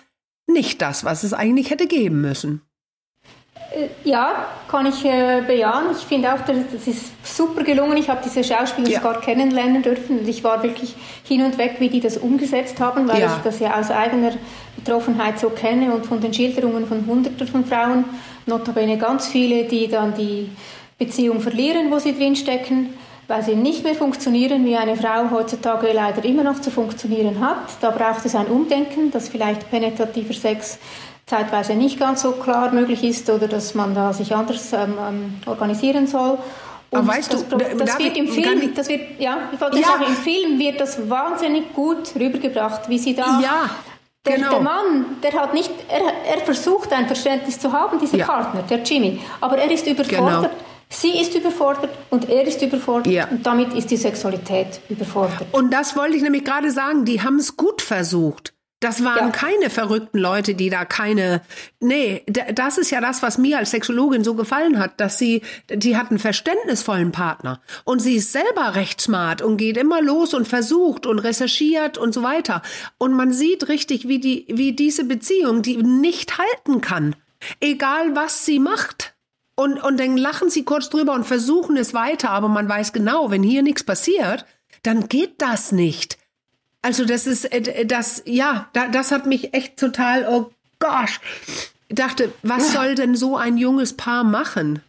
nicht 0.47 0.81
das, 0.81 1.05
was 1.05 1.23
es 1.23 1.35
eigentlich 1.35 1.69
hätte 1.69 1.88
geben 1.88 2.23
müssen. 2.23 2.62
Äh, 3.75 3.88
ja, 4.05 4.47
kann 4.67 4.87
ich 4.87 5.05
äh, 5.05 5.43
bejahen. 5.47 5.90
Ich 5.93 6.07
finde 6.07 6.33
auch, 6.33 6.40
das 6.40 6.87
ist 6.87 7.12
super 7.23 7.64
gelungen. 7.64 7.99
Ich 7.99 8.09
habe 8.09 8.23
diese 8.25 8.43
Schauspieler 8.43 8.88
ja. 8.88 9.01
sogar 9.01 9.21
kennenlernen 9.21 9.83
dürfen 9.83 10.21
und 10.21 10.27
ich 10.27 10.43
war 10.43 10.62
wirklich 10.62 10.95
hin 11.23 11.45
und 11.45 11.59
weg, 11.59 11.77
wie 11.81 11.90
die 11.90 12.01
das 12.01 12.17
umgesetzt 12.17 12.81
haben, 12.81 13.07
weil 13.09 13.21
ja. 13.21 13.37
ich 13.37 13.43
das 13.43 13.59
ja 13.61 13.79
aus 13.79 13.90
eigener 13.90 14.33
Betroffenheit 14.77 15.38
so 15.38 15.51
kenne 15.51 15.93
und 15.93 16.07
von 16.07 16.23
den 16.23 16.33
Schilderungen 16.33 16.87
von 16.87 17.07
Hunderten 17.07 17.47
von 17.47 17.67
Frauen, 17.67 18.07
notabene 18.47 18.97
ganz 18.97 19.27
viele, 19.27 19.64
die 19.64 19.87
dann 19.87 20.14
die 20.14 20.49
Beziehung 20.99 21.41
verlieren, 21.41 21.91
wo 21.91 21.99
sie 21.99 22.17
drinstecken, 22.17 22.95
weil 23.27 23.43
sie 23.43 23.55
nicht 23.55 23.85
mehr 23.85 23.95
funktionieren, 23.95 24.65
wie 24.65 24.77
eine 24.77 24.97
Frau 24.97 25.31
heutzutage 25.31 25.93
leider 25.93 26.25
immer 26.25 26.43
noch 26.43 26.61
zu 26.61 26.71
funktionieren 26.71 27.41
hat. 27.41 27.69
Da 27.81 27.91
braucht 27.91 28.25
es 28.25 28.35
ein 28.35 28.47
Umdenken, 28.47 29.11
dass 29.11 29.29
vielleicht 29.29 29.71
penetrativer 29.71 30.35
Sex 30.35 30.79
zeitweise 31.27 31.75
nicht 31.75 31.99
ganz 31.99 32.23
so 32.23 32.33
klar 32.33 32.73
möglich 32.73 33.03
ist 33.03 33.31
oder 33.31 33.49
dass 33.49 33.75
man 33.75 33.95
da 33.95 34.13
sich 34.13 34.35
anders 34.35 34.73
ähm, 34.73 34.95
ähm 35.09 35.35
organisieren 35.47 36.07
soll. 36.07 36.39
Und 36.91 36.99
Aber 37.01 37.09
weißt 37.09 37.33
das, 37.33 37.49
du, 37.49 37.57
das 37.57 37.99
wird 37.99 38.17
im 38.17 38.29
Film, 38.29 38.73
das 38.75 38.89
wird, 38.89 39.19
ja, 39.19 39.49
ich 39.53 39.61
wollte 39.61 39.81
ja. 39.81 39.87
sagen, 39.87 40.05
im 40.07 40.15
Film 40.15 40.59
wird 40.59 40.81
das 40.81 41.09
wahnsinnig 41.09 41.73
gut 41.73 42.15
rübergebracht, 42.15 42.89
wie 42.89 42.99
sie 42.99 43.15
da 43.15 43.41
ja. 43.43 43.71
Der, 44.27 44.37
genau. 44.37 44.51
der, 44.53 44.61
Mann, 44.61 45.07
der 45.23 45.33
hat 45.33 45.53
nicht, 45.53 45.71
er, 45.89 46.01
er 46.35 46.41
versucht 46.41 46.93
ein 46.93 47.07
Verständnis 47.07 47.59
zu 47.59 47.71
haben, 47.73 47.99
dieser 47.99 48.17
ja. 48.17 48.27
Partner, 48.27 48.63
der 48.63 48.79
Jimmy, 48.79 49.21
aber 49.41 49.59
er 49.59 49.71
ist 49.71 49.87
überfordert. 49.87 50.43
Genau. 50.43 50.55
Sie 50.95 51.21
ist 51.21 51.35
überfordert 51.35 51.91
und 52.11 52.29
er 52.29 52.47
ist 52.47 52.63
überfordert 52.63 53.13
ja. 53.13 53.29
und 53.29 53.45
damit 53.45 53.73
ist 53.75 53.91
die 53.91 53.97
Sexualität 53.97 54.81
überfordert. 54.89 55.47
Und 55.53 55.73
das 55.73 55.97
wollte 55.97 56.17
ich 56.17 56.23
nämlich 56.23 56.45
gerade 56.45 56.71
sagen, 56.71 57.05
die 57.05 57.21
haben 57.21 57.37
es 57.37 57.57
gut 57.57 57.83
versucht. 57.83 58.55
Das 58.85 59.03
waren 59.03 59.29
ja. 59.29 59.31
keine 59.31 59.71
verrückten 59.71 60.19
Leute, 60.19 60.55
die 60.55 60.69
da 60.69 60.85
keine. 60.85 61.41
Nee, 61.81 62.23
das 62.27 62.77
ist 62.77 62.91
ja 62.91 63.01
das, 63.01 63.23
was 63.23 63.39
mir 63.39 63.57
als 63.57 63.71
Sexologin 63.71 64.23
so 64.25 64.35
gefallen 64.35 64.79
hat, 64.79 65.01
dass 65.01 65.17
sie, 65.17 65.41
die 65.71 65.97
hat 65.97 66.11
einen 66.11 66.19
verständnisvollen 66.19 67.11
Partner 67.11 67.63
und 67.85 68.01
sie 68.01 68.17
ist 68.17 68.33
selber 68.33 68.75
recht 68.75 69.01
smart 69.01 69.41
und 69.41 69.57
geht 69.57 69.79
immer 69.79 70.03
los 70.03 70.35
und 70.35 70.47
versucht 70.47 71.07
und 71.07 71.19
recherchiert 71.19 71.97
und 71.97 72.13
so 72.13 72.23
weiter. 72.23 72.61
Und 72.99 73.15
man 73.15 73.33
sieht 73.33 73.69
richtig, 73.69 74.07
wie 74.07 74.19
die, 74.19 74.45
wie 74.51 74.75
diese 74.75 75.05
Beziehung, 75.05 75.63
die 75.63 75.79
nicht 75.79 76.37
halten 76.37 76.83
kann, 76.83 77.17
egal 77.61 78.15
was 78.15 78.45
sie 78.45 78.59
macht. 78.59 79.13
Und, 79.57 79.83
und 79.83 80.01
dann 80.01 80.17
lachen 80.17 80.51
sie 80.51 80.64
kurz 80.64 80.90
drüber 80.90 81.12
und 81.12 81.25
versuchen 81.25 81.77
es 81.77 81.95
weiter, 81.95 82.31
aber 82.31 82.49
man 82.49 82.69
weiß 82.69 82.93
genau, 82.93 83.31
wenn 83.31 83.43
hier 83.43 83.62
nichts 83.62 83.85
passiert, 83.85 84.47
dann 84.83 85.09
geht 85.09 85.40
das 85.40 85.71
nicht. 85.71 86.19
Also 86.83 87.05
das 87.05 87.27
ist, 87.27 87.45
äh, 87.47 87.87
das, 87.87 88.23
ja, 88.27 88.69
das 88.73 89.12
hat 89.12 89.27
mich 89.27 89.55
echt 89.55 89.79
total, 89.79 90.27
oh 90.29 90.51
gosh, 90.81 91.21
dachte, 91.88 92.33
was 92.43 92.73
soll 92.73 92.95
denn 92.95 93.14
so 93.14 93.37
ein 93.37 93.57
junges 93.57 93.97
Paar 93.97 94.25
machen? 94.25 94.83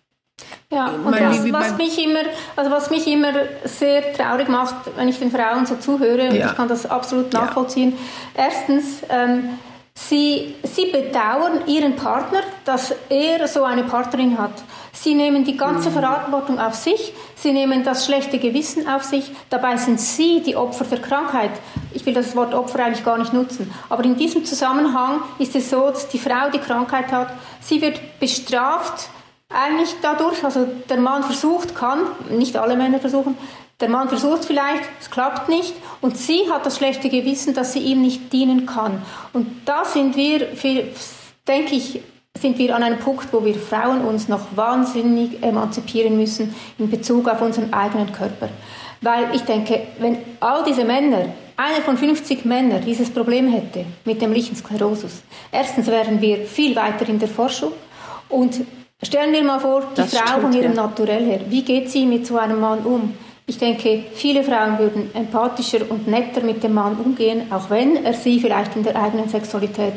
Ja, 0.69 0.87
und 0.87 1.05
meine, 1.05 1.27
das, 1.27 1.51
was 1.53 1.77
mich 1.77 2.03
immer, 2.03 2.19
also 2.57 2.69
was 2.69 2.89
mich 2.89 3.07
immer 3.07 3.31
sehr 3.63 4.13
traurig 4.13 4.49
macht, 4.49 4.75
wenn 4.97 5.07
ich 5.07 5.19
den 5.19 5.31
Frauen 5.31 5.65
so 5.65 5.75
zuhöre, 5.75 6.35
ja. 6.35 6.49
ich 6.49 6.55
kann 6.55 6.67
das 6.67 6.85
absolut 6.85 7.31
nachvollziehen. 7.31 7.93
Ja. 8.35 8.45
Erstens, 8.45 9.01
ähm, 9.09 9.57
Sie, 10.07 10.53
sie 10.61 10.91
bedauern 10.91 11.65
ihren 11.65 11.95
Partner, 11.95 12.41
dass 12.63 12.93
er 13.09 13.47
so 13.47 13.63
eine 13.63 13.83
Partnerin 13.85 14.37
hat. 14.37 14.51
Sie 14.93 15.15
nehmen 15.15 15.43
die 15.43 15.57
ganze 15.57 15.89
mhm. 15.89 15.93
Verantwortung 15.93 16.59
auf 16.59 16.75
sich, 16.75 17.11
sie 17.35 17.51
nehmen 17.51 17.83
das 17.83 18.05
schlechte 18.05 18.37
Gewissen 18.37 18.87
auf 18.87 19.03
sich, 19.03 19.31
dabei 19.49 19.77
sind 19.77 19.99
sie 19.99 20.41
die 20.41 20.55
Opfer 20.55 20.85
der 20.85 21.01
Krankheit. 21.01 21.51
Ich 21.91 22.05
will 22.05 22.13
das 22.13 22.35
Wort 22.35 22.53
Opfer 22.53 22.85
eigentlich 22.85 23.03
gar 23.03 23.17
nicht 23.17 23.33
nutzen, 23.33 23.73
aber 23.89 24.03
in 24.03 24.15
diesem 24.15 24.45
Zusammenhang 24.45 25.21
ist 25.39 25.55
es 25.55 25.71
so, 25.71 25.89
dass 25.89 26.07
die 26.07 26.19
Frau 26.19 26.49
die 26.53 26.59
Krankheit 26.59 27.11
hat, 27.11 27.33
sie 27.61 27.81
wird 27.81 28.19
bestraft, 28.19 29.09
eigentlich 29.49 29.95
dadurch, 30.01 30.43
also 30.43 30.67
der 30.89 30.97
Mann 30.97 31.23
versucht, 31.23 31.73
kann, 31.75 31.99
nicht 32.29 32.57
alle 32.57 32.75
Männer 32.75 32.99
versuchen, 32.99 33.37
der 33.81 33.89
Mann 33.89 34.07
versucht 34.07 34.45
vielleicht, 34.45 34.83
es 34.99 35.11
klappt 35.11 35.49
nicht 35.49 35.73
und 36.01 36.17
sie 36.17 36.49
hat 36.49 36.65
das 36.65 36.77
schlechte 36.77 37.09
Gewissen, 37.09 37.53
dass 37.53 37.73
sie 37.73 37.79
ihm 37.79 38.01
nicht 38.01 38.31
dienen 38.31 38.65
kann. 38.65 39.01
Und 39.33 39.47
da 39.65 39.83
sind 39.83 40.15
wir, 40.15 40.47
denke 41.47 41.75
ich, 41.75 42.01
sind 42.39 42.57
wir 42.57 42.75
an 42.75 42.83
einem 42.83 42.99
Punkt, 42.99 43.31
wo 43.31 43.43
wir 43.43 43.55
Frauen 43.55 44.01
uns 44.01 44.27
noch 44.27 44.55
wahnsinnig 44.55 45.41
emanzipieren 45.41 46.17
müssen 46.17 46.53
in 46.77 46.89
Bezug 46.89 47.27
auf 47.27 47.41
unseren 47.41 47.73
eigenen 47.73 48.11
Körper. 48.11 48.49
Weil 49.01 49.33
ich 49.33 49.41
denke, 49.41 49.87
wenn 49.99 50.17
all 50.39 50.63
diese 50.63 50.85
Männer, 50.85 51.27
einer 51.57 51.81
von 51.83 51.97
50 51.97 52.43
Männern 52.45 52.83
dieses 52.85 53.09
Problem 53.09 53.47
hätte 53.49 53.85
mit 54.03 54.21
dem 54.21 54.33
Lichensklerosus, 54.33 55.21
erstens 55.51 55.87
wären 55.87 56.21
wir 56.21 56.45
viel 56.45 56.75
weiter 56.75 57.07
in 57.07 57.19
der 57.19 57.29
Forschung 57.29 57.71
und 58.29 58.61
stellen 59.01 59.31
wir 59.33 59.43
mal 59.43 59.59
vor, 59.59 59.81
die 59.91 60.01
das 60.01 60.15
Frau 60.15 60.25
stimmt, 60.25 60.41
von 60.41 60.53
ihrem 60.53 60.73
ja. 60.73 60.83
Naturell 60.83 61.25
her, 61.25 61.41
wie 61.49 61.63
geht 61.63 61.89
sie 61.89 62.05
mit 62.05 62.25
so 62.25 62.37
einem 62.37 62.59
Mann 62.59 62.79
um? 62.79 63.13
Ich 63.47 63.59
denke, 63.59 64.05
viele 64.13 64.43
Frauen 64.43 64.79
würden 64.79 65.13
empathischer 65.13 65.89
und 65.89 66.07
netter 66.07 66.41
mit 66.41 66.63
dem 66.63 66.73
Mann 66.73 66.97
umgehen, 66.97 67.51
auch 67.51 67.69
wenn 67.69 68.03
er 68.03 68.13
sie 68.13 68.39
vielleicht 68.39 68.75
in 68.75 68.83
der 68.83 68.95
eigenen 68.95 69.29
Sexualität 69.29 69.93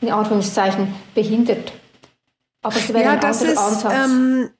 in 0.00 0.10
Anführungszeichen 0.10 0.94
behindert. 1.14 1.72
Aber 2.62 2.76
es 2.76 2.92
wäre 2.92 3.04
ja, 3.04 3.12
ein 3.12 3.20
das 3.20 3.40
anderer 3.40 3.52
ist, 3.52 3.58
Ansatz. 3.58 3.94
Ähm 3.94 4.50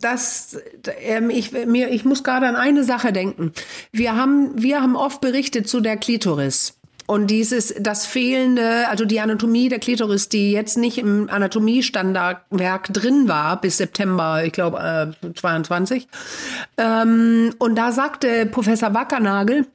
das, 0.00 0.58
ähm, 1.02 1.28
ich, 1.28 1.52
mir, 1.52 1.90
ich 1.90 2.06
muss 2.06 2.24
gerade 2.24 2.46
an 2.46 2.56
eine 2.56 2.82
Sache 2.82 3.12
denken. 3.12 3.52
Wir 3.92 4.16
haben, 4.16 4.52
wir 4.56 4.80
haben 4.80 4.96
oft 4.96 5.20
berichtet 5.20 5.68
zu 5.68 5.80
der 5.80 5.98
Klitoris. 5.98 6.79
Und 7.10 7.26
dieses, 7.26 7.74
das 7.76 8.06
fehlende, 8.06 8.86
also 8.88 9.04
die 9.04 9.18
Anatomie 9.18 9.68
der 9.68 9.80
Klitoris, 9.80 10.28
die 10.28 10.52
jetzt 10.52 10.78
nicht 10.78 10.96
im 10.96 11.28
Anatomie-Standardwerk 11.28 12.92
drin 12.92 13.26
war 13.26 13.60
bis 13.60 13.78
September, 13.78 14.44
ich 14.44 14.52
glaube, 14.52 15.12
äh, 15.24 15.32
22. 15.34 16.06
Ähm, 16.76 17.52
und 17.58 17.74
da 17.74 17.90
sagte 17.90 18.46
Professor 18.46 18.94
Wackernagel, 18.94 19.66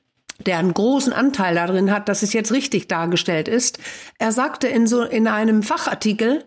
der 0.45 0.59
einen 0.59 0.73
großen 0.73 1.11
Anteil 1.11 1.55
darin 1.55 1.91
hat, 1.91 2.07
dass 2.07 2.23
es 2.23 2.31
jetzt 2.31 2.53
richtig 2.53 2.87
dargestellt 2.87 3.49
ist. 3.49 3.79
Er 4.17 4.31
sagte 4.31 4.69
in 4.69 4.87
so 4.87 5.03
in 5.03 5.27
einem 5.27 5.61
Fachartikel 5.61 6.45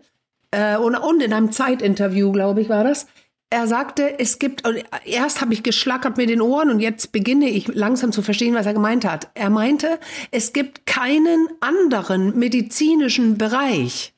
äh, 0.49 0.75
und, 0.75 0.95
und 0.95 1.21
in 1.21 1.33
einem 1.33 1.51
Zeitinterview, 1.51 2.31
glaube 2.31 2.61
ich, 2.61 2.69
war 2.69 2.83
das, 2.83 3.05
er 3.49 3.67
sagte, 3.67 4.19
es 4.19 4.37
gibt, 4.37 4.63
erst 5.05 5.41
habe 5.41 5.53
ich 5.53 5.63
geschlackert 5.63 6.17
mit 6.17 6.29
den 6.29 6.41
Ohren 6.41 6.69
und 6.69 6.79
jetzt 6.79 7.11
beginne 7.11 7.49
ich 7.49 7.67
langsam 7.67 8.11
zu 8.11 8.21
verstehen, 8.21 8.53
was 8.53 8.67
er 8.67 8.73
gemeint 8.73 9.05
hat. 9.05 9.29
Er 9.33 9.49
meinte, 9.49 9.99
es 10.29 10.53
gibt 10.53 10.85
keinen 10.85 11.47
anderen 11.59 12.37
medizinischen 12.37 13.37
Bereich 13.37 14.13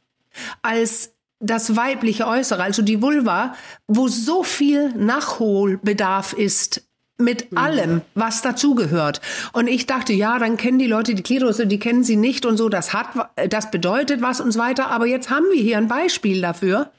als 0.61 1.13
das 1.39 1.75
weibliche 1.75 2.27
Äußere, 2.27 2.61
also 2.61 2.81
die 2.81 3.01
Vulva, 3.01 3.55
wo 3.87 4.07
so 4.07 4.43
viel 4.43 4.89
Nachholbedarf 4.89 6.33
ist 6.33 6.83
mit 7.17 7.51
mhm. 7.51 7.57
allem, 7.57 8.01
was 8.15 8.41
dazugehört. 8.41 9.21
Und 9.53 9.67
ich 9.67 9.87
dachte, 9.87 10.13
ja, 10.13 10.39
dann 10.39 10.57
kennen 10.57 10.79
die 10.79 10.87
Leute 10.87 11.15
die 11.15 11.23
Klitoris 11.23 11.59
und 11.59 11.69
die 11.69 11.79
kennen 11.79 12.03
sie 12.03 12.15
nicht 12.15 12.45
und 12.45 12.57
so, 12.57 12.67
das 12.67 12.93
hat, 12.93 13.07
das 13.49 13.71
bedeutet 13.71 14.21
was 14.21 14.41
und 14.41 14.51
so 14.51 14.59
weiter. 14.59 14.89
Aber 14.89 15.05
jetzt 15.05 15.29
haben 15.29 15.45
wir 15.51 15.61
hier 15.61 15.77
ein 15.77 15.87
Beispiel 15.87 16.41
dafür, 16.41 16.91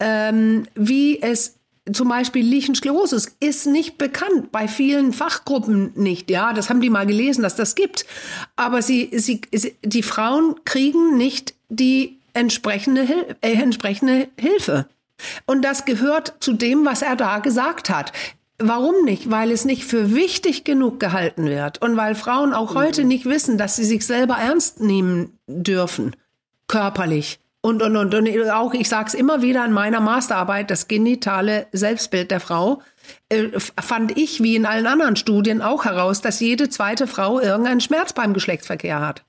ähm, 0.00 0.66
wie 0.74 1.20
es 1.22 1.58
zum 1.90 2.08
Beispiel 2.08 2.44
Lichensklerosis 2.46 3.36
ist 3.40 3.66
nicht 3.66 3.98
bekannt, 3.98 4.52
bei 4.52 4.68
vielen 4.68 5.12
Fachgruppen 5.12 5.92
nicht. 5.96 6.30
Ja, 6.30 6.52
das 6.52 6.70
haben 6.70 6.80
die 6.80 6.90
mal 6.90 7.06
gelesen, 7.06 7.42
dass 7.42 7.56
das 7.56 7.74
gibt. 7.74 8.06
Aber 8.54 8.82
sie, 8.82 9.10
sie, 9.12 9.40
sie 9.52 9.74
die 9.82 10.02
Frauen 10.02 10.54
kriegen 10.64 11.16
nicht 11.16 11.54
die 11.68 12.18
entsprechende, 12.34 13.02
Hil 13.02 13.36
äh, 13.40 13.54
entsprechende 13.54 14.28
Hilfe. 14.38 14.86
Und 15.44 15.62
das 15.62 15.84
gehört 15.84 16.34
zu 16.40 16.52
dem, 16.52 16.84
was 16.84 17.02
er 17.02 17.16
da 17.16 17.40
gesagt 17.40 17.90
hat. 17.90 18.12
Warum 18.58 19.04
nicht? 19.04 19.30
Weil 19.30 19.50
es 19.50 19.64
nicht 19.64 19.84
für 19.84 20.14
wichtig 20.14 20.62
genug 20.62 21.00
gehalten 21.00 21.46
wird 21.46 21.82
und 21.82 21.96
weil 21.96 22.14
Frauen 22.14 22.52
auch 22.52 22.76
heute 22.76 23.02
nicht 23.02 23.24
wissen, 23.24 23.58
dass 23.58 23.74
sie 23.74 23.84
sich 23.84 24.06
selber 24.06 24.34
ernst 24.34 24.80
nehmen 24.80 25.36
dürfen, 25.48 26.14
körperlich. 26.68 27.40
Und, 27.64 27.80
und, 27.80 27.96
und, 27.96 28.12
und 28.12 28.50
auch, 28.50 28.74
ich 28.74 28.88
sage 28.88 29.06
es 29.06 29.14
immer 29.14 29.40
wieder 29.40 29.64
in 29.64 29.72
meiner 29.72 30.00
Masterarbeit, 30.00 30.68
das 30.68 30.88
genitale 30.88 31.68
Selbstbild 31.70 32.32
der 32.32 32.40
Frau, 32.40 32.82
äh, 33.28 33.50
fand 33.80 34.18
ich, 34.18 34.42
wie 34.42 34.56
in 34.56 34.66
allen 34.66 34.88
anderen 34.88 35.14
Studien, 35.14 35.62
auch 35.62 35.84
heraus, 35.84 36.20
dass 36.20 36.40
jede 36.40 36.68
zweite 36.68 37.06
Frau 37.06 37.38
irgendeinen 37.38 37.80
Schmerz 37.80 38.12
beim 38.12 38.34
Geschlechtsverkehr 38.34 39.00
hat. 39.00 39.22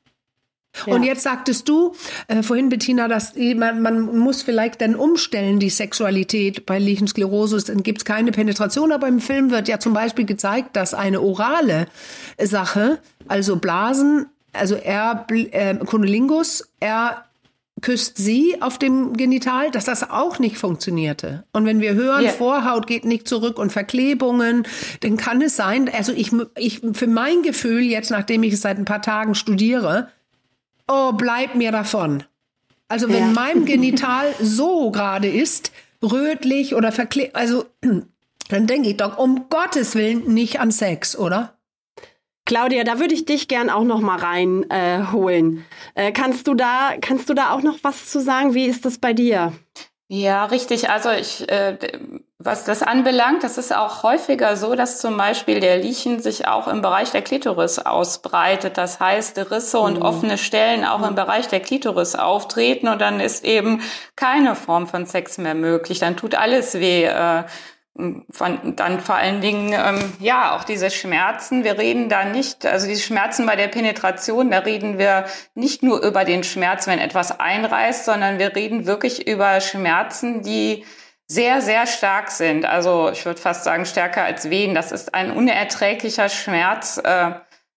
Ja. 0.88 0.96
Und 0.96 1.04
jetzt 1.04 1.22
sagtest 1.22 1.70
du 1.70 1.94
äh, 2.28 2.42
vorhin, 2.42 2.70
Bettina, 2.70 3.08
dass 3.08 3.36
man, 3.36 3.84
man 3.84 4.18
muss 4.18 4.42
vielleicht 4.42 4.82
dann 4.82 4.96
umstellen, 4.96 5.60
die 5.60 5.70
Sexualität 5.70 6.66
bei 6.66 6.80
Lichensklerosis. 6.80 7.66
Dann 7.66 7.84
gibt's 7.84 8.04
keine 8.06 8.32
Penetration, 8.32 8.92
aber 8.92 9.08
im 9.08 9.20
Film 9.20 9.52
wird 9.52 9.68
ja 9.68 9.80
zum 9.80 9.94
Beispiel 9.94 10.26
gezeigt, 10.26 10.76
dass 10.76 10.96
eine 10.96 11.22
orale 11.22 11.86
Sache, 12.42 12.98
also 13.28 13.58
Blasen, 13.58 14.26
also 14.52 14.74
er, 14.74 15.28
äh, 15.30 15.76
Kunolingus, 15.76 16.68
er 16.80 17.26
küsst 17.84 18.18
sie 18.18 18.60
auf 18.62 18.80
dem 18.80 19.14
Genital, 19.16 19.70
dass 19.70 19.86
das 19.86 20.10
auch 20.10 20.40
nicht 20.40 20.58
funktionierte. 20.58 21.44
Und 21.52 21.66
wenn 21.66 21.82
wir 21.82 21.94
hören, 21.94 22.24
yeah. 22.24 22.32
Vorhaut 22.32 22.88
geht 22.88 23.06
nicht 23.06 23.28
zurück 23.28 23.60
und 23.60 23.72
Verklebungen, 23.72 24.66
dann 25.02 25.18
kann 25.18 25.42
es 25.42 25.56
sein, 25.58 25.92
also 25.94 26.14
ich, 26.14 26.32
ich, 26.58 26.82
für 26.94 27.08
mein 27.08 27.44
Gefühl 27.44 27.82
jetzt, 27.82 28.10
nachdem 28.10 28.42
ich 28.44 28.54
es 28.54 28.62
seit 28.62 28.78
ein 28.78 28.86
paar 28.86 29.02
Tagen 29.02 29.36
studiere, 29.36 30.08
oh, 30.88 31.12
bleib 31.12 31.56
mir 31.56 31.72
davon. 31.72 32.24
Also 32.88 33.10
wenn 33.10 33.28
ja. 33.28 33.32
mein 33.34 33.66
Genital 33.66 34.34
so 34.42 34.90
gerade 34.90 35.28
ist, 35.28 35.72
rötlich 36.02 36.76
oder 36.76 36.92
verklebt, 36.92 37.36
also 37.36 37.66
dann 38.50 38.68
denke 38.68 38.90
ich 38.90 38.98
doch 38.98 39.18
um 39.18 39.50
Gottes 39.50 39.96
Willen 39.96 40.34
nicht 40.34 40.60
an 40.60 40.72
Sex, 40.72 41.18
oder? 41.18 41.53
Claudia, 42.46 42.84
da 42.84 43.00
würde 43.00 43.14
ich 43.14 43.26
dich 43.26 43.48
gern 43.48 43.70
auch 43.70 43.84
noch 43.84 44.02
mal 44.02 44.18
reinholen. 44.18 45.66
Äh, 45.96 46.08
äh, 46.08 46.12
kannst 46.12 46.48
du 46.48 46.54
da, 46.54 46.94
kannst 47.00 47.30
du 47.30 47.34
da 47.34 47.52
auch 47.52 47.62
noch 47.62 47.78
was 47.84 48.10
zu 48.10 48.20
sagen? 48.20 48.54
Wie 48.54 48.66
ist 48.66 48.86
das 48.86 48.98
bei 48.98 49.14
dir? 49.14 49.54
Ja, 50.10 50.46
richtig. 50.46 50.90
Also 50.90 51.10
ich, 51.10 51.50
äh, 51.50 51.78
was 52.38 52.66
das 52.66 52.84
anbelangt, 52.84 53.44
das 53.44 53.58
ist 53.58 53.74
auch 53.74 54.04
häufiger 54.04 54.58
so, 54.58 54.76
dass 54.76 55.00
zum 55.00 55.16
Beispiel 55.18 55.60
der 55.60 55.78
Lichen 55.78 56.22
sich 56.22 56.46
auch 56.48 56.68
im 56.68 56.82
Bereich 56.82 57.12
der 57.12 57.22
Klitoris 57.22 57.80
ausbreitet. 57.80 58.78
Das 58.78 59.00
heißt, 59.00 59.38
Risse 59.50 59.80
und 59.80 60.00
mhm. 60.00 60.02
offene 60.04 60.38
Stellen 60.38 60.84
auch 60.84 61.08
im 61.08 61.16
Bereich 61.16 61.48
der 61.48 61.62
Klitoris 61.62 62.16
auftreten 62.16 62.90
und 62.90 63.00
dann 63.00 63.22
ist 63.22 63.46
eben 63.46 63.82
keine 64.16 64.56
Form 64.56 64.88
von 64.88 65.06
Sex 65.06 65.38
mehr 65.38 65.56
möglich. 65.56 66.00
Dann 66.00 66.18
tut 66.18 66.36
alles 66.36 66.76
weh. 66.76 67.06
Äh, 67.06 67.44
dann 67.96 69.00
vor 69.02 69.16
allen 69.16 69.42
Dingen, 69.42 69.72
ähm, 69.74 70.14
ja, 70.20 70.56
auch 70.56 70.64
diese 70.64 70.90
Schmerzen. 70.90 71.64
Wir 71.64 71.78
reden 71.78 72.10
da 72.10 72.26
nicht, 72.26 72.66
also 72.66 72.88
die 72.88 72.96
Schmerzen 72.96 73.46
bei 73.46 73.56
der 73.56 73.68
Penetration, 73.68 74.50
da 74.50 74.60
reden 74.60 74.98
wir 74.98 75.26
nicht 75.54 75.84
nur 75.84 76.02
über 76.02 76.26
den 76.26 76.44
Schmerz, 76.44 76.88
wenn 76.88 76.98
etwas 76.98 77.40
einreißt, 77.40 78.06
sondern 78.06 78.40
wir 78.40 78.56
reden 78.56 78.88
wirklich 78.88 79.28
über 79.28 79.62
Schmerzen, 79.62 80.42
die 80.42 80.86
sehr, 81.28 81.62
sehr 81.62 81.86
stark 81.86 82.32
sind. 82.32 82.66
Also 82.66 83.10
ich 83.12 83.26
würde 83.26 83.40
fast 83.40 83.64
sagen, 83.64 83.86
stärker 83.86 84.24
als 84.24 84.50
Wehen. 84.50 84.74
Das 84.76 84.92
ist 84.92 85.14
ein 85.14 85.32
unerträglicher 85.32 86.30
Schmerz. 86.30 87.00
Äh, 87.04 87.32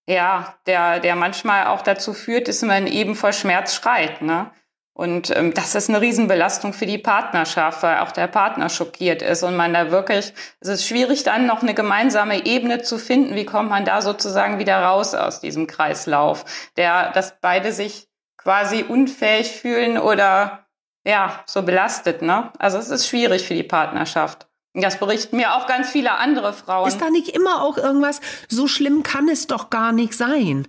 ja, 0.09 0.55
der, 0.67 1.01
der 1.01 1.17
manchmal 1.17 1.67
auch 1.67 1.83
dazu 1.83 2.13
führt, 2.13 2.49
dass 2.49 2.63
man 2.63 2.87
eben 2.87 3.15
vor 3.15 3.33
Schmerz 3.33 3.75
schreit, 3.75 4.23
ne? 4.23 4.51
Und 4.97 5.31
ähm, 5.37 5.53
das 5.53 5.75
ist 5.75 5.91
eine 5.91 6.01
Riesenbelastung 6.01 6.73
für 6.73 6.87
die 6.87 6.97
Partnerschaft, 6.97 7.83
weil 7.83 7.99
auch 7.99 8.13
der 8.13 8.29
Partner 8.29 8.71
schockiert 8.71 9.21
ist 9.21 9.43
und 9.43 9.55
man 9.55 9.75
da 9.75 9.91
wirklich, 9.91 10.33
es 10.61 10.69
ist 10.69 10.87
schwierig 10.87 11.23
dann 11.23 11.45
noch 11.45 11.61
eine 11.61 11.75
gemeinsame 11.75 12.47
Ebene 12.47 12.81
zu 12.81 12.97
finden. 12.97 13.35
Wie 13.35 13.45
kommt 13.45 13.69
man 13.69 13.85
da 13.85 14.01
sozusagen 14.01 14.59
wieder 14.59 14.83
raus 14.83 15.15
aus 15.15 15.41
diesem 15.41 15.67
Kreislauf, 15.67 16.47
der, 16.79 17.11
dass 17.11 17.39
beide 17.43 17.73
sich 17.73 18.09
quasi 18.39 18.85
unfähig 18.89 19.53
fühlen 19.53 19.99
oder 19.99 20.67
ja, 21.05 21.41
so 21.45 21.63
belastet, 21.63 22.23
ne? 22.23 22.51
Also 22.59 22.79
es 22.79 22.89
ist 22.89 23.07
schwierig 23.07 23.47
für 23.47 23.55
die 23.55 23.63
Partnerschaft. 23.63 24.47
Das 24.73 24.99
berichten 24.99 25.37
mir 25.37 25.57
auch 25.57 25.67
ganz 25.67 25.91
viele 25.91 26.13
andere 26.13 26.55
Frauen. 26.55 26.89
Ist 26.89 27.03
da 27.03 27.11
nicht 27.11 27.37
immer 27.37 27.63
auch 27.63 27.77
irgendwas, 27.77 28.23
so 28.49 28.67
schlimm 28.67 29.03
kann 29.03 29.29
es 29.29 29.47
doch 29.47 29.69
gar 29.69 29.93
nicht 29.93 30.15
sein, 30.15 30.67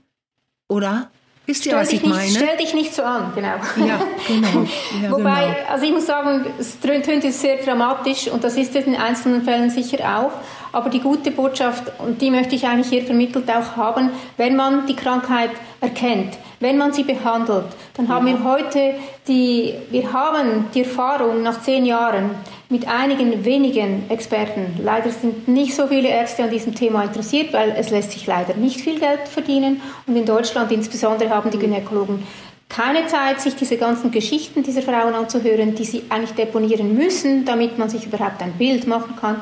oder? 0.67 1.11
Wisst 1.47 1.65
ihr, 1.65 1.77
was 1.77 1.93
ich 1.93 2.01
nicht, 2.01 2.13
meine? 2.13 2.29
Stell 2.29 2.57
dich 2.57 2.73
nicht 2.73 2.93
so 2.93 3.03
an, 3.03 3.31
genau. 3.33 3.53
Ja, 3.77 4.01
genau. 4.27 4.67
Ja, 5.01 5.11
Wobei, 5.11 5.45
genau. 5.45 5.71
also 5.71 5.85
ich 5.85 5.91
muss 5.93 6.05
sagen, 6.05 6.45
es 6.59 6.77
tönt 6.77 7.07
jetzt 7.23 7.39
sehr 7.39 7.55
dramatisch 7.63 8.27
und 8.27 8.43
das 8.43 8.57
ist 8.57 8.75
es 8.75 8.85
in 8.85 8.95
einzelnen 8.97 9.43
Fällen 9.43 9.69
sicher 9.69 10.19
auch. 10.19 10.31
Aber 10.71 10.89
die 10.89 10.99
gute 10.99 11.31
Botschaft, 11.31 11.91
und 11.99 12.21
die 12.21 12.31
möchte 12.31 12.55
ich 12.55 12.65
eigentlich 12.65 12.89
hier 12.89 13.03
vermittelt 13.03 13.49
auch 13.49 13.75
haben, 13.75 14.09
wenn 14.37 14.55
man 14.55 14.85
die 14.87 14.95
Krankheit 14.95 15.51
erkennt, 15.81 16.37
wenn 16.59 16.77
man 16.77 16.91
sie 16.91 17.03
behandelt, 17.03 17.65
dann 17.95 18.07
haben 18.07 18.25
wir 18.25 18.43
heute 18.43 18.95
die, 19.27 19.73
wir 19.91 20.11
haben 20.11 20.65
die 20.73 20.81
Erfahrung 20.81 21.43
nach 21.43 21.61
zehn 21.61 21.85
Jahren 21.85 22.31
mit 22.69 22.87
einigen 22.87 23.45
wenigen 23.45 24.09
Experten. 24.09 24.77
Leider 24.83 25.09
sind 25.11 25.47
nicht 25.47 25.75
so 25.75 25.87
viele 25.87 26.09
Ärzte 26.09 26.43
an 26.43 26.49
diesem 26.49 26.75
Thema 26.75 27.03
interessiert, 27.03 27.53
weil 27.53 27.75
es 27.77 27.91
lässt 27.91 28.11
sich 28.11 28.25
leider 28.25 28.55
nicht 28.55 28.81
viel 28.81 28.99
Geld 28.99 29.27
verdienen. 29.27 29.81
Und 30.05 30.15
in 30.15 30.25
Deutschland 30.25 30.71
insbesondere 30.71 31.29
haben 31.29 31.51
die 31.51 31.59
Gynäkologen 31.59 32.23
keine 32.69 33.07
Zeit, 33.07 33.39
sich 33.39 33.55
diese 33.55 33.77
ganzen 33.77 34.11
Geschichten 34.11 34.61
dieser 34.61 34.81
Frauen 34.81 35.15
anzuhören, 35.15 35.75
die 35.75 35.85
sie 35.85 36.03
eigentlich 36.09 36.33
deponieren 36.33 36.95
müssen, 36.95 37.45
damit 37.45 37.77
man 37.77 37.89
sich 37.89 38.05
überhaupt 38.05 38.41
ein 38.41 38.53
Bild 38.53 38.87
machen 38.87 39.15
kann. 39.19 39.37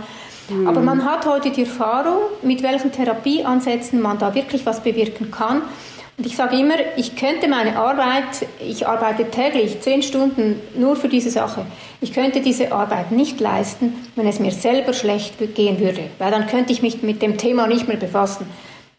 Aber 0.65 0.81
man 0.81 1.03
hat 1.05 1.25
heute 1.25 1.49
die 1.49 1.61
Erfahrung, 1.61 2.19
mit 2.43 2.61
welchen 2.61 2.91
Therapieansätzen 2.91 4.01
man 4.01 4.19
da 4.19 4.35
wirklich 4.35 4.65
was 4.65 4.81
bewirken 4.81 5.31
kann. 5.31 5.63
Und 6.17 6.25
ich 6.25 6.35
sage 6.37 6.57
immer, 6.57 6.75
ich 6.95 7.15
könnte 7.17 7.49
meine 7.49 7.77
Arbeit, 7.77 8.47
ich 8.59 8.87
arbeite 8.87 9.29
täglich 9.29 9.81
zehn 9.81 10.01
Stunden 10.01 10.61
nur 10.77 10.95
für 10.95 11.09
diese 11.09 11.29
Sache. 11.29 11.65
Ich 11.99 12.13
könnte 12.13 12.39
diese 12.39 12.71
Arbeit 12.71 13.11
nicht 13.11 13.39
leisten, 13.41 13.95
wenn 14.15 14.25
es 14.25 14.39
mir 14.39 14.51
selber 14.51 14.93
schlecht 14.93 15.55
gehen 15.55 15.79
würde, 15.79 16.03
weil 16.19 16.31
dann 16.31 16.47
könnte 16.47 16.71
ich 16.71 16.81
mich 16.81 17.03
mit 17.03 17.21
dem 17.21 17.37
Thema 17.37 17.67
nicht 17.67 17.87
mehr 17.87 17.97
befassen. 17.97 18.47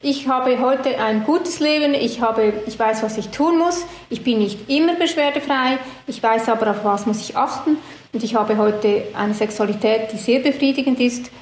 Ich 0.09 0.29
habe 0.29 0.61
heute 0.61 1.01
ein 1.01 1.25
gutes 1.25 1.59
Leben, 1.59 1.93
ich, 1.93 2.21
habe, 2.21 2.53
ich 2.65 2.79
weiß, 2.79 3.03
was 3.03 3.19
ich 3.19 3.31
tun 3.31 3.59
muss, 3.59 3.85
ich 4.09 4.23
bin 4.23 4.39
nicht 4.39 4.71
immer 4.71 4.95
beschwerdefrei, 4.95 5.79
ich 6.07 6.23
weiß 6.23 6.49
aber, 6.49 6.71
auf 6.71 6.85
was 6.85 7.07
muss 7.07 7.29
ich 7.29 7.37
achten. 7.37 7.77
Und 8.13 8.23
ich 8.23 8.37
habe 8.37 8.57
heute 8.57 9.03
eine 9.15 9.35
Sexualität, 9.35 10.13
die 10.13 10.19
sehr 10.19 10.39
befriedigend 10.39 11.01
ist, 11.01 11.33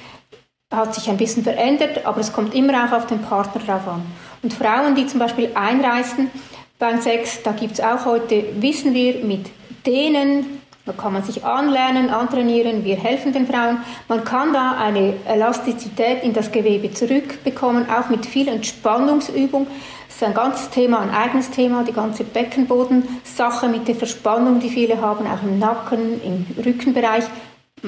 hat 0.73 0.95
sich 0.95 1.07
ein 1.11 1.17
bisschen 1.17 1.43
verändert, 1.43 2.07
aber 2.07 2.21
es 2.21 2.33
kommt 2.33 2.55
immer 2.55 2.85
auch 2.85 2.91
auf 2.91 3.05
den 3.05 3.21
Partner 3.21 3.61
drauf 3.61 3.87
an. 3.87 4.01
Und 4.41 4.51
Frauen, 4.51 4.95
die 4.95 5.05
zum 5.05 5.19
Beispiel 5.19 5.51
einreißen 5.53 6.31
beim 6.79 6.99
Sex, 7.01 7.43
da 7.43 7.51
gibt 7.51 7.73
es 7.73 7.81
auch 7.81 8.05
heute, 8.05 8.45
wissen 8.61 8.95
wir, 8.95 9.23
mit 9.23 9.45
denen, 9.85 10.59
da 10.85 10.93
kann 10.93 11.13
man 11.13 11.23
sich 11.23 11.43
anlernen, 11.43 12.09
antrainieren, 12.11 12.83
wir 12.85 12.95
helfen 12.95 13.33
den 13.33 13.47
Frauen. 13.47 13.79
Man 14.07 14.23
kann 14.23 14.53
da 14.53 14.77
eine 14.77 15.13
Elastizität 15.27 16.23
in 16.23 16.33
das 16.33 16.51
Gewebe 16.51 16.91
zurückbekommen, 16.93 17.87
auch 17.89 18.09
mit 18.09 18.25
viel 18.25 18.47
Entspannungsübung. 18.47 19.65
Das 20.07 20.17
ist 20.17 20.23
ein 20.23 20.33
ganzes 20.35 20.69
Thema, 20.69 20.99
ein 20.99 21.09
eigenes 21.11 21.49
Thema, 21.49 21.83
die 21.83 21.91
ganze 21.91 22.23
Beckenbodensache 22.23 23.67
mit 23.67 23.87
der 23.87 23.95
Verspannung, 23.95 24.59
die 24.59 24.69
viele 24.69 25.01
haben, 25.01 25.25
auch 25.27 25.41
im 25.43 25.59
Nacken, 25.59 26.21
im 26.23 26.45
Rückenbereich 26.63 27.25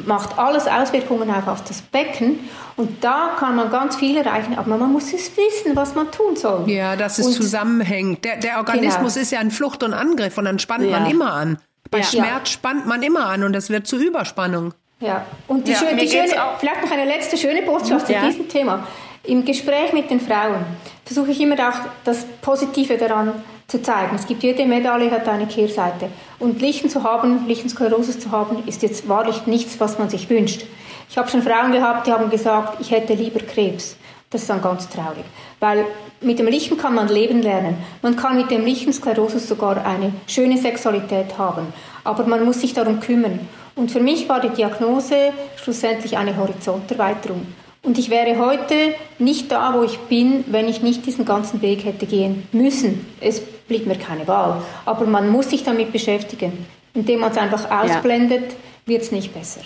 macht 0.06 0.38
alles 0.38 0.68
Auswirkungen 0.68 1.30
auch 1.32 1.48
auf 1.48 1.64
das 1.64 1.82
Becken 1.82 2.40
und 2.76 3.04
da 3.04 3.32
kann 3.40 3.56
man 3.56 3.72
ganz 3.72 3.96
viel 3.96 4.18
erreichen, 4.18 4.56
aber 4.58 4.78
man 4.78 4.92
muss 4.92 5.12
es 5.14 5.32
wissen, 5.36 5.76
was 5.76 5.96
man 5.96 6.12
tun 6.12 6.36
soll. 6.36 6.70
Ja, 6.70 6.96
dass 6.96 7.18
es 7.18 7.28
und 7.28 7.34
zusammenhängt. 7.34 8.24
Der, 8.26 8.38
der 8.38 8.58
Organismus 8.58 9.14
Genau. 9.14 9.24
ist 9.24 9.32
ja 9.32 9.40
ein 9.40 9.50
Flucht 9.50 9.82
und 9.84 9.94
Angriff 9.94 10.38
und 10.38 10.46
dann 10.46 10.60
spannt 10.60 10.84
Ja. 10.86 11.00
man 11.00 11.10
immer 11.10 11.34
an. 11.34 11.58
Bei 11.92 12.00
Ja. 12.00 12.04
Schmerz 12.04 12.50
spannt 12.50 12.86
man 12.88 13.02
immer 13.04 13.26
an 13.28 13.44
und 13.44 13.54
das 13.54 13.70
wird 13.70 13.88
zu 13.88 13.98
Überspannung. 13.98 14.74
Ja, 15.00 15.26
und 15.48 15.68
die, 15.68 15.72
Ja, 15.74 15.78
schöne, 15.80 15.96
die 16.02 16.10
schöne, 16.10 16.44
auch- 16.44 16.58
vielleicht 16.60 16.82
noch 16.84 16.92
eine 16.92 17.06
letzte 17.06 17.38
schöne 17.38 17.62
Botschaft 17.62 18.10
Ja. 18.10 18.22
zu 18.22 18.28
diesem 18.28 18.50
Thema. 18.50 18.88
Im 19.24 19.46
Gespräch 19.46 19.94
mit 19.94 20.10
den 20.10 20.20
Frauen 20.20 20.66
versuche 21.06 21.32
ich 21.32 21.40
immer 21.42 21.56
auch 21.56 21.76
das 22.04 22.26
Positive 22.42 22.98
daran 22.98 23.34
zu 23.68 23.82
zeigen. 23.82 24.16
Es 24.16 24.26
gibt 24.26 24.42
jede 24.44 24.66
Medaille 24.66 25.12
hat 25.12 25.28
eine 25.28 25.46
Kehrseite. 25.46 26.10
Und 26.40 26.62
Lichten 26.62 26.90
zu 26.90 27.04
haben, 27.04 27.46
Lichensklerose 27.48 28.18
zu 28.18 28.32
haben, 28.32 28.64
ist 28.66 28.82
jetzt 28.82 29.08
wahrlich 29.10 29.46
nichts, 29.46 29.80
was 29.80 30.00
man 30.00 30.10
sich 30.10 30.30
wünscht. 30.30 30.64
Ich 31.10 31.18
habe 31.18 31.30
schon 31.30 31.42
Frauen 31.44 31.72
gehabt, 31.74 32.08
die 32.08 32.12
haben 32.14 32.30
gesagt, 32.30 32.80
ich 32.80 32.92
hätte 32.92 33.14
lieber 33.14 33.40
Krebs. 33.40 33.98
Das 34.30 34.42
ist 34.42 34.50
dann 34.50 34.62
ganz 34.62 34.88
traurig. 34.90 35.24
Weil 35.60 35.86
mit 36.22 36.40
dem 36.40 36.48
Lichten 36.48 36.78
kann 36.78 36.94
man 36.94 37.08
leben 37.08 37.42
lernen. 37.42 37.78
Man 38.02 38.16
kann 38.16 38.38
mit 38.38 38.52
dem 38.52 38.66
Lichensklerose 38.66 39.40
sogar 39.40 39.86
eine 39.86 40.14
schöne 40.28 40.58
Sexualität 40.58 41.38
haben. 41.38 41.74
Aber 42.04 42.26
man 42.26 42.46
muss 42.46 42.62
sich 42.62 42.74
darum 42.74 43.00
kümmern. 43.00 43.40
Und 43.76 43.92
für 43.92 44.00
mich 44.00 44.28
war 44.28 44.40
die 44.40 44.50
Diagnose 44.50 45.34
schlussendlich 45.56 46.18
eine 46.18 46.38
Horizonterweiterung. 46.38 47.46
Und 47.84 47.98
ich 47.98 48.10
wäre 48.10 48.38
heute 48.38 48.96
nicht 49.20 49.52
da, 49.52 49.74
wo 49.74 49.84
ich 49.84 49.98
bin, 49.98 50.44
wenn 50.48 50.68
ich 50.68 50.82
nicht 50.82 51.06
diesen 51.06 51.26
ganzen 51.26 51.62
Weg 51.62 51.86
hätte 51.86 52.06
gehen 52.06 52.48
müssen. 52.52 53.06
Es 53.22 53.40
blieb 53.40 53.86
mir 53.86 53.98
keine 53.98 54.28
Wahl. 54.28 54.62
Aber 54.86 55.06
man 55.06 55.30
muss 55.30 55.50
sich 55.50 55.64
damit 55.64 55.92
beschäftigen. 55.92 56.66
Indem 56.94 57.20
man 57.22 57.32
es 57.32 57.38
einfach 57.38 57.70
ausblendet, 57.70 58.56
wird 58.86 59.04
es 59.04 59.12
nicht 59.12 59.34
besser. 59.34 59.62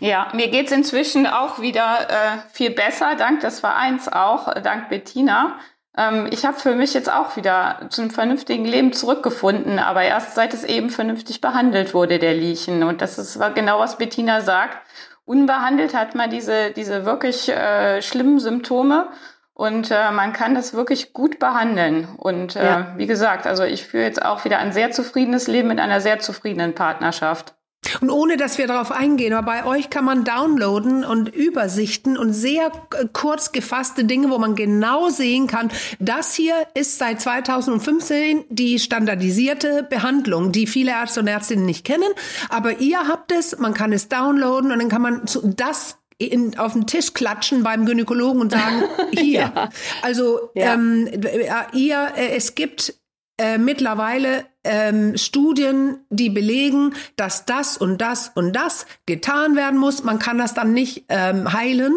Ja, 0.00 0.28
mir 0.32 0.48
geht's 0.48 0.72
inzwischen 0.72 1.26
auch 1.26 1.60
wieder 1.60 2.08
äh, 2.08 2.38
viel 2.52 2.70
besser, 2.70 3.14
dank 3.16 3.40
des 3.40 3.60
Vereins 3.60 4.08
auch, 4.08 4.48
äh, 4.48 4.60
dank 4.62 4.88
Bettina. 4.88 5.56
Ähm, 5.96 6.26
ich 6.30 6.44
habe 6.46 6.58
für 6.58 6.74
mich 6.74 6.94
jetzt 6.94 7.12
auch 7.12 7.36
wieder 7.36 7.86
zu 7.90 8.00
einem 8.02 8.10
vernünftigen 8.10 8.64
Leben 8.64 8.92
zurückgefunden, 8.92 9.78
aber 9.78 10.02
erst 10.02 10.34
seit 10.34 10.54
es 10.54 10.64
eben 10.64 10.90
vernünftig 10.90 11.40
behandelt 11.40 11.94
wurde, 11.94 12.18
der 12.18 12.34
Liechen. 12.34 12.82
Und 12.82 13.02
das 13.02 13.18
ist 13.18 13.38
genau, 13.54 13.78
was 13.78 13.98
Bettina 13.98 14.40
sagt. 14.40 14.78
Unbehandelt 15.24 15.94
hat 15.94 16.14
man 16.14 16.30
diese, 16.30 16.70
diese 16.70 17.04
wirklich 17.04 17.48
äh, 17.50 18.02
schlimmen 18.02 18.40
Symptome 18.40 19.08
und 19.52 19.90
äh, 19.90 20.10
man 20.10 20.32
kann 20.32 20.54
das 20.54 20.72
wirklich 20.74 21.12
gut 21.12 21.38
behandeln. 21.38 22.08
Und 22.16 22.56
äh, 22.56 22.64
Ja. 22.64 22.86
wie 22.96 23.06
gesagt, 23.06 23.46
also 23.46 23.64
ich 23.64 23.84
führe 23.86 24.04
jetzt 24.04 24.24
auch 24.24 24.44
wieder 24.44 24.58
ein 24.58 24.72
sehr 24.72 24.90
zufriedenes 24.90 25.46
Leben 25.46 25.68
mit 25.68 25.78
einer 25.78 26.00
sehr 26.00 26.18
zufriedenen 26.18 26.74
Partnerschaft. 26.74 27.54
Und 28.00 28.10
ohne 28.10 28.36
dass 28.36 28.58
wir 28.58 28.66
darauf 28.66 28.92
eingehen, 28.92 29.32
aber 29.32 29.46
bei 29.46 29.64
euch 29.64 29.90
kann 29.90 30.04
man 30.04 30.24
downloaden 30.24 31.04
und 31.04 31.28
Übersichten 31.34 32.16
und 32.16 32.32
sehr 32.32 32.66
äh, 32.94 33.06
kurz 33.12 33.52
gefasste 33.52 34.04
Dinge, 34.04 34.30
wo 34.30 34.38
man 34.38 34.54
genau 34.54 35.08
sehen 35.08 35.46
kann, 35.46 35.70
das 35.98 36.34
hier 36.34 36.54
ist 36.74 36.98
seit 36.98 37.20
2015 37.20 38.44
die 38.48 38.78
standardisierte 38.78 39.82
Behandlung, 39.88 40.52
die 40.52 40.66
viele 40.66 40.92
Ärzte 40.92 41.20
und 41.20 41.26
Ärztinnen 41.26 41.64
nicht 41.64 41.84
kennen. 41.84 42.08
Aber 42.48 42.80
ihr 42.80 43.08
habt 43.08 43.32
es, 43.32 43.58
man 43.58 43.74
kann 43.74 43.92
es 43.92 44.08
downloaden 44.08 44.72
und 44.72 44.78
dann 44.78 44.88
kann 44.88 45.02
man 45.02 45.26
zu, 45.26 45.40
das 45.46 45.96
in, 46.18 46.58
auf 46.58 46.74
den 46.74 46.86
Tisch 46.86 47.14
klatschen 47.14 47.62
beim 47.62 47.86
Gynäkologen 47.86 48.42
und 48.42 48.52
sagen, 48.52 48.84
hier. 49.18 49.70
Also 50.02 50.50
Ja. 50.54 50.74
ähm, 50.74 51.06
äh, 51.06 51.48
ihr, 51.72 52.08
äh, 52.14 52.36
es 52.36 52.54
gibt 52.54 52.94
äh, 53.40 53.56
mittlerweile 53.58 54.44
ähm, 54.64 55.16
Studien, 55.16 56.00
die 56.10 56.28
belegen, 56.28 56.92
dass 57.16 57.46
das 57.46 57.78
und 57.78 57.98
das 58.02 58.30
und 58.34 58.54
das 58.54 58.84
getan 59.06 59.56
werden 59.56 59.78
muss. 59.78 60.04
Man 60.04 60.18
kann 60.18 60.36
das 60.36 60.52
dann 60.52 60.74
nicht 60.74 61.06
ähm, 61.08 61.50
heilen, 61.50 61.94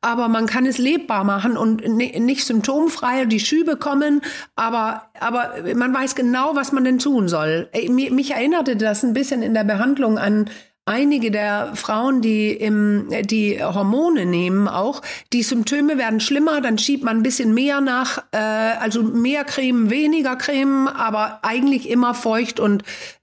aber 0.00 0.26
man 0.28 0.46
kann 0.46 0.66
es 0.66 0.78
lebbar 0.78 1.22
machen 1.22 1.56
und 1.56 1.86
ni- 1.86 2.18
nicht 2.18 2.44
symptomfrei 2.44 3.26
die 3.26 3.38
Schübe 3.38 3.76
kommen, 3.76 4.22
aber, 4.56 5.10
aber 5.20 5.54
man 5.76 5.94
weiß 5.94 6.16
genau, 6.16 6.56
was 6.56 6.72
man 6.72 6.82
denn 6.84 6.98
tun 6.98 7.28
soll. 7.28 7.68
Ey, 7.72 7.88
mi- 7.88 8.10
Mich 8.10 8.32
erinnerte 8.32 8.74
das 8.76 9.04
ein 9.04 9.12
bisschen 9.12 9.42
in 9.42 9.54
der 9.54 9.64
Behandlung 9.64 10.18
an 10.18 10.50
einige 10.86 11.30
der 11.30 11.72
Frauen, 11.74 12.20
die 12.20 12.50
im, 12.52 13.08
die 13.22 13.62
Hormone 13.62 14.26
nehmen 14.26 14.68
auch, 14.68 15.02
die 15.32 15.42
Symptome 15.42 15.98
werden 15.98 16.20
schlimmer, 16.20 16.60
dann 16.60 16.78
schiebt 16.78 17.04
man 17.04 17.18
ein 17.18 17.22
bisschen 17.22 17.54
mehr 17.54 17.80
nach, 17.80 18.24
äh, 18.32 18.38
also 18.38 19.02
mehr 19.02 19.44
Creme, 19.44 19.90
weniger 19.90 20.36
Creme, 20.36 20.88
aber 20.88 21.40
eigentlich 21.42 21.88
immer 21.88 22.14
feucht 22.14 22.60
und 22.60 22.82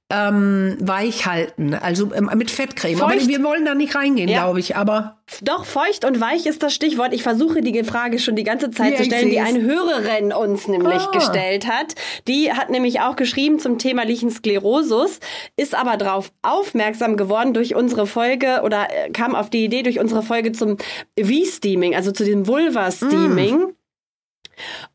ähm, 0.09 0.77
weich 0.79 1.25
halten, 1.25 1.73
also 1.73 2.13
ähm, 2.13 2.29
mit 2.35 2.49
Fettcreme. 2.49 3.01
Aber 3.01 3.13
wir 3.13 3.43
wollen 3.43 3.65
da 3.65 3.75
nicht 3.75 3.93
reingehen, 3.93 4.29
Ja. 4.29 4.43
glaube 4.43 4.61
ich, 4.61 4.77
aber 4.77 5.17
Doch, 5.41 5.65
feucht 5.65 6.05
und 6.05 6.21
weich 6.21 6.45
ist 6.45 6.63
das 6.63 6.73
Stichwort. 6.73 7.13
Ich 7.13 7.23
versuche 7.23 7.59
die 7.61 7.83
Frage 7.83 8.17
schon 8.17 8.37
die 8.37 8.45
ganze 8.45 8.71
Zeit 8.71 8.91
Ja, 8.93 8.97
zu 8.99 9.03
stellen, 9.03 9.29
die 9.29 9.41
eine 9.41 9.61
Hörerin 9.61 10.31
uns 10.31 10.69
nämlich 10.69 11.01
Ah. 11.01 11.11
gestellt 11.11 11.67
hat. 11.67 11.95
Die 12.29 12.53
hat 12.53 12.69
nämlich 12.69 13.01
auch 13.01 13.17
geschrieben 13.17 13.59
zum 13.59 13.79
Thema 13.79 14.03
Lichensklerosus, 14.05 15.19
ist 15.57 15.75
aber 15.75 15.97
darauf 15.97 16.31
aufmerksam 16.41 17.17
geworden 17.17 17.53
durch 17.53 17.75
unsere 17.75 18.07
Folge 18.07 18.61
oder 18.63 18.87
äh, 18.89 19.09
kam 19.11 19.35
auf 19.35 19.49
die 19.49 19.65
Idee 19.65 19.83
durch 19.83 19.99
unsere 19.99 20.23
Folge 20.23 20.53
zum 20.53 20.77
V-Steaming, 21.19 21.95
also 21.95 22.13
zu 22.13 22.23
diesem 22.23 22.47
Vulva-Steaming. 22.47 23.73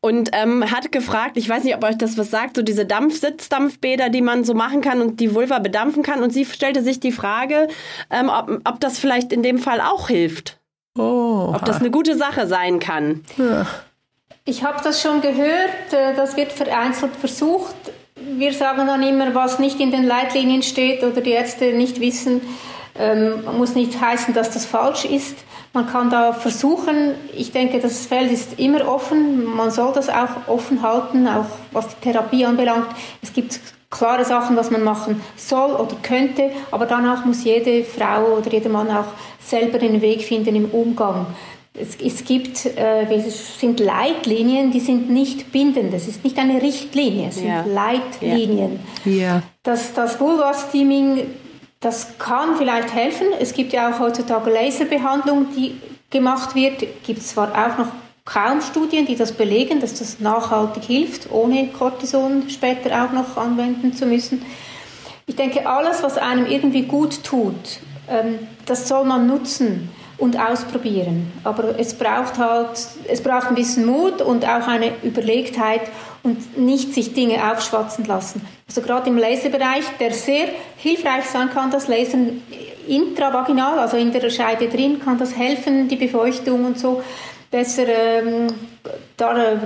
Und 0.01 0.29
ähm, 0.33 0.69
hat 0.71 0.91
gefragt, 0.91 1.37
ich 1.37 1.47
weiß 1.47 1.63
nicht, 1.63 1.75
ob 1.75 1.83
euch 1.83 1.97
das 1.97 2.17
was 2.17 2.31
sagt, 2.31 2.55
so 2.55 2.61
diese 2.61 2.85
Dampf-Sitzdampfbäder, 2.85 4.09
die 4.09 4.21
man 4.21 4.43
so 4.43 4.53
machen 4.53 4.81
kann 4.81 5.01
und 5.01 5.19
die 5.19 5.33
Vulva 5.33 5.59
bedampfen 5.59 6.03
kann. 6.03 6.23
Und 6.23 6.31
sie 6.31 6.45
stellte 6.45 6.81
sich 6.81 6.99
die 6.99 7.11
Frage, 7.11 7.67
ähm, 8.09 8.29
ob, 8.29 8.61
ob 8.65 8.79
das 8.79 8.99
vielleicht 8.99 9.33
in 9.33 9.43
dem 9.43 9.57
Fall 9.57 9.81
auch 9.81 10.07
hilft. 10.07 10.59
Oh. 10.97 11.53
Ob 11.55 11.65
das 11.65 11.79
eine 11.79 11.91
gute 11.91 12.15
Sache 12.15 12.47
sein 12.47 12.79
kann. 12.79 13.23
Ja. 13.37 13.65
Ich 14.45 14.63
habe 14.63 14.79
das 14.83 15.01
schon 15.01 15.21
gehört, 15.21 15.93
äh, 15.93 16.13
das 16.15 16.35
wird 16.35 16.51
vereinzelt 16.51 17.15
versucht. 17.15 17.75
Wir 18.15 18.53
sagen 18.53 18.85
dann 18.87 19.01
immer, 19.01 19.33
was 19.33 19.59
nicht 19.59 19.79
in 19.79 19.91
den 19.91 20.03
Leitlinien 20.03 20.63
steht 20.63 21.03
oder 21.03 21.21
die 21.21 21.31
Ärzte 21.31 21.73
nicht 21.73 21.99
wissen, 21.99 22.41
ähm, 22.99 23.43
muss 23.57 23.73
nicht 23.75 23.99
heißen, 23.99 24.33
dass 24.33 24.51
das 24.51 24.65
falsch 24.65 25.05
ist. 25.05 25.37
Man 25.75 25.87
kann 25.87 26.11
da 26.11 26.33
versuchen, 26.33 27.15
ich 27.35 27.51
denke, 27.51 27.79
das 27.79 28.05
Feld 28.05 28.31
ist 28.31 28.59
immer 28.59 28.87
offen, 28.87 29.43
man 29.43 29.71
soll 29.71 29.91
das 29.91 30.07
auch 30.07 30.47
offen 30.47 30.83
halten, 30.83 31.27
auch 31.27 31.47
was 31.71 31.87
die 31.87 32.01
Therapie 32.01 32.45
anbelangt. 32.45 32.89
Es 33.23 33.33
gibt 33.33 33.59
klare 33.89 34.23
Sachen, 34.23 34.55
was 34.55 34.69
man 34.69 34.83
machen 34.83 35.21
soll 35.35 35.71
oder 35.71 35.95
könnte, 36.03 36.51
aber 36.69 36.85
danach 36.85 37.25
muss 37.25 37.43
jede 37.43 37.83
Frau 37.83 38.37
oder 38.37 38.51
jeder 38.51 38.69
Mann 38.69 38.89
auch 38.91 39.05
selber 39.39 39.79
den 39.79 39.99
Weg 40.01 40.21
finden 40.21 40.55
im 40.55 40.65
Umgang. 40.65 41.25
Es, 41.73 41.95
es 41.95 42.23
gibt, 42.23 42.67
äh, 42.67 43.11
es 43.11 43.59
sind 43.59 43.79
Leitlinien, 43.79 44.69
die 44.69 44.79
sind 44.79 45.09
nicht 45.09 45.51
bindend. 45.51 45.91
Es 45.95 46.07
ist 46.07 46.23
nicht 46.23 46.37
eine 46.37 46.61
Richtlinie, 46.61 47.29
es 47.29 47.37
sind 47.37 47.47
ja. 47.47 47.65
Leitlinien. 47.65 48.79
Ja. 49.05 49.41
Das, 49.63 49.91
das 49.93 50.19
Vulva-Steaming 50.19 51.21
das 51.83 52.17
kann 52.17 52.55
vielleicht 52.55 52.93
helfen. 52.93 53.27
Es 53.39 53.53
gibt 53.53 53.73
ja 53.73 53.91
auch 53.91 53.99
heutzutage 53.99 54.49
Laserbehandlung, 54.49 55.47
die 55.55 55.79
gemacht 56.09 56.55
wird. 56.55 56.85
Gibt 57.03 57.19
es 57.19 57.29
zwar 57.29 57.51
auch 57.51 57.77
noch 57.77 57.89
kaum 58.25 58.61
Studien, 58.61 59.05
die 59.05 59.15
das 59.15 59.33
belegen, 59.33 59.81
dass 59.81 59.99
das 59.99 60.19
nachhaltig 60.19 60.83
hilft, 60.83 61.29
ohne 61.31 61.67
Cortison 61.67 62.49
später 62.49 63.03
auch 63.03 63.11
noch 63.11 63.35
anwenden 63.35 63.93
zu 63.93 64.05
müssen. 64.05 64.45
Ich 65.25 65.35
denke, 65.35 65.67
alles, 65.67 66.03
was 66.03 66.17
einem 66.17 66.45
irgendwie 66.45 66.83
gut 66.83 67.23
tut, 67.23 67.79
ähm, 68.09 68.39
das 68.65 68.87
soll 68.87 69.03
man 69.03 69.27
nutzen 69.27 69.89
und 70.23 70.39
ausprobieren. 70.39 71.33
Aber 71.43 71.77
es 71.77 71.93
braucht 71.93 72.37
halt, 72.37 72.69
es 73.09 73.21
braucht 73.21 73.47
ein 73.47 73.55
bisschen 73.55 73.85
Mut 73.85 74.21
und 74.21 74.47
auch 74.47 74.69
eine 74.69 74.93
Überlegtheit 75.03 75.81
und 76.23 76.57
nicht 76.57 76.93
sich 76.93 77.13
Dinge 77.13 77.51
aufschwatzen 77.51 78.05
lassen. 78.05 78.41
Also 78.65 78.79
gerade 78.79 79.09
im 79.09 79.17
Laserbereich, 79.17 79.83
der 79.99 80.13
sehr 80.13 80.47
hilfreich 80.77 81.25
sein 81.25 81.49
kann, 81.49 81.71
das 81.71 81.89
Lasern 81.89 82.41
intravaginal, 82.87 83.79
also 83.79 83.97
in 83.97 84.13
der 84.13 84.29
Scheide 84.29 84.69
drin, 84.69 85.01
kann 85.03 85.17
das 85.17 85.35
helfen, 85.35 85.89
die 85.89 85.97
Befeuchtung 85.97 86.63
und 86.63 86.79
so 86.79 87.03
besser 87.51 87.83
ähm, 87.89 88.47
da, 89.17 89.37
äh, 89.37 89.57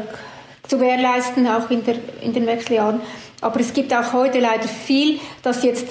zu 0.68 0.80
gewährleisten, 0.80 1.46
auch 1.46 1.70
in, 1.70 1.86
der, 1.86 1.98
in 2.22 2.34
den 2.34 2.48
Wechseljahren. 2.48 3.00
Aber 3.42 3.60
es 3.60 3.72
gibt 3.74 3.94
auch 3.94 4.12
heute 4.12 4.40
leider 4.40 4.68
viel, 4.68 5.20
das 5.44 5.64
jetzt 5.64 5.88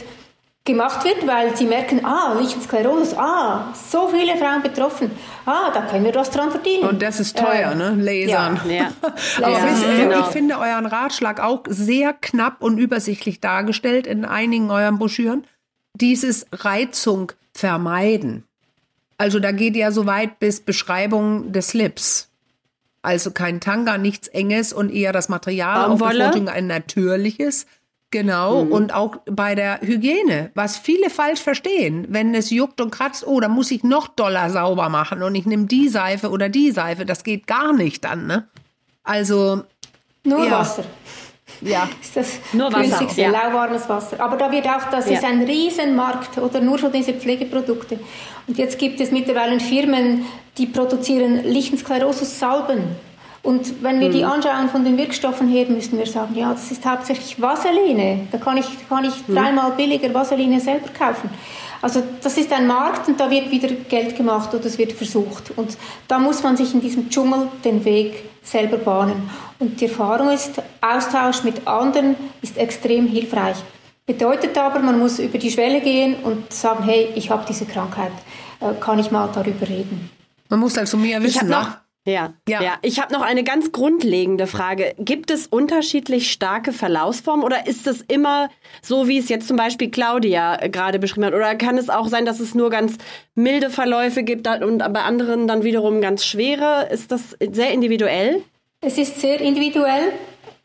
gemacht 0.66 1.04
wird, 1.04 1.26
weil 1.26 1.56
sie 1.56 1.64
merken, 1.64 2.04
ah, 2.04 2.36
Lichensklerose, 2.38 3.16
ah, 3.18 3.72
so 3.72 4.08
viele 4.08 4.36
Frauen 4.36 4.62
betroffen, 4.62 5.10
ah, 5.46 5.70
da 5.72 5.82
können 5.82 6.04
wir 6.04 6.14
was 6.14 6.30
dran 6.30 6.50
verdienen. 6.50 6.88
Und 6.88 7.00
das 7.00 7.20
ist 7.20 7.38
teuer, 7.38 7.72
äh, 7.72 7.74
ne? 7.74 7.94
Lasern. 7.98 8.60
Ja. 8.66 8.74
ja. 8.74 8.92
Aber 9.42 9.52
ja, 9.52 9.96
genau. 9.96 10.20
ich 10.20 10.26
finde 10.26 10.58
euren 10.58 10.86
Ratschlag 10.86 11.40
auch 11.40 11.62
sehr 11.68 12.12
knapp 12.12 12.62
und 12.62 12.78
übersichtlich 12.78 13.40
dargestellt 13.40 14.06
in 14.06 14.24
einigen 14.24 14.70
euren 14.70 14.98
Broschüren. 14.98 15.46
Dieses 15.94 16.46
Reizung 16.52 17.32
vermeiden. 17.54 18.44
Also 19.18 19.40
da 19.40 19.52
geht 19.52 19.76
ja 19.76 19.90
so 19.92 20.04
weit 20.04 20.38
bis 20.40 20.60
Beschreibung 20.60 21.52
des 21.52 21.68
Slips. 21.68 22.28
Also 23.06 23.30
kein 23.30 23.60
Tanga, 23.60 23.98
nichts 23.98 24.26
Enges 24.26 24.72
und 24.72 24.90
eher 24.90 25.12
das 25.12 25.28
Material 25.28 25.90
Baumwolle. 25.90 26.30
auf 26.30 26.48
ein 26.48 26.66
natürliches. 26.66 27.66
Genau, 28.12 28.64
mhm. 28.64 28.72
und 28.72 28.94
auch 28.94 29.16
bei 29.26 29.56
der 29.56 29.80
Hygiene, 29.80 30.50
was 30.54 30.76
viele 30.76 31.10
falsch 31.10 31.40
verstehen, 31.40 32.06
wenn 32.08 32.34
es 32.34 32.50
juckt 32.50 32.80
und 32.80 32.90
kratzt, 32.90 33.26
oh, 33.26 33.40
da 33.40 33.48
muss 33.48 33.72
ich 33.72 33.82
noch 33.82 34.06
doller 34.06 34.48
sauber 34.50 34.88
machen 34.88 35.22
und 35.24 35.34
ich 35.34 35.44
nehme 35.44 35.66
die 35.66 35.88
Seife 35.88 36.30
oder 36.30 36.48
die 36.48 36.70
Seife, 36.70 37.04
das 37.04 37.24
geht 37.24 37.48
gar 37.48 37.72
nicht 37.72 38.04
dann, 38.04 38.26
ne? 38.26 38.48
Also. 39.02 39.64
Nur 40.24 40.44
ja. 40.44 40.60
Wasser. 40.60 40.84
Ja. 41.60 41.88
Ist 42.00 42.16
das 42.16 42.38
Nur 42.52 42.72
Wasser, 42.72 43.06
ja. 43.16 43.30
lauwarmes 43.30 43.88
Wasser. 43.88 44.20
Aber 44.20 44.36
da 44.36 44.50
wird 44.52 44.66
auch, 44.66 44.90
das 44.90 45.08
ja. 45.08 45.16
ist 45.16 45.24
ein 45.24 45.42
Riesenmarkt 45.42 46.38
oder 46.38 46.60
nur 46.60 46.78
schon 46.78 46.92
diese 46.92 47.14
Pflegeprodukte. 47.14 47.98
Und 48.46 48.58
jetzt 48.58 48.78
gibt 48.78 49.00
es 49.00 49.10
mittlerweile 49.10 49.58
Firmen, 49.60 50.24
die 50.58 50.66
produzieren 50.66 51.44
Lichensklerosus-Salben. 51.44 52.84
Und 53.46 53.80
wenn 53.80 54.00
wir 54.00 54.08
mhm. 54.08 54.12
die 54.12 54.24
anschauen 54.24 54.68
von 54.68 54.84
den 54.84 54.98
Wirkstoffen 54.98 55.46
her, 55.46 55.66
müssen 55.68 55.96
wir 55.96 56.06
sagen, 56.06 56.34
ja, 56.34 56.52
das 56.52 56.72
ist 56.72 56.84
hauptsächlich 56.84 57.40
Vaseline. 57.40 58.26
Da 58.32 58.38
kann 58.38 58.56
ich, 58.56 58.66
kann 58.88 59.04
ich 59.04 59.28
mhm. 59.28 59.36
dreimal 59.36 59.70
billiger 59.70 60.12
Vaseline 60.12 60.58
selber 60.58 60.88
kaufen. 60.88 61.30
Also 61.80 62.02
das 62.24 62.36
ist 62.38 62.52
ein 62.52 62.66
Markt 62.66 63.06
und 63.06 63.20
da 63.20 63.30
wird 63.30 63.52
wieder 63.52 63.68
Geld 63.68 64.16
gemacht 64.16 64.52
oder 64.52 64.66
es 64.66 64.76
wird 64.78 64.90
versucht. 64.90 65.52
Und 65.54 65.78
da 66.08 66.18
muss 66.18 66.42
man 66.42 66.56
sich 66.56 66.74
in 66.74 66.80
diesem 66.80 67.08
Dschungel 67.08 67.46
den 67.64 67.84
Weg 67.84 68.24
selber 68.42 68.78
bahnen. 68.78 69.30
Und 69.60 69.80
die 69.80 69.84
Erfahrung 69.84 70.30
ist, 70.30 70.60
Austausch 70.80 71.44
mit 71.44 71.68
anderen 71.68 72.16
ist 72.42 72.58
extrem 72.58 73.06
hilfreich. 73.06 73.58
Bedeutet 74.06 74.58
aber, 74.58 74.80
man 74.80 74.98
muss 74.98 75.20
über 75.20 75.38
die 75.38 75.52
Schwelle 75.52 75.80
gehen 75.80 76.16
und 76.24 76.52
sagen, 76.52 76.82
hey, 76.82 77.10
ich 77.14 77.30
habe 77.30 77.44
diese 77.48 77.64
Krankheit, 77.64 78.10
äh, 78.58 78.72
kann 78.80 78.98
ich 78.98 79.12
mal 79.12 79.28
darüber 79.32 79.68
reden. 79.68 80.10
Man 80.48 80.58
muss 80.58 80.76
also 80.76 80.96
mehr 80.96 81.22
wissen. 81.22 81.48
Ich 81.48 81.85
ja, 82.06 82.34
ja. 82.48 82.62
ja. 82.62 82.74
Ich 82.82 83.00
habe 83.00 83.12
noch 83.12 83.22
eine 83.22 83.42
ganz 83.42 83.72
grundlegende 83.72 84.46
Frage. 84.46 84.94
Gibt 84.98 85.32
es 85.32 85.48
unterschiedlich 85.48 86.30
starke 86.30 86.72
Verlaufsformen 86.72 87.44
oder 87.44 87.66
ist 87.66 87.88
es 87.88 88.00
immer 88.02 88.48
so, 88.80 89.08
wie 89.08 89.18
es 89.18 89.28
jetzt 89.28 89.48
zum 89.48 89.56
Beispiel 89.56 89.90
Claudia 89.90 90.62
äh, 90.62 90.68
gerade 90.68 91.00
beschrieben 91.00 91.26
hat? 91.26 91.34
Oder 91.34 91.56
kann 91.56 91.76
es 91.78 91.90
auch 91.90 92.06
sein, 92.06 92.24
dass 92.24 92.38
es 92.38 92.54
nur 92.54 92.70
ganz 92.70 92.96
milde 93.34 93.70
Verläufe 93.70 94.22
gibt 94.22 94.46
und 94.46 94.78
bei 94.78 95.02
anderen 95.02 95.48
dann 95.48 95.64
wiederum 95.64 96.00
ganz 96.00 96.24
schwere? 96.24 96.88
Ist 96.92 97.10
das 97.10 97.36
sehr 97.40 97.72
individuell? 97.72 98.42
Es 98.80 98.98
ist 98.98 99.20
sehr 99.20 99.40
individuell. 99.40 100.12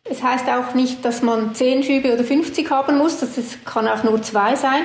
Es 0.03 0.21
heißt 0.21 0.47
auch 0.47 0.75
nicht, 0.75 1.03
dass 1.03 1.23
man 1.23 1.55
10 1.55 1.81
Schübe 1.81 2.13
oder 2.13 2.23
50 2.23 2.69
haben 2.69 2.99
muss. 2.99 3.19
Das 3.19 3.31
kann 3.65 3.87
auch 3.87 4.03
nur 4.03 4.21
zwei 4.21 4.55
sein. 4.55 4.83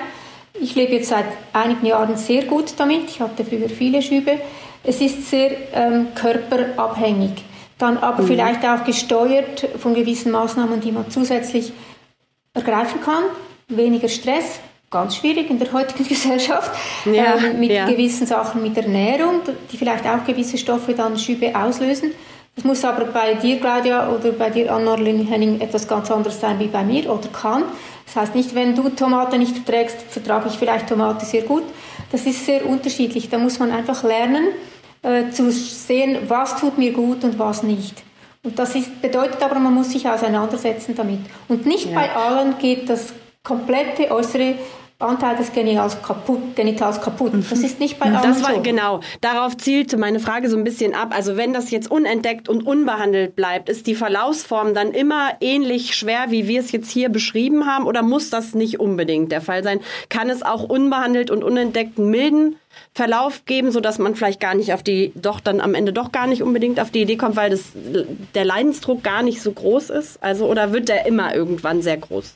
Ich 0.59 0.75
lebe 0.75 0.95
jetzt 0.95 1.11
seit 1.11 1.27
einigen 1.53 1.85
Jahren 1.85 2.17
sehr 2.17 2.45
gut 2.45 2.73
damit. 2.79 3.11
Ich 3.11 3.21
hatte 3.21 3.45
früher 3.45 3.69
viele 3.69 4.01
Schübe. 4.01 4.39
Es 4.87 5.01
ist 5.01 5.29
sehr 5.29 5.51
ähm, 5.75 6.09
körperabhängig, 6.15 7.45
dann 7.77 7.99
aber 7.99 8.23
mhm. 8.23 8.29
vielleicht 8.29 8.65
auch 8.65 8.85
gesteuert 8.85 9.69
von 9.79 9.95
gewissen 9.95 10.31
Maßnahmen, 10.31 10.81
die 10.81 10.93
man 10.93 11.11
zusätzlich 11.11 11.73
ergreifen 12.55 13.01
kann. 13.01 13.25
Weniger 13.69 14.09
Stress, 14.09 14.61
ganz 14.89 15.17
schwierig 15.17 15.51
in 15.51 15.59
der 15.59 15.73
heutigen 15.73 16.05
Gesellschaft, 16.09 16.71
ja, 17.05 17.37
ähm, 17.37 17.59
mit 17.59 17.73
ja. 17.73 17.87
gewissen 17.87 18.29
Sachen 18.29 18.63
mit 18.63 18.77
Ernährung, 18.77 19.41
die 19.73 19.77
vielleicht 19.77 20.07
auch 20.07 20.25
gewisse 20.25 20.57
Stoffe 20.57 20.95
dann 20.95 21.19
Schübe 21.19 21.55
auslösen. 21.57 22.13
Das 22.55 22.65
muss 22.65 22.85
aber 22.85 23.07
bei 23.07 23.35
dir, 23.35 23.59
Claudia, 23.59 24.09
oder 24.09 24.33
bei 24.33 24.51
dir, 24.51 24.73
Ann-Marlene 24.73 25.25
Henning, 25.25 25.61
etwas 25.61 25.87
ganz 25.87 26.11
anderes 26.11 26.41
sein 26.41 26.59
wie 26.59 26.69
bei 26.69 26.85
mir 26.85 27.11
oder 27.11 27.29
kann. 27.29 27.65
Das 28.07 28.17
heißt 28.17 28.35
nicht, 28.35 28.55
wenn 28.55 28.75
du 28.75 28.89
Tomate 28.89 29.37
nicht 29.37 29.57
verträgst, 29.57 30.01
vertrage 30.09 30.49
ich 30.49 30.55
vielleicht 30.55 30.89
Tomate 30.89 31.27
sehr 31.27 31.43
gut. 31.43 31.65
Das 32.13 32.25
ist 32.25 32.47
sehr 32.47 32.65
unterschiedlich. 32.65 33.29
Da 33.29 33.37
muss 33.37 33.59
man 33.59 33.73
einfach 33.73 34.05
lernen, 34.05 34.47
äh, 35.07 35.31
zu 35.31 35.53
sehen, 35.53 36.19
was 36.27 36.57
tut 36.57 36.79
mir 36.79 36.93
gut 36.93 37.23
und 37.23 37.39
was 37.39 37.63
nicht. 37.63 38.03
Und 38.43 38.59
das 38.59 38.75
ist, 38.75 39.01
bedeutet 39.01 39.41
aber, 39.41 39.61
man 39.61 39.73
muss 39.73 39.93
sich 39.93 40.09
auseinandersetzen 40.09 40.97
damit. 40.97 41.21
Und 41.49 41.65
nicht 41.65 41.91
ja. 41.91 41.95
bei 41.95 42.11
allen 42.15 42.59
geht 42.59 42.91
das 42.91 43.13
komplette 43.45 44.11
äußere 44.11 44.57
Anteil 44.99 45.37
des 45.37 45.53
Genitals 45.53 46.01
kaputt, 46.01 46.57
Genitals 46.57 47.03
kaputt. 47.03 47.33
Das 47.35 47.59
ist 47.59 47.81
nicht 47.81 47.99
bei 47.99 48.07
allen 48.07 48.23
das 48.23 48.43
war, 48.43 48.55
so. 48.55 48.63
Genau, 48.63 49.01
darauf 49.21 49.55
zielte 49.55 49.99
meine 49.99 50.21
Frage 50.21 50.49
so 50.49 50.57
ein 50.57 50.65
bisschen 50.65 50.95
ab. 50.95 51.15
Also 51.15 51.37
wenn 51.37 51.53
das 51.53 51.71
jetzt 51.71 51.91
unentdeckt 51.91 52.49
und 52.49 52.67
unbehandelt 52.67 53.37
bleibt, 53.37 53.69
ist 53.69 53.87
die 53.87 53.95
Verlaufsform 53.95 54.73
dann 54.73 54.93
immer 54.93 55.33
ähnlich 55.43 55.95
schwer, 55.95 56.31
wie 56.31 56.49
wir 56.49 56.61
es 56.61 56.73
jetzt 56.73 56.91
hier 56.91 57.11
beschrieben 57.11 57.67
haben? 57.67 57.87
Oder 57.87 58.01
muss 58.01 58.31
das 58.31 58.55
nicht 58.55 58.81
unbedingt 58.81 59.33
der 59.33 59.43
Fall 59.43 59.63
sein? 59.63 59.81
Kann 60.09 60.31
es 60.31 60.43
auch 60.43 60.63
unbehandelt 60.63 61.31
und 61.31 61.45
unentdeckten 61.45 62.11
milden 62.11 62.57
Verlauf 62.95 63.45
geben, 63.45 63.73
so 63.73 63.81
dass 63.81 63.99
man 63.99 64.15
vielleicht 64.15 64.41
gar 64.41 64.55
nicht 64.55 64.73
auf 64.73 64.83
die, 64.83 65.13
doch 65.15 65.41
dann 65.41 65.61
am 65.61 65.75
Ende 65.75 65.93
doch 65.93 66.11
gar 66.11 66.27
nicht 66.27 66.43
unbedingt 66.43 66.81
auf 66.81 66.91
die 66.91 67.03
Idee 67.03 67.17
kommt, 67.17 67.37
weil 67.37 67.51
das, 67.51 67.73
der 68.35 68.45
Leidensdruck 68.47 69.03
gar 69.03 69.23
nicht 69.23 69.43
so 69.43 69.53
groß 69.53 69.91
ist? 69.91 70.23
Also, 70.23 70.47
oder 70.47 70.73
wird 70.73 70.89
der 70.89 71.05
immer 71.07 71.35
irgendwann 71.35 71.83
sehr 71.83 71.99
groß? 71.99 72.35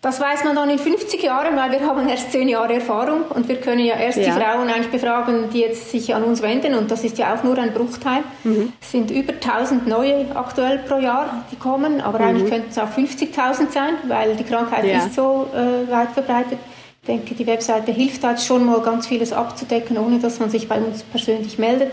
Das 0.00 0.20
weiß 0.20 0.44
man 0.44 0.54
dann 0.54 0.70
in 0.70 0.78
50 0.78 1.20
Jahren, 1.24 1.56
weil 1.56 1.72
wir 1.72 1.80
haben 1.80 2.08
erst 2.08 2.30
10 2.30 2.48
Jahre 2.48 2.74
Erfahrung 2.74 3.22
und 3.30 3.48
wir 3.48 3.56
können 3.56 3.84
ja 3.84 3.96
erst 3.96 4.18
ja. 4.18 4.26
die 4.26 4.30
Frauen 4.30 4.68
eigentlich 4.68 4.92
befragen, 4.92 5.50
die 5.52 5.58
jetzt 5.58 5.90
sich 5.90 6.14
an 6.14 6.22
uns 6.22 6.40
wenden 6.40 6.74
und 6.74 6.88
das 6.88 7.02
ist 7.02 7.18
ja 7.18 7.34
auch 7.34 7.42
nur 7.42 7.58
ein 7.58 7.72
Bruchteil. 7.72 8.22
Mhm. 8.44 8.72
Es 8.80 8.92
sind 8.92 9.10
über 9.10 9.32
1000 9.32 9.88
neue 9.88 10.24
aktuell 10.36 10.78
pro 10.78 10.98
Jahr, 11.00 11.44
die 11.50 11.56
kommen, 11.56 12.00
aber 12.00 12.20
mhm. 12.20 12.24
eigentlich 12.26 12.48
könnten 12.48 12.70
es 12.70 12.78
auch 12.78 12.90
50.000 12.90 13.72
sein, 13.72 13.94
weil 14.06 14.36
die 14.36 14.44
Krankheit 14.44 14.84
ja. 14.84 14.98
ist 14.98 15.16
so 15.16 15.48
äh, 15.52 15.90
weit 15.90 16.10
verbreitet. 16.12 16.58
Ich 17.02 17.06
denke, 17.08 17.34
die 17.34 17.46
Webseite 17.46 17.90
hilft 17.90 18.22
halt 18.22 18.40
schon 18.40 18.66
mal 18.66 18.80
ganz 18.80 19.08
vieles 19.08 19.32
abzudecken, 19.32 19.98
ohne 19.98 20.20
dass 20.20 20.38
man 20.38 20.48
sich 20.48 20.68
bei 20.68 20.76
uns 20.76 21.02
persönlich 21.02 21.58
meldet 21.58 21.90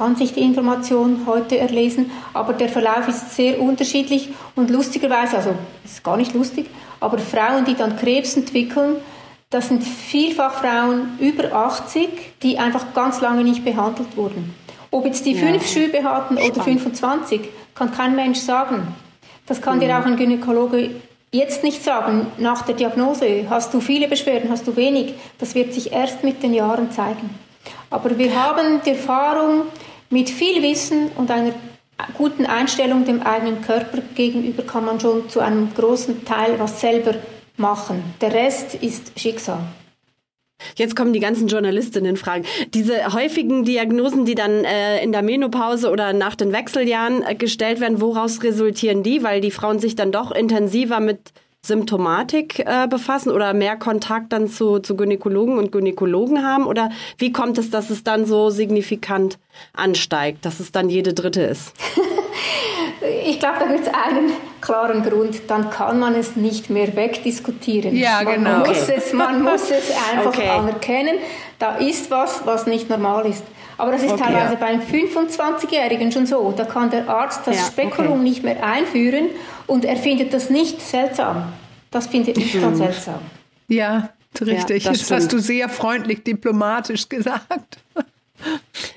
kann 0.00 0.16
sich 0.16 0.32
die 0.32 0.40
Information 0.40 1.26
heute 1.26 1.58
erlesen, 1.58 2.10
aber 2.32 2.54
der 2.54 2.70
Verlauf 2.70 3.06
ist 3.06 3.36
sehr 3.36 3.60
unterschiedlich 3.60 4.30
und 4.56 4.70
lustigerweise, 4.70 5.36
also 5.36 5.50
ist 5.84 6.02
gar 6.02 6.16
nicht 6.16 6.32
lustig, 6.32 6.70
aber 7.00 7.18
Frauen, 7.18 7.66
die 7.66 7.74
dann 7.74 7.98
Krebs 7.98 8.34
entwickeln, 8.34 8.96
das 9.50 9.68
sind 9.68 9.84
vielfach 9.84 10.54
Frauen 10.54 11.18
über 11.18 11.52
80, 11.52 12.08
die 12.42 12.58
einfach 12.58 12.94
ganz 12.94 13.20
lange 13.20 13.44
nicht 13.44 13.62
behandelt 13.62 14.16
wurden. 14.16 14.54
Ob 14.90 15.04
jetzt 15.04 15.26
die 15.26 15.34
ja. 15.34 15.46
fünf 15.46 15.70
Schübe 15.70 16.02
hatten 16.02 16.38
Spannend. 16.38 16.56
oder 16.56 16.64
25, 16.64 17.40
kann 17.74 17.92
kein 17.92 18.16
Mensch 18.16 18.38
sagen. 18.38 18.94
Das 19.44 19.60
kann 19.60 19.76
mhm. 19.76 19.80
dir 19.82 19.98
auch 19.98 20.06
ein 20.06 20.16
Gynäkologe 20.16 20.92
jetzt 21.30 21.62
nicht 21.62 21.84
sagen, 21.84 22.28
nach 22.38 22.62
der 22.62 22.74
Diagnose, 22.74 23.44
hast 23.50 23.74
du 23.74 23.80
viele 23.80 24.08
Beschwerden, 24.08 24.48
hast 24.50 24.66
du 24.66 24.76
wenig. 24.76 25.12
Das 25.38 25.54
wird 25.54 25.74
sich 25.74 25.92
erst 25.92 26.24
mit 26.24 26.42
den 26.42 26.54
Jahren 26.54 26.90
zeigen. 26.90 27.28
Aber 27.90 28.16
wir 28.16 28.40
haben 28.40 28.80
die 28.86 28.90
Erfahrung, 28.90 29.62
mit 30.10 30.28
viel 30.28 30.62
Wissen 30.62 31.08
und 31.16 31.30
einer 31.30 31.54
guten 32.14 32.46
Einstellung 32.46 33.04
dem 33.04 33.22
eigenen 33.22 33.62
Körper 33.62 33.98
gegenüber 34.14 34.62
kann 34.62 34.84
man 34.84 35.00
schon 35.00 35.28
zu 35.28 35.40
einem 35.40 35.72
großen 35.74 36.24
Teil 36.24 36.58
was 36.58 36.80
selber 36.80 37.14
machen. 37.56 38.02
Der 38.20 38.32
Rest 38.32 38.74
ist 38.74 39.18
Schicksal. 39.18 39.60
Jetzt 40.76 40.94
kommen 40.94 41.12
die 41.12 41.20
ganzen 41.20 41.48
Journalistinnen 41.48 42.16
fragen. 42.16 42.44
Diese 42.74 43.14
häufigen 43.14 43.64
Diagnosen, 43.64 44.26
die 44.26 44.34
dann 44.34 44.64
äh, 44.64 45.02
in 45.02 45.12
der 45.12 45.22
Menopause 45.22 45.90
oder 45.90 46.12
nach 46.12 46.34
den 46.34 46.52
Wechseljahren 46.52 47.22
äh, 47.22 47.34
gestellt 47.34 47.80
werden, 47.80 48.00
woraus 48.00 48.42
resultieren 48.42 49.02
die? 49.02 49.22
Weil 49.22 49.40
die 49.40 49.50
Frauen 49.50 49.78
sich 49.78 49.96
dann 49.96 50.12
doch 50.12 50.30
intensiver 50.30 51.00
mit 51.00 51.32
Symptomatik 51.62 52.60
äh, 52.60 52.86
befassen 52.88 53.30
oder 53.30 53.52
mehr 53.52 53.76
Kontakt 53.76 54.32
dann 54.32 54.48
zu, 54.48 54.78
zu 54.78 54.96
Gynäkologen 54.96 55.58
und 55.58 55.72
Gynäkologen 55.72 56.42
haben? 56.42 56.66
Oder 56.66 56.90
wie 57.18 57.32
kommt 57.32 57.58
es, 57.58 57.70
dass 57.70 57.90
es 57.90 58.02
dann 58.02 58.24
so 58.24 58.50
signifikant 58.50 59.38
ansteigt, 59.74 60.44
dass 60.44 60.60
es 60.60 60.72
dann 60.72 60.88
jede 60.88 61.12
dritte 61.12 61.42
ist? 61.42 61.74
ich 63.26 63.38
glaube, 63.38 63.58
da 63.60 63.66
gibt 63.66 63.86
es 63.86 63.88
einen 63.88 64.32
klaren 64.62 65.02
Grund, 65.02 65.42
dann 65.48 65.68
kann 65.70 65.98
man 65.98 66.14
es 66.14 66.34
nicht 66.36 66.70
mehr 66.70 66.96
wegdiskutieren. 66.96 67.94
Ja, 67.94 68.22
man 68.22 68.34
genau. 68.34 68.58
Muss 68.60 68.88
es, 68.88 69.12
man 69.12 69.42
muss 69.42 69.70
es 69.70 69.90
einfach 70.12 70.32
okay. 70.32 70.48
anerkennen, 70.48 71.18
da 71.58 71.76
ist 71.76 72.10
was, 72.10 72.46
was 72.46 72.66
nicht 72.66 72.88
normal 72.88 73.26
ist. 73.26 73.44
Aber 73.80 73.92
das 73.92 74.02
ist 74.02 74.12
okay, 74.12 74.24
teilweise 74.24 74.54
ja. 74.54 74.58
beim 74.60 74.80
25-Jährigen 74.80 76.12
schon 76.12 76.26
so. 76.26 76.52
Da 76.56 76.64
kann 76.64 76.90
der 76.90 77.08
Arzt 77.08 77.46
das 77.46 77.56
ja, 77.56 77.64
Spekulum 77.64 78.12
okay. 78.12 78.22
nicht 78.22 78.42
mehr 78.42 78.64
einführen 78.64 79.26
und 79.66 79.84
er 79.84 79.96
findet 79.96 80.34
das 80.34 80.50
nicht 80.50 80.80
seltsam. 80.80 81.52
Das 81.90 82.06
finde 82.06 82.32
ich 82.32 82.60
ganz 82.60 82.78
seltsam. 82.78 83.20
Ja, 83.68 84.10
richtig. 84.40 84.84
Ja, 84.84 84.90
das, 84.90 85.00
das 85.00 85.10
hast 85.10 85.32
du 85.32 85.38
sehr 85.38 85.68
freundlich 85.68 86.22
diplomatisch 86.22 87.08
gesagt. 87.08 87.78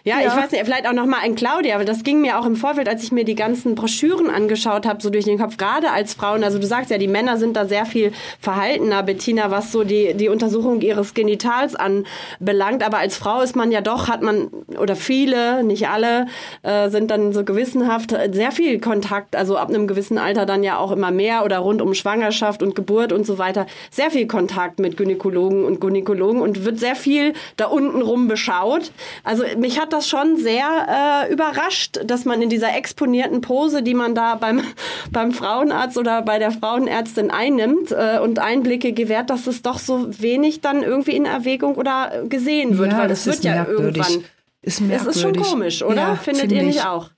Ja, 0.06 0.20
ja, 0.20 0.28
ich 0.28 0.36
weiß 0.36 0.52
nicht, 0.52 0.66
vielleicht 0.66 0.86
auch 0.86 0.94
noch 0.94 1.06
mal 1.06 1.24
an 1.24 1.36
Claudia, 1.36 1.76
aber 1.76 1.86
das 1.86 2.04
ging 2.04 2.20
mir 2.20 2.38
auch 2.38 2.46
im 2.46 2.58
Vorfeld, 2.58 2.90
als 2.90 3.04
ich 3.04 3.14
mir 3.14 3.24
die 3.24 3.36
ganzen 3.36 3.74
Broschüren 3.76 4.30
angeschaut 4.30 4.86
habe, 4.86 5.02
so 5.02 5.10
durch 5.10 5.24
den 5.24 5.38
Kopf, 5.38 5.56
gerade 5.56 5.92
als 5.92 6.14
Frauen. 6.14 6.44
Also 6.44 6.60
du 6.60 6.68
sagst 6.68 6.92
ja, 6.92 6.98
die 6.98 7.08
Männer 7.08 7.38
sind 7.38 7.56
da 7.56 7.66
sehr 7.66 7.86
viel 7.86 8.12
verhaltener, 8.42 9.02
Bettina, 9.04 9.50
was 9.50 9.72
so 9.72 9.86
die, 9.86 10.14
die 10.14 10.28
Untersuchung 10.28 10.82
ihres 10.82 11.14
Genitals 11.14 11.76
anbelangt. 11.76 12.84
Aber 12.84 12.98
als 12.98 13.16
Frau 13.16 13.42
ist 13.42 13.56
man 13.56 13.72
ja 13.72 13.80
doch, 13.80 14.10
hat 14.10 14.22
man, 14.22 14.50
oder 14.78 14.98
viele, 14.98 15.64
nicht 15.64 15.88
alle, 15.88 16.28
äh, 16.64 16.90
sind 16.90 17.10
dann 17.10 17.32
so 17.32 17.46
gewissenhaft 17.46 18.12
äh, 18.12 18.30
sehr 18.34 18.52
viel 18.52 18.82
Kontakt, 18.82 19.38
also 19.38 19.58
ab 19.58 19.70
einem 19.70 19.88
gewissen 19.88 20.18
Alter 20.18 20.46
dann 20.46 20.64
ja 20.64 20.78
auch 20.78 20.92
immer 20.92 21.12
mehr 21.12 21.46
oder 21.46 21.60
rund 21.60 21.82
um 21.82 21.94
Schwangerschaft 21.94 22.62
und 22.62 22.76
Geburt 22.76 23.14
und 23.14 23.26
so 23.26 23.38
weiter, 23.38 23.68
sehr 23.90 24.12
viel 24.12 24.28
Kontakt 24.28 24.80
mit 24.80 24.98
Gynäkologen 24.98 25.64
und 25.64 25.80
Gynäkologen 25.80 26.42
und 26.42 26.66
wird 26.66 26.78
sehr 26.78 26.98
viel 26.98 27.32
da 27.56 27.68
unten 27.68 28.02
rum 28.02 28.28
beschaut. 28.28 28.92
Also 29.24 29.33
mich 29.58 29.80
hat 29.80 29.94
das 29.94 30.08
schon 30.08 30.38
sehr 30.38 31.26
äh, 31.28 31.32
überrascht, 31.32 32.00
dass 32.06 32.26
man 32.26 32.42
in 32.42 32.50
dieser 32.50 32.76
exponierten 32.76 33.42
Pose, 33.42 33.84
die 33.84 33.94
man 33.94 34.16
da 34.16 34.36
beim, 34.36 34.64
beim 35.12 35.32
Frauenarzt 35.32 35.98
oder 35.98 36.22
bei 36.22 36.40
der 36.40 36.52
Frauenärztin 36.52 37.32
einnimmt 37.32 37.92
äh, 37.92 38.20
und 38.20 38.40
Einblicke 38.40 38.94
gewährt, 38.94 39.30
dass 39.30 39.48
es 39.48 39.62
doch 39.62 39.80
so 39.80 40.08
wenig 40.22 40.62
dann 40.62 40.84
irgendwie 40.84 41.16
in 41.16 41.26
Erwägung 41.26 41.76
oder 41.76 42.24
gesehen 42.28 42.78
wird, 42.78 42.92
ja, 42.92 42.98
weil 43.00 43.08
das, 43.08 43.26
wird 43.26 43.44
ja 43.44 43.66
irgendwann. 43.66 44.24
Ist 44.62 44.80
merkwürdig. 44.80 45.08
Es 45.08 45.16
ist 45.16 45.22
schon 45.22 45.36
komisch, 45.36 45.84
oder? 45.84 45.96
Ja, 45.96 46.16
Findet 46.16 46.42
find 46.42 46.54
ihr 46.54 46.64
nicht 46.64 46.86
auch? 46.86 47.10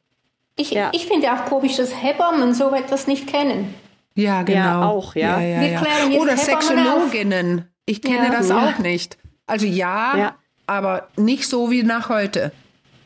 Ich, 0.57 0.71
ja. 0.71 0.89
ich 0.93 1.05
finde 1.05 1.31
auch 1.33 1.45
komisch, 1.45 1.75
dass 1.75 1.91
Hebammen 2.01 2.53
so 2.53 2.73
etwas 2.73 3.07
nicht 3.07 3.27
kennen. 3.27 3.73
Ja, 4.15 4.43
genau. 4.43 4.59
Ja, 4.59 4.87
auch, 4.87 5.15
ja. 5.15 5.39
ja, 5.41 5.61
ja, 5.61 5.83
ja. 6.09 6.19
Oder 6.19 6.37
Sexologinnen. 6.37 7.69
Ich 7.85 8.01
kenne 8.01 8.31
das 8.31 8.49
auch 8.49 8.79
nicht. 8.79 9.17
Also 9.45 9.67
ja, 9.67 10.35
aber 10.67 11.07
nicht 11.15 11.47
so 11.47 11.71
wie 11.71 11.83
nach 11.83 12.09
heute. 12.09 12.51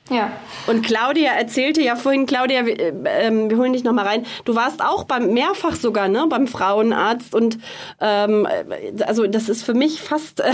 Ja. 0.10 0.32
Und 0.68 0.84
Claudia 0.84 1.34
erzählte 1.34 1.82
ja 1.82 1.95
vorhin, 1.95 2.26
Claudia, 2.26 2.66
wir, 2.66 2.80
äh, 2.80 3.32
wir 3.32 3.57
holen 3.57 3.74
dich 3.74 3.84
nochmal 3.84 4.05
rein. 4.05 4.26
Du 4.45 4.55
warst 4.55 4.84
auch 4.84 5.03
beim 5.03 5.34
mehrfach 5.34 5.76
sogar, 5.76 6.07
ne, 6.07 6.26
beim 6.30 6.47
Frauenarzt 6.47 7.36
und 7.36 7.60
ähm, 7.99 8.47
also 9.05 9.28
das 9.28 9.49
ist 9.49 9.64
für 9.64 9.74
mich 9.74 10.01
fast, 10.01 10.39
äh, 10.39 10.53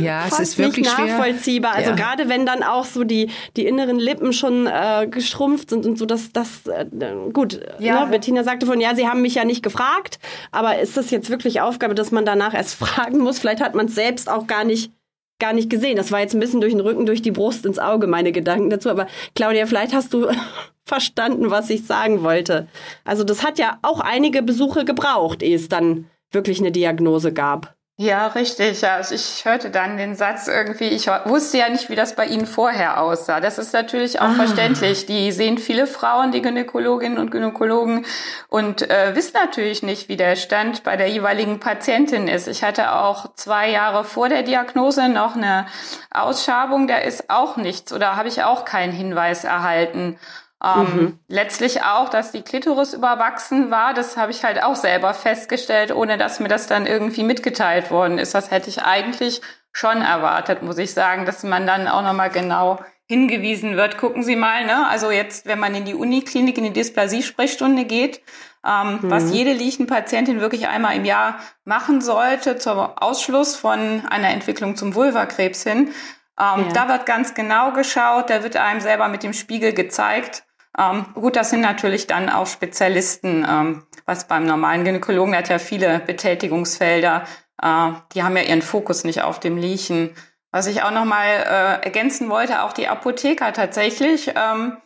ja, 0.00 0.20
fast 0.22 0.40
es 0.40 0.48
ist 0.50 0.58
wirklich 0.58 0.86
nicht 0.86 0.98
nachvollziehbar. 0.98 1.72
Schwer. 1.72 1.78
Also 1.78 1.90
ja. 1.90 1.96
gerade 1.96 2.28
wenn 2.28 2.46
dann 2.46 2.62
auch 2.62 2.84
so 2.84 3.04
die 3.04 3.30
die 3.56 3.66
inneren 3.66 3.98
Lippen 3.98 4.32
schon 4.32 4.66
äh, 4.66 5.06
geschrumpft 5.10 5.70
sind 5.70 5.86
und 5.86 5.98
so, 5.98 6.06
dass 6.06 6.32
das 6.32 6.66
äh, 6.66 6.86
gut. 7.32 7.60
Ja. 7.78 8.04
Ne? 8.04 8.10
Bettina 8.10 8.44
sagte 8.44 8.66
von, 8.66 8.80
ja, 8.80 8.94
sie 8.94 9.08
haben 9.08 9.22
mich 9.22 9.36
ja 9.36 9.44
nicht 9.44 9.62
gefragt, 9.62 10.18
aber 10.52 10.78
ist 10.78 10.96
das 10.96 11.10
jetzt 11.10 11.30
wirklich 11.30 11.60
Aufgabe, 11.60 11.94
dass 11.94 12.10
man 12.10 12.24
danach 12.24 12.54
erst 12.54 12.74
fragen 12.78 13.18
muss? 13.18 13.38
Vielleicht 13.38 13.62
hat 13.62 13.74
man 13.74 13.86
es 13.86 13.94
selbst 13.94 14.28
auch 14.28 14.46
gar 14.46 14.64
nicht 14.64 14.90
gar 15.38 15.52
nicht 15.52 15.70
gesehen. 15.70 15.96
Das 15.96 16.12
war 16.12 16.20
jetzt 16.20 16.34
ein 16.34 16.40
bisschen 16.40 16.60
durch 16.60 16.72
den 16.72 16.80
Rücken, 16.80 17.06
durch 17.06 17.22
die 17.22 17.30
Brust 17.30 17.66
ins 17.66 17.78
Auge, 17.78 18.06
meine 18.06 18.32
Gedanken 18.32 18.70
dazu. 18.70 18.90
Aber 18.90 19.06
Claudia, 19.34 19.66
vielleicht 19.66 19.94
hast 19.94 20.12
du 20.14 20.28
verstanden, 20.84 21.50
was 21.50 21.70
ich 21.70 21.86
sagen 21.86 22.22
wollte. 22.22 22.68
Also 23.04 23.24
das 23.24 23.44
hat 23.44 23.58
ja 23.58 23.78
auch 23.82 24.00
einige 24.00 24.42
Besuche 24.42 24.84
gebraucht, 24.84 25.42
ehe 25.42 25.56
es 25.56 25.68
dann 25.68 26.06
wirklich 26.30 26.58
eine 26.60 26.72
Diagnose 26.72 27.32
gab. 27.32 27.75
Ja, 27.98 28.26
richtig. 28.26 28.86
Also 28.86 29.14
ich 29.14 29.46
hörte 29.46 29.70
dann 29.70 29.96
den 29.96 30.16
Satz 30.16 30.48
irgendwie, 30.48 30.88
ich 30.88 31.06
wusste 31.06 31.56
ja 31.56 31.70
nicht, 31.70 31.88
wie 31.88 31.94
das 31.94 32.14
bei 32.14 32.26
Ihnen 32.26 32.44
vorher 32.44 33.00
aussah. 33.00 33.40
Das 33.40 33.56
ist 33.56 33.72
natürlich 33.72 34.20
auch 34.20 34.26
ah. 34.26 34.34
verständlich. 34.34 35.06
Die 35.06 35.32
sehen 35.32 35.56
viele 35.56 35.86
Frauen, 35.86 36.30
die 36.30 36.42
Gynäkologinnen 36.42 37.16
und 37.16 37.30
Gynäkologen, 37.30 38.04
und 38.48 38.82
äh, 38.90 39.16
wissen 39.16 39.32
natürlich 39.42 39.82
nicht, 39.82 40.10
wie 40.10 40.18
der 40.18 40.36
Stand 40.36 40.84
bei 40.84 40.98
der 40.98 41.08
jeweiligen 41.08 41.58
Patientin 41.58 42.28
ist. 42.28 42.48
Ich 42.48 42.62
hatte 42.62 42.92
auch 42.92 43.32
zwei 43.34 43.70
Jahre 43.70 44.04
vor 44.04 44.28
der 44.28 44.42
Diagnose 44.42 45.08
noch 45.08 45.34
eine 45.34 45.64
Ausschabung, 46.10 46.88
da 46.88 46.98
ist 46.98 47.30
auch 47.30 47.56
nichts 47.56 47.94
oder 47.94 48.14
habe 48.16 48.28
ich 48.28 48.42
auch 48.42 48.66
keinen 48.66 48.92
Hinweis 48.92 49.44
erhalten. 49.44 50.18
Ähm, 50.64 50.80
mhm. 50.80 51.18
Letztlich 51.28 51.82
auch, 51.82 52.08
dass 52.08 52.32
die 52.32 52.42
Klitoris 52.42 52.94
überwachsen 52.94 53.70
war. 53.70 53.94
Das 53.94 54.16
habe 54.16 54.32
ich 54.32 54.42
halt 54.44 54.62
auch 54.62 54.76
selber 54.76 55.12
festgestellt, 55.12 55.94
ohne 55.94 56.16
dass 56.16 56.40
mir 56.40 56.48
das 56.48 56.66
dann 56.66 56.86
irgendwie 56.86 57.24
mitgeteilt 57.24 57.90
worden 57.90 58.18
ist. 58.18 58.34
Das 58.34 58.50
hätte 58.50 58.70
ich 58.70 58.82
eigentlich 58.82 59.42
schon 59.72 60.00
erwartet, 60.00 60.62
muss 60.62 60.78
ich 60.78 60.94
sagen, 60.94 61.26
dass 61.26 61.42
man 61.42 61.66
dann 61.66 61.86
auch 61.86 62.02
nochmal 62.02 62.30
genau 62.30 62.78
hingewiesen 63.06 63.76
wird. 63.76 63.98
Gucken 63.98 64.22
Sie 64.22 64.34
mal, 64.34 64.64
ne? 64.64 64.88
Also 64.88 65.10
jetzt, 65.10 65.46
wenn 65.46 65.58
man 65.58 65.74
in 65.74 65.84
die 65.84 65.94
Uniklinik, 65.94 66.56
in 66.56 66.64
die 66.64 66.72
Dysplasie-Sprechstunde 66.72 67.84
geht, 67.84 68.22
ähm, 68.66 69.00
mhm. 69.02 69.10
was 69.10 69.30
jede 69.30 69.52
Liechenpatientin 69.52 70.40
wirklich 70.40 70.68
einmal 70.68 70.96
im 70.96 71.04
Jahr 71.04 71.38
machen 71.64 72.00
sollte 72.00 72.56
zum 72.56 72.78
Ausschluss 72.78 73.54
von 73.54 74.02
einer 74.08 74.30
Entwicklung 74.30 74.76
zum 74.76 74.94
Vulvakrebs 74.94 75.62
hin. 75.62 75.90
Ähm, 76.38 76.66
ja. 76.66 76.72
Da 76.72 76.88
wird 76.88 77.06
ganz 77.06 77.34
genau 77.34 77.72
geschaut, 77.72 78.30
da 78.30 78.42
wird 78.42 78.56
einem 78.56 78.80
selber 78.80 79.08
mit 79.08 79.22
dem 79.22 79.34
Spiegel 79.34 79.72
gezeigt, 79.72 80.44
ähm, 80.78 81.06
gut, 81.14 81.36
das 81.36 81.50
sind 81.50 81.60
natürlich 81.60 82.06
dann 82.06 82.28
auch 82.28 82.46
Spezialisten, 82.46 83.46
ähm, 83.48 83.86
was 84.04 84.28
beim 84.28 84.44
normalen 84.44 84.84
Gynäkologen, 84.84 85.32
der 85.32 85.40
hat 85.40 85.48
ja 85.48 85.58
viele 85.58 86.00
Betätigungsfelder, 86.00 87.24
äh, 87.62 87.90
die 88.14 88.22
haben 88.22 88.36
ja 88.36 88.42
ihren 88.42 88.62
Fokus 88.62 89.04
nicht 89.04 89.22
auf 89.22 89.40
dem 89.40 89.56
Liechen. 89.56 90.14
Was 90.52 90.66
ich 90.66 90.82
auch 90.82 90.90
nochmal 90.90 91.26
äh, 91.26 91.84
ergänzen 91.84 92.30
wollte, 92.30 92.62
auch 92.62 92.72
die 92.72 92.88
Apotheker 92.88 93.52
tatsächlich. 93.52 94.32
Ähm, 94.36 94.76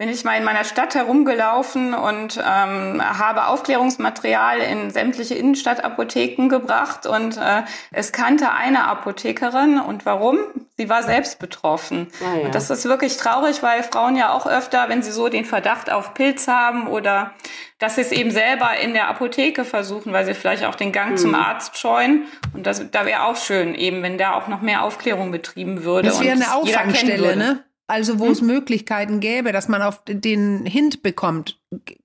bin 0.00 0.08
ich 0.08 0.24
mal 0.24 0.38
in 0.38 0.44
meiner 0.44 0.64
Stadt 0.64 0.94
herumgelaufen 0.94 1.92
und 1.92 2.38
ähm, 2.38 3.02
habe 3.02 3.48
Aufklärungsmaterial 3.48 4.60
in 4.60 4.88
sämtliche 4.88 5.34
Innenstadtapotheken 5.34 6.48
gebracht 6.48 7.04
und 7.04 7.36
äh, 7.36 7.64
es 7.92 8.10
kannte 8.10 8.50
eine 8.50 8.88
Apothekerin 8.88 9.78
und 9.78 10.06
warum? 10.06 10.38
Sie 10.78 10.88
war 10.88 11.02
selbst 11.02 11.38
betroffen. 11.38 12.06
Ah, 12.22 12.38
ja. 12.38 12.46
Und 12.46 12.54
das 12.54 12.70
ist 12.70 12.86
wirklich 12.86 13.18
traurig, 13.18 13.62
weil 13.62 13.82
Frauen 13.82 14.16
ja 14.16 14.32
auch 14.32 14.46
öfter, 14.46 14.88
wenn 14.88 15.02
sie 15.02 15.12
so 15.12 15.28
den 15.28 15.44
Verdacht 15.44 15.92
auf 15.92 16.14
Pilz 16.14 16.48
haben 16.48 16.86
oder 16.86 17.34
dass 17.78 17.96
sie 17.96 18.00
es 18.00 18.10
eben 18.10 18.30
selber 18.30 18.70
in 18.82 18.94
der 18.94 19.08
Apotheke 19.08 19.66
versuchen, 19.66 20.14
weil 20.14 20.24
sie 20.24 20.32
vielleicht 20.32 20.64
auch 20.64 20.76
den 20.76 20.92
Gang 20.92 21.10
mhm. 21.10 21.16
zum 21.18 21.34
Arzt 21.34 21.76
scheuen. 21.76 22.24
Und 22.54 22.66
das, 22.66 22.90
da 22.90 23.04
wäre 23.04 23.24
auch 23.24 23.36
schön, 23.36 23.74
eben, 23.74 24.02
wenn 24.02 24.16
da 24.16 24.32
auch 24.32 24.48
noch 24.48 24.62
mehr 24.62 24.82
Aufklärung 24.82 25.30
betrieben 25.30 25.84
würde. 25.84 26.08
Das 26.08 26.22
wäre 26.22 26.36
eine 26.36 26.54
Auffangstelle, 26.54 27.36
ne? 27.36 27.64
Also 27.90 28.20
wo 28.20 28.26
hm? 28.26 28.32
es 28.32 28.40
Möglichkeiten 28.40 29.18
gäbe, 29.18 29.50
dass 29.50 29.68
man 29.68 29.82
auf 29.82 30.02
den 30.06 30.64
Hint 30.64 31.02
bekommt, 31.02 31.58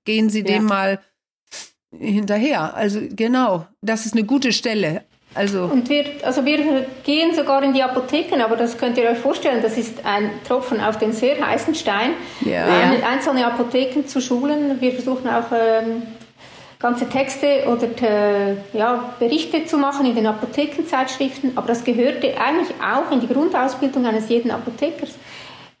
gehen 0.04 0.30
Sie 0.30 0.40
ja. 0.40 0.46
dem 0.46 0.64
mal 0.64 0.98
hinterher. 1.96 2.74
Also 2.74 3.00
genau, 3.08 3.66
das 3.82 4.04
ist 4.04 4.14
eine 4.14 4.24
gute 4.24 4.52
Stelle. 4.52 5.04
Also 5.34 5.64
und 5.64 5.88
wir, 5.88 6.04
also 6.24 6.44
wir 6.44 6.86
gehen 7.04 7.34
sogar 7.34 7.62
in 7.62 7.72
die 7.72 7.82
Apotheken, 7.82 8.42
aber 8.42 8.56
das 8.56 8.78
könnt 8.78 8.98
ihr 8.98 9.08
euch 9.08 9.18
vorstellen, 9.18 9.62
das 9.62 9.76
ist 9.76 10.04
ein 10.04 10.30
Tropfen 10.48 10.80
auf 10.80 10.98
den 10.98 11.12
sehr 11.12 11.38
heißen 11.46 11.74
Stein, 11.74 12.14
Ja. 12.40 12.64
ein, 12.64 13.04
einzelne 13.04 13.46
Apotheken 13.46 14.06
zu 14.06 14.20
schulen. 14.20 14.80
Wir 14.80 14.92
versuchen 14.92 15.28
auch 15.28 15.52
ähm, 15.52 16.02
ganze 16.80 17.08
Texte 17.08 17.64
oder 17.66 17.86
äh, 18.02 18.56
ja, 18.72 19.14
Berichte 19.20 19.66
zu 19.66 19.78
machen 19.78 20.06
in 20.06 20.16
den 20.16 20.26
Apothekenzeitschriften, 20.26 21.52
aber 21.56 21.68
das 21.68 21.84
gehörte 21.84 22.34
eigentlich 22.40 22.74
auch 22.82 23.12
in 23.12 23.20
die 23.20 23.28
Grundausbildung 23.28 24.04
eines 24.04 24.28
jeden 24.28 24.50
Apothekers. 24.50 25.14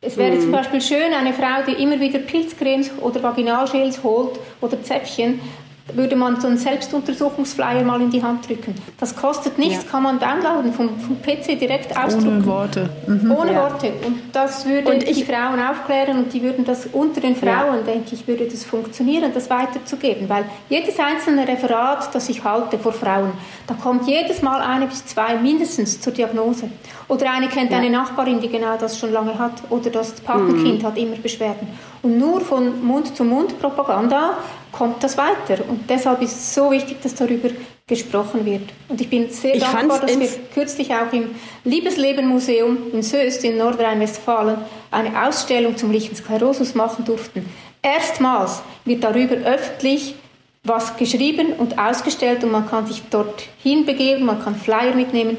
Es 0.06 0.16
wäre 0.16 0.38
zum 0.38 0.52
Beispiel 0.52 0.80
schön, 0.80 1.12
eine 1.12 1.32
Frau, 1.32 1.64
die 1.66 1.82
immer 1.82 1.98
wieder 1.98 2.20
Pilzcremes 2.20 2.92
oder 3.00 3.20
Vaginalgels 3.24 4.04
holt 4.04 4.38
oder 4.60 4.80
Zäpfchen, 4.80 5.40
würde 5.94 6.16
man 6.16 6.40
so 6.40 6.48
einen 6.48 6.58
Selbstuntersuchungsflyer 6.58 7.84
mal 7.84 8.00
in 8.00 8.10
die 8.10 8.22
Hand 8.22 8.48
drücken. 8.48 8.74
Das 8.98 9.14
kostet 9.14 9.56
nichts, 9.58 9.86
kann 9.88 10.02
man 10.02 10.18
downloaden 10.18 10.72
vom, 10.72 10.98
vom 10.98 11.16
PC 11.22 11.58
direkt 11.58 11.96
ausdrucken. 11.96 12.38
ohne 12.38 12.46
Worte. 12.46 12.90
Mhm. 13.06 13.30
Ohne 13.30 13.54
Worte. 13.54 13.92
Und 14.04 14.20
das 14.32 14.66
würde 14.66 14.90
Und 14.90 15.06
die 15.06 15.24
Frauen 15.24 15.60
aufklären 15.60 16.18
und 16.18 16.32
die 16.32 16.42
würden 16.42 16.64
das 16.64 16.86
unter 16.86 17.20
den 17.20 17.36
Frauen, 17.36 17.84
denke 17.86 18.14
ich, 18.14 18.26
würde 18.26 18.46
das 18.46 18.64
funktionieren, 18.64 19.30
das 19.32 19.48
weiterzugeben. 19.48 20.28
Weil 20.28 20.44
jedes 20.68 20.98
einzelne 20.98 21.46
Referat, 21.46 22.12
das 22.14 22.28
ich 22.28 22.42
halte 22.42 22.78
vor 22.78 22.92
Frauen, 22.92 23.32
da 23.66 23.74
kommt 23.74 24.08
jedes 24.08 24.42
Mal 24.42 24.60
eine 24.60 24.86
bis 24.86 25.06
zwei 25.06 25.36
mindestens 25.36 26.00
zur 26.00 26.12
Diagnose. 26.12 26.68
Oder 27.08 27.32
eine 27.32 27.46
kennt 27.48 27.72
eine 27.72 27.90
Nachbarin, 27.90 28.40
die 28.40 28.48
genau 28.48 28.76
das 28.76 28.98
schon 28.98 29.12
lange 29.12 29.38
hat. 29.38 29.52
Oder 29.70 29.90
das 29.90 30.12
Patenkind 30.20 30.82
hat 30.82 30.98
immer 30.98 31.16
Beschwerden. 31.16 31.68
Und 32.02 32.18
nur 32.18 32.40
von 32.40 32.84
Mund 32.84 33.16
zu 33.16 33.24
Mund 33.24 33.58
Propaganda 33.60 34.38
kommt 34.76 35.02
das 35.02 35.16
weiter. 35.16 35.64
Und 35.68 35.88
deshalb 35.88 36.22
ist 36.22 36.32
es 36.32 36.54
so 36.54 36.70
wichtig, 36.70 37.00
dass 37.02 37.14
darüber 37.14 37.48
gesprochen 37.86 38.44
wird. 38.44 38.62
Und 38.88 39.00
ich 39.00 39.08
bin 39.08 39.30
sehr 39.30 39.54
Ich 39.54 39.62
dankbar, 39.62 40.00
dass 40.00 40.18
wir 40.18 40.28
kürzlich 40.52 40.92
auch 40.92 41.12
im 41.12 41.34
Liebesleben-Museum 41.64 42.78
in 42.92 43.02
Söst 43.02 43.44
in 43.44 43.58
Nordrhein-Westfalen 43.58 44.58
eine 44.90 45.26
Ausstellung 45.26 45.76
zum 45.76 45.92
Lichen 45.92 46.16
Sklerosus 46.16 46.74
machen 46.74 47.04
durften. 47.04 47.48
Erstmals 47.82 48.62
wird 48.84 49.04
darüber 49.04 49.36
öffentlich 49.36 50.16
was 50.64 50.96
geschrieben 50.96 51.52
und 51.52 51.78
ausgestellt 51.78 52.42
und 52.42 52.50
man 52.50 52.68
kann 52.68 52.86
sich 52.86 53.02
dort 53.08 53.44
hinbegeben, 53.62 54.26
man 54.26 54.42
kann 54.42 54.56
Flyer 54.56 54.96
mitnehmen. 54.96 55.36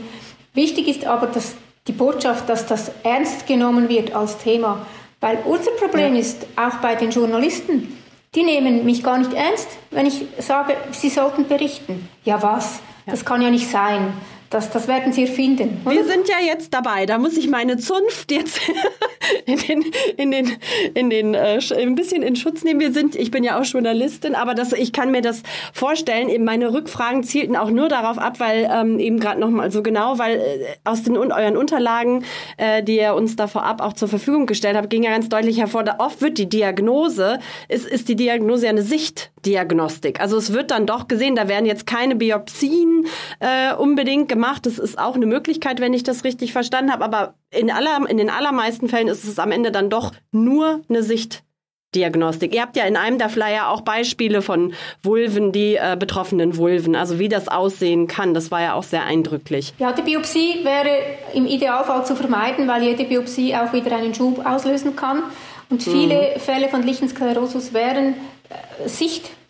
Wichtig 0.53 0.87
ist 0.87 1.05
aber, 1.05 1.27
dass 1.27 1.55
die 1.87 1.91
Botschaft, 1.91 2.47
dass 2.47 2.65
das 2.65 2.91
ernst 3.03 3.45
genommen 3.45 3.89
wird 3.89 4.15
als 4.15 4.37
Thema. 4.37 4.85
Weil 5.19 5.39
unser 5.45 5.71
Problem 5.71 6.15
ist 6.15 6.45
auch 6.55 6.75
bei 6.81 6.95
den 6.95 7.11
Journalisten, 7.11 7.96
die 8.35 8.43
nehmen 8.43 8.85
mich 8.85 9.03
gar 9.03 9.17
nicht 9.17 9.33
ernst, 9.33 9.69
wenn 9.91 10.05
ich 10.05 10.25
sage, 10.39 10.75
sie 10.91 11.09
sollten 11.09 11.47
berichten. 11.47 12.09
Ja 12.23 12.41
was? 12.43 12.81
Das 13.05 13.23
kann 13.23 13.41
ja 13.41 13.49
nicht 13.49 13.69
sein. 13.69 14.13
Das, 14.49 14.69
das 14.69 14.87
werden 14.87 15.11
sie 15.11 15.23
erfinden. 15.23 15.81
Wir 15.83 16.05
sind 16.05 16.29
ja 16.29 16.35
jetzt 16.45 16.73
dabei. 16.73 17.05
Da 17.05 17.17
muss 17.17 17.35
ich 17.35 17.49
meine 17.49 17.77
Zunft 17.77 18.31
jetzt 18.31 18.61
in 19.45 19.57
den, 19.57 19.85
in 20.15 20.31
den, 20.31 20.57
in 20.93 21.09
den, 21.09 21.33
äh, 21.33 21.59
ein 21.77 21.95
bisschen 21.95 22.23
in 22.23 22.37
Schutz 22.37 22.63
nehmen. 22.63 22.79
Wir 22.79 22.93
sind, 22.93 23.15
ich 23.15 23.29
bin 23.29 23.43
ja 23.43 23.59
auch 23.59 23.65
Journalistin, 23.65 24.35
aber 24.35 24.53
das, 24.53 24.71
ich 24.71 24.93
kann 24.93 25.11
mir 25.11 25.21
das 25.21 25.43
vorstellen. 25.73 26.29
Eben 26.29 26.45
meine 26.45 26.73
Rückfragen 26.73 27.23
zielten 27.23 27.57
auch 27.57 27.69
nur 27.69 27.89
darauf 27.89 28.17
ab, 28.17 28.39
weil 28.39 28.69
ähm, 28.71 28.99
eben 28.99 29.19
gerade 29.19 29.39
noch 29.41 29.49
mal 29.49 29.69
so 29.69 29.83
genau, 29.83 30.17
weil 30.17 30.37
äh, 30.37 30.41
aus 30.85 31.03
den 31.03 31.17
euren 31.17 31.57
Unterlagen, 31.57 32.23
äh, 32.55 32.81
die 32.83 32.97
ihr 32.97 33.15
uns 33.15 33.35
da 33.35 33.47
vorab 33.47 33.81
auch 33.81 33.93
zur 33.93 34.07
Verfügung 34.07 34.45
gestellt 34.45 34.77
habt, 34.77 34.89
ging 34.89 35.03
ja 35.03 35.11
ganz 35.11 35.27
deutlich 35.27 35.59
hervor. 35.59 35.83
Da 35.83 35.95
oft 35.99 36.21
wird 36.21 36.37
die 36.37 36.47
Diagnose, 36.47 37.39
ist, 37.67 37.85
ist 37.85 38.07
die 38.07 38.15
Diagnose 38.15 38.65
ja 38.65 38.69
eine 38.69 38.81
Sichtdiagnostik. 38.81 40.21
Also 40.21 40.37
es 40.37 40.53
wird 40.53 40.71
dann 40.71 40.85
doch 40.85 41.09
gesehen, 41.09 41.35
da 41.35 41.49
werden 41.49 41.65
jetzt 41.65 41.85
keine 41.85 42.15
Biopsien 42.15 43.07
äh, 43.41 43.75
unbedingt 43.75 44.29
gemacht. 44.29 44.36
Das 44.65 44.79
ist 44.79 44.97
auch 44.97 45.15
eine 45.15 45.25
Möglichkeit, 45.25 45.79
wenn 45.79 45.93
ich 45.93 46.03
das 46.03 46.23
richtig 46.23 46.53
verstanden 46.53 46.91
habe. 46.91 47.03
Aber 47.03 47.33
in, 47.51 47.71
aller, 47.71 48.09
in 48.09 48.17
den 48.17 48.29
allermeisten 48.29 48.89
Fällen 48.89 49.07
ist 49.07 49.25
es 49.25 49.39
am 49.39 49.51
Ende 49.51 49.71
dann 49.71 49.89
doch 49.89 50.11
nur 50.31 50.81
eine 50.89 51.03
Sichtdiagnostik. 51.03 52.53
Ihr 52.53 52.61
habt 52.61 52.77
ja 52.77 52.85
in 52.85 52.97
einem 52.97 53.17
der 53.17 53.29
Flyer 53.29 53.69
auch 53.69 53.81
Beispiele 53.81 54.41
von 54.41 54.73
Vulven, 55.03 55.51
die 55.51 55.75
äh, 55.75 55.95
betroffenen 55.99 56.57
Vulven, 56.57 56.95
also 56.95 57.19
wie 57.19 57.29
das 57.29 57.47
aussehen 57.47 58.07
kann. 58.07 58.33
Das 58.33 58.51
war 58.51 58.61
ja 58.61 58.73
auch 58.73 58.83
sehr 58.83 59.03
eindrücklich. 59.03 59.73
Ja, 59.79 59.91
die 59.93 60.01
Biopsie 60.01 60.63
wäre 60.63 60.89
im 61.33 61.45
Idealfall 61.45 62.05
zu 62.05 62.15
vermeiden, 62.15 62.67
weil 62.67 62.83
jede 62.83 63.03
Biopsie 63.05 63.55
auch 63.55 63.73
wieder 63.73 63.95
einen 63.95 64.13
Schub 64.13 64.45
auslösen 64.45 64.95
kann. 64.95 65.23
Und 65.69 65.83
viele 65.83 66.39
Fälle 66.39 66.69
von 66.69 66.83
Lichensklerosus 66.83 67.73
wären 67.73 68.13
äh, 68.49 68.87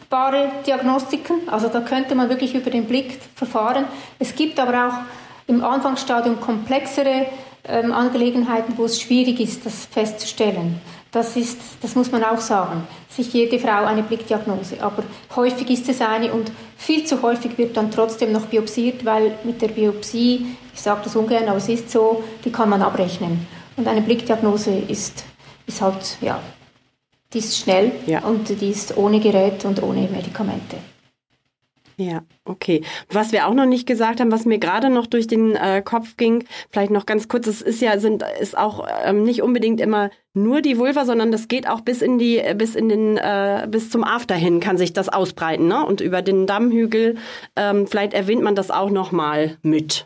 sichtbare 0.08 0.51
Diagnostiken. 0.66 1.49
Also 1.49 1.68
da 1.68 1.82
könnte 1.82 2.16
man 2.16 2.30
wirklich 2.30 2.55
über 2.55 2.70
den 2.70 2.86
Blick 2.86 3.20
verfahren. 3.36 3.86
Es 4.20 4.36
gibt 4.36 4.58
aber 4.60 4.88
auch 4.88 4.93
im 5.47 5.64
Anfangsstadium 5.64 6.39
komplexere 6.39 7.26
ähm, 7.68 7.91
Angelegenheiten, 7.91 8.78
wo 8.78 8.86
es 8.86 9.01
schwierig 9.01 9.39
ist, 9.41 9.66
das 9.66 9.86
festzustellen. 9.86 10.80
Das, 11.12 11.36
ist, 11.36 11.60
das 11.82 11.95
muss 11.95 12.12
man 12.12 12.24
auch 12.24 12.39
sagen. 12.39 12.88
Sich 13.10 13.34
jede 13.34 13.60
Frau 13.60 13.84
eine 13.86 14.03
Blickdiagnose. 14.03 14.82
Aber 14.82 15.03
häufig 15.36 15.70
ist 15.70 15.89
es 15.89 15.99
eine 15.99 16.32
und 16.32 16.51
viel 16.78 17.05
zu 17.05 17.22
häufig 17.22 17.58
wird 17.58 17.76
dann 17.76 17.91
trotzdem 17.91 18.32
noch 18.32 18.45
biopsiert, 18.45 19.03
weil 19.03 19.34
mit 19.43 19.62
der 19.62 19.70
Biopsie, 19.70 20.55
ich 20.74 20.82
sage 20.82 21.01
das 21.03 21.16
ungern, 21.18 21.47
aber 21.47 21.58
es 21.58 21.68
ist 21.68 21.91
so, 21.91 22.24
die 22.45 22.51
kann 22.51 22.70
man 22.70 22.82
abrechnen. 22.82 23.45
Und 23.76 23.88
eine 23.88 24.01
Blickdiagnose 24.01 24.72
ist, 24.72 25.24
ist 25.66 25.82
halt, 25.82 26.18
ja, 26.22 26.39
die 27.34 27.39
ist 27.39 27.57
schnell 27.57 27.91
Ja. 28.05 28.23
und 28.23 28.49
die 28.61 28.69
ist 28.69 28.95
ohne 28.97 29.19
Gerät 29.19 29.65
und 29.65 29.82
ohne 29.84 30.07
Medikamente. 30.07 30.78
Ja, 31.99 32.21
okay. 32.45 32.84
Was 33.09 33.32
wir 33.32 33.47
auch 33.47 33.55
noch 33.55 33.65
nicht 33.65 33.88
gesagt 33.88 34.19
haben, 34.19 34.32
was 34.32 34.45
mir 34.45 34.59
gerade 34.59 34.91
noch 34.91 35.07
durch 35.07 35.25
den 35.25 35.55
äh, 35.55 35.82
Kopf 35.84 36.15
ging, 36.15 36.43
vielleicht 36.69 36.91
noch 36.91 37.07
ganz 37.07 37.28
kurz, 37.28 37.47
es 37.47 37.63
ist 37.63 37.82
ja 37.82 37.97
sind 37.97 38.23
ist 38.39 38.55
auch 38.55 38.88
ähm, 39.03 39.23
nicht 39.23 39.41
unbedingt 39.41 39.82
immer 39.82 40.11
nur 40.36 40.61
die 40.61 40.78
Vulva, 40.78 41.05
sondern 41.05 41.32
das 41.32 41.47
geht 41.47 41.67
auch 41.67 41.82
bis 41.82 42.03
in 42.03 42.19
die 42.19 42.38
äh, 42.38 42.53
bis 42.55 42.75
in 42.75 42.88
den 42.88 43.17
äh, 43.17 43.67
bis 43.67 43.89
zum 43.89 44.03
After 44.03 44.36
hin 44.36 44.59
kann 44.59 44.78
sich 44.78 44.93
das 44.93 45.09
ausbreiten, 45.09 45.67
ne? 45.67 45.84
Und 45.84 45.99
über 45.99 46.21
den 46.21 46.45
Dammhügel 46.45 47.17
ähm, 47.55 47.88
vielleicht 47.88 48.13
erwähnt 48.13 48.43
man 48.43 48.53
das 48.53 48.69
auch 48.69 48.91
noch 48.91 49.11
mal 49.11 49.57
mit. 49.63 50.05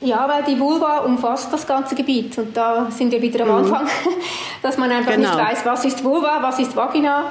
Ja, 0.00 0.28
weil 0.28 0.42
die 0.44 0.58
Vulva 0.58 0.98
umfasst 0.98 1.52
das 1.52 1.66
ganze 1.66 1.94
Gebiet 1.94 2.36
und 2.38 2.56
da 2.56 2.90
sind 2.90 3.12
wir 3.12 3.22
wieder 3.22 3.44
am 3.44 3.52
Anfang, 3.52 3.86
dass 4.62 4.76
man 4.78 4.90
einfach 4.90 5.12
Genau. 5.12 5.28
nicht 5.36 5.38
weiß, 5.50 5.64
was 5.66 5.84
ist 5.84 6.02
Vulva, 6.04 6.38
was 6.42 6.58
ist 6.58 6.74
Vagina. 6.74 7.24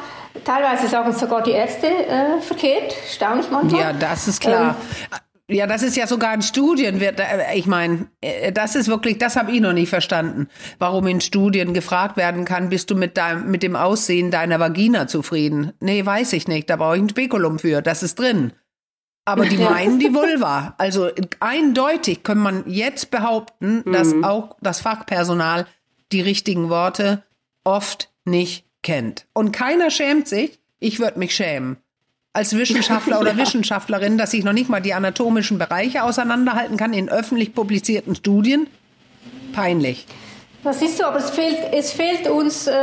Teilweise 0.45 0.88
sagen 0.88 1.09
es 1.09 1.20
sogar 1.20 1.43
die 1.43 1.51
Ärzte 1.51 1.88
äh, 1.88 2.39
verkehrt, 2.41 2.95
staunlich 3.12 3.47
manchmal. 3.51 3.82
Ja, 3.82 3.93
das 3.93 4.28
ist 4.30 4.39
klar. 4.39 4.76
Ähm. 5.49 5.55
ja, 5.57 5.68
das 5.68 5.84
ist 5.84 5.97
ja 5.97 6.07
sogar 6.07 6.34
in 6.34 6.41
Studien 6.41 7.01
wird, 7.01 7.20
äh, 7.20 7.53
ich 7.55 7.68
meine, 7.68 8.07
äh, 8.22 8.53
das 8.53 8.76
ist 8.76 8.88
wirklich, 8.88 9.18
das 9.18 9.36
habe 9.36 9.51
ich 9.51 9.59
noch 9.59 9.74
nicht 9.74 9.89
verstanden, 9.89 10.47
warum 10.80 11.05
in 11.07 11.20
Studien 11.20 11.74
gefragt 11.74 12.16
werden 12.16 12.45
kann, 12.45 12.70
bist 12.70 12.89
du 12.89 12.95
mit 12.95 13.18
deinem, 13.18 13.51
mit 13.51 13.62
dem 13.62 13.76
Aussehen 13.76 14.32
deiner 14.32 14.59
Vagina 14.62 15.07
zufrieden? 15.07 15.74
Nee, 15.82 16.05
weiß 16.05 16.32
ich 16.32 16.47
nicht, 16.47 16.70
da 16.70 16.78
brauche 16.78 16.95
ich 16.95 17.01
ein 17.01 17.09
Spekulum 17.09 17.59
für, 17.59 17.82
das 17.82 18.01
ist 18.01 18.18
drin. 18.18 18.53
Aber 19.26 19.45
die 19.45 19.57
meinen 19.57 19.99
die 19.99 20.13
Vulva. 20.13 20.76
Also 20.78 21.09
eindeutig 21.39 22.24
kann 22.24 22.38
man 22.38 22.63
jetzt 22.67 23.11
behaupten, 23.11 23.84
dass 23.91 24.13
auch 24.24 24.57
das 24.61 24.82
Fachpersonal 24.82 25.67
die 26.11 26.22
richtigen 26.22 26.69
Worte 26.69 27.24
oft 27.63 28.09
nicht 28.26 28.65
kennt. 28.82 29.28
Und 29.34 29.51
keiner 29.51 29.91
schämt 29.91 30.28
sich. 30.28 30.59
Ich 30.80 30.99
würde 30.99 31.19
mich 31.19 31.36
schämen. 31.36 31.78
Als 32.34 32.55
Wissenschaftler 32.55 33.19
oder 33.22 33.38
Wissenschaftlerin, 33.38 34.17
dass 34.17 34.34
ich 34.34 34.43
noch 34.43 34.53
nicht 34.53 34.69
mal 34.69 34.82
die 34.82 34.93
anatomischen 34.93 35.57
Bereiche 35.57 36.03
auseinanderhalten 36.03 36.78
kann 36.78 36.93
in 36.93 37.09
öffentlich 37.09 37.53
publizierten 37.53 38.15
Studien. 38.15 38.67
Peinlich. 39.53 40.07
Das 40.64 40.80
ist 40.82 40.97
so, 40.97 41.05
aber 41.05 41.18
es 41.18 41.32
fehlt, 41.32 41.57
es 41.72 41.91
fehlt 41.91 42.28
uns 42.28 42.68
äh, 42.68 42.74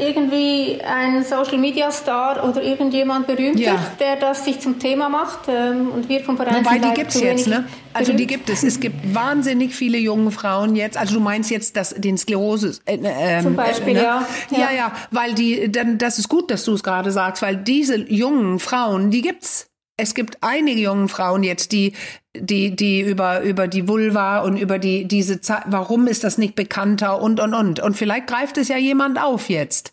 irgendwie 0.00 0.80
ein 0.82 1.22
Social 1.22 1.58
Media 1.58 1.90
Star 1.92 2.42
oder 2.48 2.60
irgendjemand 2.62 3.28
berühmter, 3.28 3.60
Ja. 3.60 3.92
der 4.00 4.16
das 4.16 4.44
sich 4.44 4.58
zum 4.58 4.80
Thema 4.80 5.08
macht. 5.08 5.40
Ähm, 5.48 5.90
und 5.90 6.08
wir 6.08 6.20
vom 6.24 6.36
Verein 6.36 6.64
Wobei, 6.64 6.78
die 6.78 6.92
gibt's 6.94 7.16
zu 7.16 7.24
jetzt, 7.24 7.46
ne? 7.46 7.64
Also 7.92 8.12
die 8.12 8.26
gibt 8.26 8.50
es. 8.50 8.64
Es 8.64 8.80
gibt 8.80 9.14
wahnsinnig 9.14 9.74
viele 9.74 9.98
junge 9.98 10.32
Frauen 10.32 10.74
jetzt. 10.74 10.96
Also 10.96 11.14
du 11.14 11.20
meinst 11.20 11.50
jetzt 11.50 11.76
das, 11.76 11.94
den 11.96 12.18
Sklerose. 12.18 12.78
Äh, 12.84 12.98
ähm, 13.02 13.42
Zum 13.44 13.54
Beispiel, 13.56 13.96
äh, 13.96 14.00
ne? 14.00 14.02
ja. 14.02 14.26
ja. 14.50 14.58
Ja. 14.58 14.70
Ja, 14.72 14.92
weil 15.12 15.34
die, 15.34 15.70
dann, 15.70 15.98
das 15.98 16.18
ist 16.18 16.28
gut, 16.28 16.50
dass 16.50 16.64
du 16.64 16.74
es 16.74 16.82
gerade 16.82 17.12
sagst, 17.12 17.42
weil 17.42 17.56
diese 17.56 17.96
jungen 18.10 18.58
Frauen, 18.58 19.10
die 19.10 19.22
gibt's. 19.22 19.66
Es 20.00 20.14
gibt 20.14 20.38
einige 20.40 20.80
jungen 20.80 21.08
Frauen 21.08 21.42
jetzt, 21.42 21.72
die, 21.72 21.92
die, 22.34 22.74
die 22.74 23.00
über, 23.02 23.40
über 23.42 23.66
die 23.68 23.88
Vulva 23.88 24.38
und 24.38 24.56
über 24.56 24.78
die, 24.78 25.04
diese 25.06 25.40
Zeit, 25.40 25.64
warum 25.66 26.06
ist 26.06 26.22
das 26.24 26.38
nicht 26.38 26.54
bekannter 26.54 27.20
und, 27.20 27.40
und, 27.40 27.52
und. 27.52 27.80
Und 27.80 27.94
vielleicht 27.96 28.28
greift 28.28 28.56
es 28.58 28.68
ja 28.68 28.76
jemand 28.78 29.20
auf 29.20 29.50
jetzt. 29.50 29.92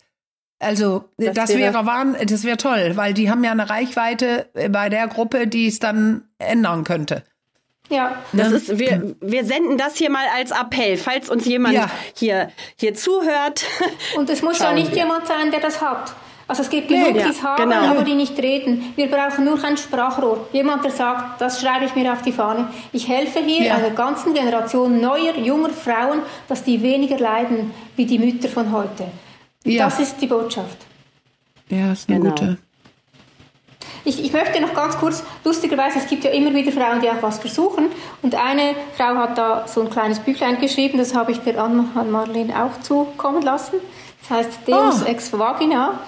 Also, 0.59 1.05
das, 1.17 1.33
Das 1.35 1.49
wäre, 1.49 1.73
wäre- 1.73 1.85
wahn- 1.85 2.15
das 2.27 2.43
wäre 2.43 2.57
toll, 2.57 2.91
weil 2.95 3.13
die 3.13 3.29
haben 3.29 3.43
ja 3.43 3.51
eine 3.51 3.69
Reichweite 3.69 4.47
bei 4.69 4.89
der 4.89 5.07
Gruppe, 5.07 5.47
die 5.47 5.67
es 5.67 5.79
dann 5.79 6.23
ändern 6.37 6.83
könnte. 6.85 7.23
Ja, 7.89 8.15
Das 8.33 8.51
ist, 8.51 8.79
wir, 8.79 9.15
wir 9.21 9.45
senden 9.45 9.77
das 9.77 9.95
hier 9.97 10.09
mal 10.09 10.25
als 10.35 10.51
Appell, 10.51 10.97
falls 10.97 11.29
uns 11.29 11.45
jemand 11.45 11.75
Ja. 11.75 11.89
hier, 12.15 12.49
hier 12.77 12.93
zuhört. 12.95 13.63
und 14.17 14.29
es 14.29 14.41
muss 14.41 14.57
ja 14.59 14.65
Schauen 14.67 14.75
nicht 14.75 14.91
wir. 14.91 14.99
jemand 14.99 15.27
sein, 15.27 15.51
der 15.51 15.59
das 15.59 15.81
hat. 15.81 16.15
Also 16.47 16.61
es 16.61 16.69
gibt 16.69 16.89
genug, 16.89 17.13
die 17.13 17.19
es 17.29 17.41
haben, 17.41 17.69
genau. 17.69 17.87
aber 17.89 18.03
die 18.03 18.13
nicht 18.13 18.37
reden. 18.37 18.93
Wir 18.95 19.09
brauchen 19.09 19.45
nur 19.45 19.63
ein 19.63 19.77
Sprachrohr. 19.77 20.47
Jemand, 20.53 20.83
der 20.83 20.91
sagt, 20.91 21.41
das 21.41 21.59
schreibe 21.59 21.85
ich 21.85 21.95
mir 21.95 22.11
auf 22.13 22.21
die 22.21 22.31
Fahne. 22.31 22.67
Ich 22.91 23.07
helfe 23.07 23.39
hier 23.39 23.63
Ja. 23.65 23.75
einer 23.75 23.89
ganzen 23.89 24.33
Generation 24.35 25.01
neuer, 25.01 25.35
junger 25.37 25.69
Frauen, 25.71 26.19
dass 26.47 26.63
die 26.63 26.81
weniger 26.83 27.17
leiden 27.17 27.71
wie 27.95 28.05
die 28.05 28.19
Mütter 28.19 28.47
von 28.47 28.71
heute. 28.71 29.05
Ja. 29.63 29.85
Das 29.85 29.99
ist 29.99 30.21
die 30.21 30.27
Botschaft. 30.27 30.77
Ja, 31.69 31.91
ist 31.93 32.07
eine 32.09 32.19
Genau. 32.19 32.29
gute. 32.31 32.57
Ich, 34.07 34.23
ich 34.23 34.31
möchte 34.31 34.61
noch 34.61 34.75
ganz 34.75 34.95
kurz, 34.99 35.23
lustigerweise, 35.43 35.97
es 35.97 36.05
gibt 36.07 36.23
ja 36.25 36.29
immer 36.29 36.53
wieder 36.53 36.71
Frauen, 36.71 37.01
die 37.01 37.09
auch 37.09 37.21
was 37.23 37.39
versuchen. 37.39 37.87
Und 38.21 38.35
eine 38.35 38.75
Frau 38.95 39.15
hat 39.15 39.35
da 39.35 39.67
so 39.67 39.81
ein 39.81 39.89
kleines 39.89 40.19
Büchlein 40.19 40.61
geschrieben, 40.61 40.99
das 40.99 41.15
habe 41.15 41.31
ich 41.31 41.39
der 41.39 41.57
Ann-Marlene 41.59 42.53
auch 42.63 42.79
zukommen 42.81 43.41
lassen. 43.41 43.77
Das 44.21 44.37
heißt 44.37 44.59
Deus 44.67 45.01
Ah. 45.03 45.07
ex 45.07 45.33
vagina, 45.33 45.99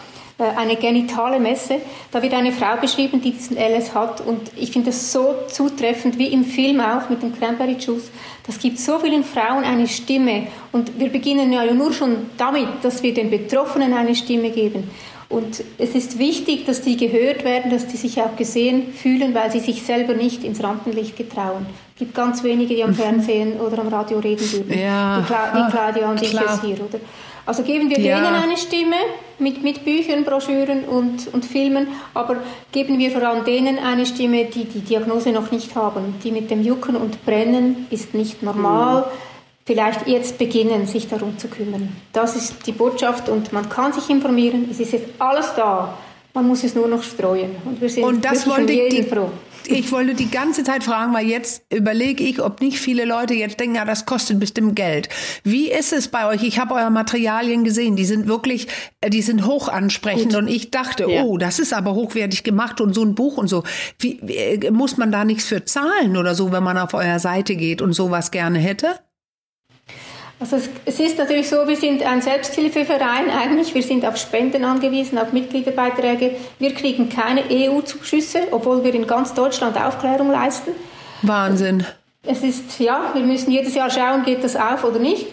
eine 0.43 0.75
genitale 0.75 1.39
Messe. 1.39 1.81
Da 2.11 2.21
wird 2.21 2.33
eine 2.33 2.51
Frau 2.51 2.77
beschrieben, 2.79 3.21
die 3.21 3.31
diesen 3.31 3.57
LS 3.57 3.95
hat. 3.95 4.21
Und 4.21 4.51
ich 4.55 4.71
finde 4.71 4.91
das 4.91 5.11
so 5.11 5.33
zutreffend, 5.47 6.17
wie 6.17 6.27
im 6.27 6.45
Film 6.45 6.79
auch 6.79 7.09
mit 7.09 7.23
dem 7.23 7.37
Cranberry 7.37 7.77
Juice. 7.79 8.11
Das 8.45 8.59
gibt 8.59 8.79
so 8.79 8.99
vielen 8.99 9.23
Frauen 9.23 9.63
eine 9.63 9.87
Stimme. 9.87 10.47
Und 10.71 10.99
wir 10.99 11.09
beginnen 11.09 11.51
ja 11.51 11.65
nur 11.73 11.91
schon 11.91 12.27
damit, 12.37 12.67
dass 12.83 13.01
wir 13.01 13.13
den 13.13 13.31
Betroffenen 13.31 13.93
eine 13.93 14.15
Stimme 14.15 14.51
geben. 14.51 14.89
Und 15.29 15.61
es 15.77 15.93
ist 15.93 16.19
wichtig, 16.19 16.65
dass 16.65 16.81
die 16.81 16.95
gehört 16.95 17.43
werden, 17.43 17.69
dass 17.69 17.87
die 17.87 17.97
sich 17.97 18.21
auch 18.21 18.35
gesehen 18.37 18.93
fühlen, 18.93 19.35
weil 19.35 19.51
sie 19.51 19.59
sich 19.59 19.83
selber 19.83 20.13
nicht 20.13 20.43
ins 20.43 20.63
Rampenlicht 20.63 21.17
getrauen. 21.17 21.65
Es 21.95 21.99
gibt 21.99 22.15
ganz 22.15 22.43
wenige, 22.43 22.75
die 22.75 22.83
am 22.83 22.93
Fernsehen 22.93 23.59
oder 23.59 23.79
am 23.79 23.89
Radio 23.89 24.19
reden. 24.19 24.45
Mhm. 24.67 24.79
Ja, 24.79 25.19
wie, 25.19 25.25
Cla 25.25 25.51
ah, 25.53 25.69
Claudia 25.69 26.09
und 26.09 26.21
ich 26.21 26.33
es 26.33 26.61
hier, 26.61 26.75
oder? 26.75 26.99
Also 27.45 27.63
geben 27.63 27.89
wir 27.89 27.99
Ja. 27.99 28.19
denen 28.19 28.35
eine 28.35 28.57
Stimme 28.57 28.97
mit, 29.39 29.63
mit 29.63 29.85
Büchern, 29.85 30.25
Broschüren 30.25 30.83
und, 30.83 31.33
und 31.33 31.45
Filmen, 31.45 31.87
aber 32.13 32.37
geben 32.73 32.99
wir 32.99 33.09
vor 33.09 33.23
allem 33.23 33.45
denen 33.45 33.79
eine 33.79 34.05
Stimme, 34.05 34.45
die 34.45 34.65
die 34.65 34.81
Diagnose 34.81 35.31
noch 35.31 35.49
nicht 35.51 35.73
haben. 35.75 36.15
Die 36.23 36.31
mit 36.31 36.51
dem 36.51 36.61
Jucken 36.61 36.97
und 36.97 37.25
Brennen 37.25 37.87
ist 37.89 38.13
nicht 38.13 38.43
normal. 38.43 39.05
Vielleicht 39.67 40.07
jetzt 40.07 40.37
beginnen, 40.37 40.87
sich 40.87 41.09
darum 41.09 41.37
zu 41.37 41.49
kümmern. 41.49 41.89
Das 42.13 42.37
ist 42.37 42.65
die 42.65 42.71
Botschaft 42.71 43.27
und 43.27 43.51
man 43.51 43.67
kann 43.67 43.91
sich 43.91 44.09
informieren. 44.09 44.69
Es 44.71 44.79
ist 44.79 44.93
jetzt 44.93 45.07
alles 45.19 45.47
da. 45.57 45.97
Man 46.33 46.47
muss 46.47 46.63
es 46.63 46.73
nur 46.73 46.87
noch 46.87 47.03
streuen. 47.03 47.51
Und 47.65 47.81
wir 47.81 47.89
sind 47.89 48.05
Und 48.05 48.23
das 48.23 48.47
wollte 48.47 48.71
ich, 48.71 48.95
die, 48.95 49.03
froh. 49.03 49.29
ich 49.65 49.91
wollte 49.91 50.13
die 50.13 50.31
ganze 50.31 50.63
Zeit 50.63 50.85
fragen, 50.85 51.13
weil 51.13 51.27
jetzt 51.27 51.63
überlege 51.73 52.23
ich, 52.23 52.41
ob 52.41 52.61
nicht 52.61 52.79
viele 52.79 53.03
Leute 53.03 53.33
jetzt 53.33 53.59
denken, 53.59 53.75
ja, 53.75 53.83
das 53.83 54.05
kostet 54.05 54.39
bestimmt 54.39 54.77
Geld. 54.77 55.09
Wie 55.43 55.69
ist 55.69 55.91
es 55.91 56.07
bei 56.07 56.27
euch? 56.29 56.43
Ich 56.43 56.59
habe 56.59 56.73
eure 56.75 56.89
Materialien 56.91 57.65
gesehen, 57.65 57.97
die 57.97 58.05
sind 58.05 58.25
wirklich, 58.25 58.67
äh, 59.01 59.09
die 59.09 59.21
sind 59.21 59.45
hoch 59.45 59.67
ansprechend 59.67 60.33
und 60.33 60.47
ich 60.47 60.71
dachte, 60.71 61.07
Ja. 61.09 61.23
oh, 61.23 61.37
das 61.37 61.59
ist 61.59 61.73
aber 61.73 61.93
hochwertig 61.93 62.43
gemacht 62.45 62.79
und 62.79 62.93
so 62.93 63.03
ein 63.03 63.15
Buch 63.15 63.35
und 63.35 63.47
so. 63.49 63.63
Wie, 63.99 64.17
äh, 64.33 64.71
muss 64.71 64.95
man 64.95 65.11
da 65.11 65.25
nichts 65.25 65.43
für 65.43 65.65
zahlen 65.65 66.15
oder 66.15 66.35
so, 66.35 66.53
wenn 66.53 66.63
man 66.63 66.77
auf 66.77 66.93
eure 66.93 67.19
Seite 67.19 67.57
geht 67.57 67.81
und 67.81 67.91
sowas 67.91 68.31
gerne 68.31 68.59
hätte? 68.59 68.87
Also 70.39 70.57
es, 70.57 70.69
es 70.85 70.99
ist 70.99 71.17
natürlich 71.17 71.49
so, 71.49 71.67
wir 71.67 71.75
sind 71.75 72.03
ein 72.03 72.21
Selbsthilfeverein 72.21 73.29
eigentlich. 73.29 73.73
Wir 73.73 73.81
sind 73.81 74.05
auf 74.05 74.17
Spenden 74.17 74.65
angewiesen, 74.65 75.17
auf 75.17 75.33
Mitgliederbeiträge. 75.33 76.35
Wir 76.59 76.73
kriegen 76.75 77.09
keine 77.09 77.43
EU-Zuschüsse, 77.49 78.41
obwohl 78.51 78.83
wir 78.83 78.93
in 78.93 79.07
ganz 79.07 79.33
Deutschland 79.33 79.75
Aufklärung 79.77 80.31
leisten. 80.31 80.71
Wahnsinn. 81.23 81.83
Es 82.23 82.43
ist, 82.43 82.79
ja, 82.79 83.11
wir 83.13 83.23
müssen 83.23 83.51
jedes 83.51 83.73
Jahr 83.73 83.89
schauen, 83.89 84.23
geht 84.23 84.43
das 84.43 84.55
auf 84.55 84.83
oder 84.83 84.99
nicht. 84.99 85.27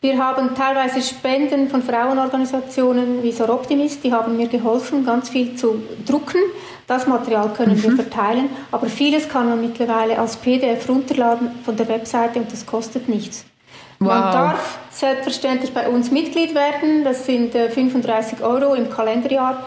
Wir 0.00 0.18
haben 0.18 0.54
teilweise 0.54 1.02
Spenden 1.02 1.68
von 1.68 1.82
Frauenorganisationen 1.82 3.22
wie 3.22 3.32
Soroptimist, 3.32 4.04
die 4.04 4.12
haben 4.12 4.36
mir 4.36 4.46
geholfen, 4.46 5.04
ganz 5.04 5.30
viel 5.30 5.56
zu 5.56 5.82
drucken. 6.06 6.38
Das 6.86 7.06
Material 7.06 7.52
können 7.54 7.82
wir 7.82 7.92
verteilen, 7.92 8.50
aber 8.70 8.86
vieles 8.86 9.28
kann 9.28 9.48
man 9.48 9.60
mittlerweile 9.60 10.18
als 10.18 10.36
PDF 10.36 10.88
runterladen 10.88 11.50
von 11.64 11.76
der 11.76 11.88
Webseite 11.88 12.38
und 12.38 12.52
das 12.52 12.64
kostet 12.64 13.08
nichts. 13.08 13.44
Man 13.98 14.08
Wow. 14.24 14.32
darf 14.32 14.78
selbstverständlich 14.90 15.72
bei 15.72 15.88
uns 15.88 16.10
Mitglied 16.10 16.54
werden, 16.54 17.04
das 17.04 17.26
sind 17.26 17.54
äh, 17.54 17.70
35 17.70 18.42
Euro 18.42 18.74
im 18.74 18.90
Kalenderjahr, 18.90 19.66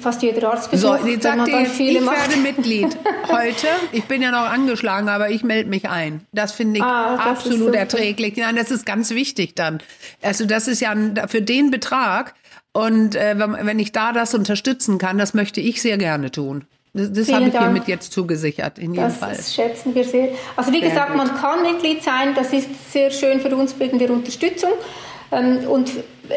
fast 0.00 0.22
jeder 0.22 0.50
Arztbesuch, 0.52 0.98
So, 0.98 1.06
jetzt 1.06 1.22
sagt 1.24 1.36
man 1.38 1.46
ihr 1.48 1.60
jetzt, 1.62 1.78
ich 1.80 2.00
macht. 2.00 2.16
werde 2.28 2.36
Mitglied 2.40 2.96
heute. 3.28 3.66
Ich 3.92 4.04
bin 4.04 4.22
ja 4.22 4.30
noch 4.30 4.50
angeschlagen, 4.50 5.08
aber 5.08 5.30
ich 5.30 5.42
melde 5.44 5.68
mich 5.70 5.88
ein. 5.88 6.26
Das 6.32 6.52
finde 6.52 6.78
ich 6.78 6.84
Ah, 6.84 7.16
das 7.16 7.26
absolut 7.26 7.74
erträglich. 7.74 8.36
Nein, 8.36 8.56
das 8.56 8.70
ist 8.70 8.86
ganz 8.86 9.10
wichtig 9.10 9.54
dann. 9.56 9.80
Also 10.22 10.46
das 10.46 10.68
ist 10.68 10.80
ja 10.80 10.94
für 11.28 11.42
den 11.42 11.70
Betrag 11.70 12.34
und 12.72 13.14
äh, 13.16 13.34
wenn 13.38 13.78
ich 13.78 13.92
da 13.92 14.12
das 14.12 14.34
unterstützen 14.34 14.98
kann, 14.98 15.18
das 15.18 15.34
möchte 15.34 15.60
ich 15.60 15.80
sehr 15.82 15.98
gerne 15.98 16.30
tun. 16.30 16.64
Das, 16.96 17.12
das 17.12 17.32
habe 17.32 17.46
ich 17.46 17.52
Dank. 17.52 17.64
hiermit 17.64 17.88
jetzt 17.88 18.12
zugesichert, 18.12 18.78
in 18.78 18.94
jedem 18.94 19.08
Das, 19.08 19.16
Fall. 19.16 19.34
das 19.36 19.52
schätzen 19.52 19.94
wir 19.94 20.04
sehr. 20.04 20.28
Also 20.56 20.72
wie 20.72 20.80
gesagt, 20.80 21.14
man 21.16 21.34
kann 21.36 21.62
Mitglied 21.62 22.02
sein, 22.04 22.34
das 22.36 22.52
ist 22.52 22.68
sehr 22.92 23.10
schön 23.10 23.40
für 23.40 23.54
uns 23.56 23.78
wegen 23.80 23.98
der 23.98 24.10
Unterstützung. 24.10 24.70
Ähm, 25.32 25.58
Und 25.68 25.90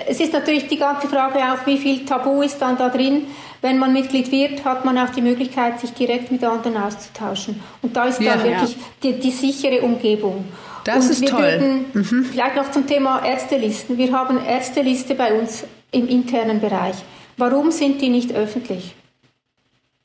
es 0.07 0.19
ist 0.19 0.33
natürlich 0.33 0.67
die 0.67 0.77
ganze 0.77 1.07
Frage 1.07 1.37
auch, 1.39 1.65
wie 1.67 1.77
viel 1.77 2.03
Tabu 2.05 2.41
ist 2.41 2.57
dann 2.59 2.75
da 2.77 2.89
drin. 2.89 3.27
Wenn 3.61 3.77
man 3.77 3.93
Mitglied 3.93 4.31
wird, 4.31 4.65
hat 4.65 4.83
man 4.85 4.97
auch 4.97 5.09
die 5.09 5.21
Möglichkeit, 5.21 5.79
sich 5.79 5.91
direkt 5.93 6.31
mit 6.31 6.43
anderen 6.43 6.77
auszutauschen. 6.77 7.61
Und 7.83 7.95
da 7.95 8.05
ist 8.05 8.17
dann 8.19 8.25
Ja. 8.25 8.43
wirklich 8.43 8.77
die, 9.03 9.13
die 9.19 9.31
sichere 9.31 9.81
Umgebung. 9.81 10.45
Das 10.83 11.05
Und 11.05 11.11
ist 11.11 11.27
toll. 11.27 11.83
Mhm. 11.93 12.25
Vielleicht 12.31 12.55
noch 12.55 12.71
zum 12.71 12.87
Thema 12.87 13.23
Ärztelisten. 13.25 13.97
Wir 13.97 14.11
haben 14.11 14.39
Ärzteliste 14.43 15.13
bei 15.15 15.33
uns 15.39 15.65
im 15.91 16.07
internen 16.07 16.59
Bereich. 16.61 16.95
Warum 17.37 17.71
sind 17.71 18.01
die 18.01 18.09
nicht 18.09 18.33
öffentlich? 18.33 18.95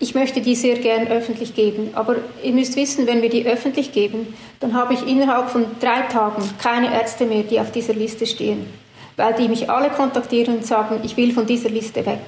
Ich 0.02 0.16
möchte 0.16 0.40
die 0.40 0.56
sehr 0.56 0.80
gern 0.80 1.06
öffentlich 1.06 1.54
geben, 1.54 1.90
aber 1.92 2.16
ihr 2.42 2.50
müsst 2.50 2.74
wissen, 2.74 3.06
wenn 3.06 3.22
wir 3.22 3.30
die 3.30 3.46
öffentlich 3.46 3.92
geben, 3.92 4.34
dann 4.58 4.74
habe 4.74 4.94
ich 4.94 5.06
innerhalb 5.06 5.48
von 5.48 5.64
drei 5.78 6.00
Tagen 6.00 6.42
keine 6.60 6.92
Ärzte 6.92 7.24
mehr, 7.24 7.44
die 7.44 7.60
auf 7.60 7.70
dieser 7.70 7.92
Liste 7.92 8.26
stehen, 8.26 8.66
weil 9.16 9.32
die 9.34 9.46
mich 9.46 9.70
alle 9.70 9.90
kontaktieren 9.90 10.56
und 10.56 10.66
sagen, 10.66 10.98
ich 11.04 11.16
will 11.16 11.32
von 11.32 11.46
dieser 11.46 11.68
Liste 11.68 12.04
weg. 12.04 12.18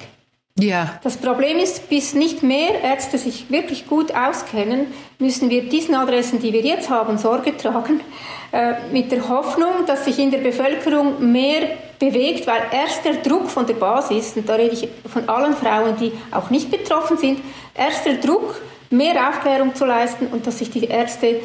Ja, 0.61 1.00
Das 1.02 1.16
Problem 1.16 1.59
ist, 1.59 1.88
bis 1.88 2.14
nicht 2.14 2.44
mehr 2.44 2.80
Ärzte 2.80 3.18
sich 3.18 3.50
wirklich 3.50 3.88
gut 3.88 4.14
auskennen, 4.14 4.86
müssen 5.18 5.50
wir 5.50 5.68
diesen 5.68 5.96
Adressen, 5.96 6.38
die 6.38 6.52
wir 6.52 6.61
jetzt 6.61 6.88
haben, 6.88 7.18
Sorge 7.18 7.57
tragen, 7.57 8.00
äh, 8.52 8.74
mit 8.92 9.11
der 9.11 9.28
Hoffnung, 9.28 9.84
dass 9.88 10.05
sich 10.05 10.16
in 10.20 10.30
der 10.30 10.38
Bevölkerung 10.38 11.32
mehr 11.32 11.70
bewegt, 11.98 12.46
weil 12.46 12.62
erst 12.70 13.05
der 13.05 13.14
Druck 13.14 13.50
von 13.50 13.66
der 13.66 13.74
Basis, 13.74 14.36
und 14.36 14.48
da 14.48 14.55
rede 14.55 14.74
ich 14.74 14.88
von 15.11 15.28
allen 15.28 15.55
Frauen, 15.55 15.96
die 15.96 16.12
auch 16.30 16.50
nicht 16.50 16.70
betroffen 16.70 17.16
sind, 17.16 17.40
erst 17.74 18.07
der 18.07 18.18
Druck, 18.18 18.62
mehr 18.90 19.28
Aufklärung 19.28 19.74
zu 19.74 19.84
leisten 19.84 20.28
und 20.28 20.46
dass 20.46 20.61
sich 20.61 20.70
die 20.70 20.84
Ärzte, 20.84 21.40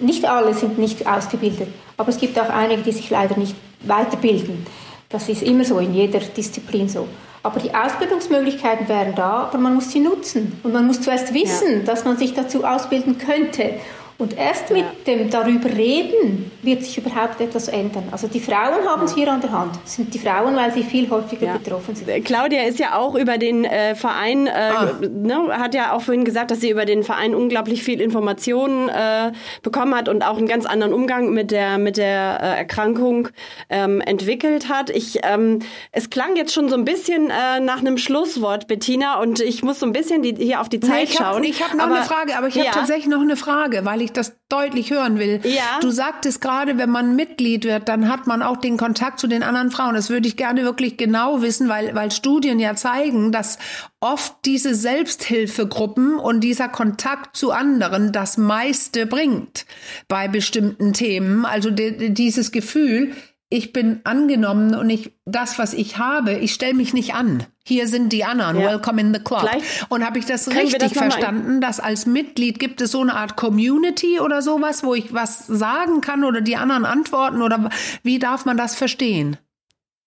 nicht 0.00 0.24
alle 0.24 0.54
sind 0.54 0.78
nicht 0.78 1.06
ausgebildet, 1.06 1.68
aber 1.98 2.08
es 2.08 2.18
gibt 2.18 2.40
auch 2.40 2.48
einige, 2.48 2.80
die 2.80 2.92
sich 2.92 3.10
leider 3.10 3.36
nicht 3.36 3.54
weiterbilden. 3.80 4.66
Das 5.10 5.28
ist 5.28 5.42
immer 5.42 5.64
so, 5.64 5.78
in 5.80 5.92
jeder 5.92 6.20
Disziplin 6.20 6.88
so. 6.88 7.06
Aber 7.44 7.60
die 7.60 7.74
Ausbildungsmöglichkeiten 7.74 8.88
wären 8.88 9.14
da, 9.14 9.44
aber 9.44 9.58
man 9.58 9.74
muss 9.74 9.90
sie 9.90 10.00
nutzen. 10.00 10.58
Und 10.62 10.72
man 10.72 10.86
muss 10.86 11.02
zuerst 11.02 11.34
wissen, 11.34 11.84
dass 11.84 12.06
man 12.06 12.16
sich 12.16 12.32
dazu 12.32 12.64
ausbilden 12.64 13.18
könnte. 13.18 13.74
Und 14.16 14.38
erst 14.38 14.70
mit 14.70 14.84
dem 15.08 15.28
darüber 15.28 15.68
reden, 15.68 16.50
wird 16.62 16.84
sich 16.84 16.96
überhaupt 16.98 17.40
etwas 17.40 17.66
ändern. 17.66 18.04
Also 18.12 18.28
die 18.28 18.38
Frauen 18.38 18.86
haben 18.86 19.02
es 19.04 19.14
hier 19.14 19.30
an 19.30 19.40
der 19.40 19.50
Hand. 19.50 19.72
Es 19.84 19.96
sind 19.96 20.14
die 20.14 20.20
Frauen, 20.20 20.54
weil 20.54 20.72
sie 20.72 20.84
viel 20.84 21.10
häufiger 21.10 21.46
Ja. 21.46 21.52
betroffen 21.56 21.96
sind. 21.96 22.24
Claudia 22.24 22.62
ist 22.62 22.78
ja 22.78 22.96
auch 22.96 23.16
über 23.16 23.38
den 23.38 23.64
äh, 23.64 23.96
Verein, 23.96 24.46
äh, 24.46 24.50
Ah. 24.52 24.92
ne, 25.10 25.48
hat 25.58 25.74
ja 25.74 25.92
auch 25.92 26.00
vorhin 26.00 26.24
gesagt, 26.24 26.52
dass 26.52 26.60
sie 26.60 26.70
über 26.70 26.84
den 26.84 27.02
Verein 27.02 27.34
unglaublich 27.34 27.82
viel 27.82 28.00
Informationen 28.00 28.88
äh, 28.88 29.32
bekommen 29.62 29.94
hat 29.96 30.08
und 30.08 30.22
auch 30.24 30.38
einen 30.38 30.46
ganz 30.46 30.64
anderen 30.64 30.92
Umgang 30.92 31.30
mit 31.32 31.50
der 31.50 31.78
mit 31.78 31.96
der 31.96 32.38
äh, 32.40 32.58
Erkrankung 32.58 33.28
ähm, 33.68 34.00
entwickelt 34.00 34.68
hat. 34.68 34.90
Ich, 34.90 35.18
ähm, 35.24 35.58
es 35.90 36.08
klang 36.08 36.36
jetzt 36.36 36.54
schon 36.54 36.68
so 36.68 36.76
ein 36.76 36.84
bisschen 36.84 37.30
äh, 37.30 37.58
nach 37.60 37.80
einem 37.80 37.98
Schlusswort, 37.98 38.68
Bettina, 38.68 39.20
und 39.20 39.40
ich 39.40 39.64
muss 39.64 39.80
so 39.80 39.86
ein 39.86 39.92
bisschen 39.92 40.22
die, 40.22 40.34
hier 40.36 40.60
auf 40.60 40.68
die 40.68 40.78
Zeit 40.80 40.90
Nee, 40.98 41.02
ich 41.04 41.20
habe 41.20 41.42
schauen. 41.42 41.52
hab 41.52 41.74
noch 41.76 41.84
Aber- 41.86 41.96
eine 41.96 42.04
Frage, 42.04 42.36
aber 42.38 42.46
ich 42.46 42.54
habe 42.54 42.66
Ja. 42.66 42.72
tatsächlich 42.72 43.08
noch 43.08 43.20
eine 43.20 43.36
Frage, 43.36 43.84
weil 43.84 44.00
ich 44.02 44.03
das 44.12 44.36
deutlich 44.48 44.90
hören 44.90 45.18
will. 45.18 45.40
Ja. 45.44 45.80
Du 45.80 45.90
sagtest 45.90 46.40
gerade, 46.40 46.78
wenn 46.78 46.90
man 46.90 47.16
Mitglied 47.16 47.64
wird, 47.64 47.88
dann 47.88 48.08
hat 48.08 48.26
man 48.26 48.42
auch 48.42 48.56
den 48.58 48.76
Kontakt 48.76 49.18
zu 49.18 49.26
den 49.26 49.42
anderen 49.42 49.70
Frauen. 49.70 49.94
Das 49.94 50.10
würde 50.10 50.28
ich 50.28 50.36
gerne 50.36 50.62
wirklich 50.62 50.96
genau 50.96 51.42
wissen, 51.42 51.68
weil, 51.68 51.94
weil 51.94 52.10
Studien 52.10 52.60
ja 52.60 52.74
zeigen, 52.74 53.32
dass 53.32 53.58
oft 54.00 54.34
diese 54.44 54.74
Selbsthilfegruppen 54.74 56.16
und 56.16 56.40
dieser 56.40 56.68
Kontakt 56.68 57.36
zu 57.36 57.50
anderen 57.50 58.12
das 58.12 58.36
meiste 58.36 59.06
bringt 59.06 59.66
bei 60.08 60.28
bestimmten 60.28 60.92
Themen. 60.92 61.44
Also 61.44 61.70
di- 61.70 62.12
dieses 62.12 62.52
Gefühl, 62.52 63.12
ich 63.50 63.72
bin 63.72 64.00
angenommen 64.04 64.74
und 64.74 64.90
ich 64.90 65.12
das, 65.26 65.58
was 65.58 65.74
ich 65.74 65.98
habe, 65.98 66.32
ich 66.32 66.54
stelle 66.54 66.74
mich 66.74 66.92
nicht 66.92 67.14
an. 67.14 67.44
Hier 67.66 67.88
sind 67.88 68.12
die 68.12 68.24
anderen. 68.24 68.58
Ja. 68.58 68.70
Welcome 68.72 69.00
in 69.00 69.14
the 69.14 69.20
club. 69.20 69.40
Vielleicht 69.40 69.90
und 69.90 70.04
habe 70.04 70.18
ich 70.18 70.26
das 70.26 70.48
richtig 70.48 70.78
das 70.78 70.92
verstanden, 70.92 71.60
dass 71.60 71.80
als 71.80 72.04
Mitglied 72.04 72.58
gibt 72.58 72.80
es 72.80 72.90
so 72.90 73.00
eine 73.00 73.14
Art 73.14 73.36
Community 73.36 74.20
oder 74.20 74.42
sowas, 74.42 74.82
wo 74.82 74.94
ich 74.94 75.14
was 75.14 75.46
sagen 75.46 76.00
kann 76.00 76.24
oder 76.24 76.40
die 76.40 76.56
anderen 76.56 76.84
antworten 76.84 77.42
oder 77.42 77.70
wie 78.02 78.18
darf 78.18 78.44
man 78.44 78.56
das 78.56 78.74
verstehen? 78.74 79.38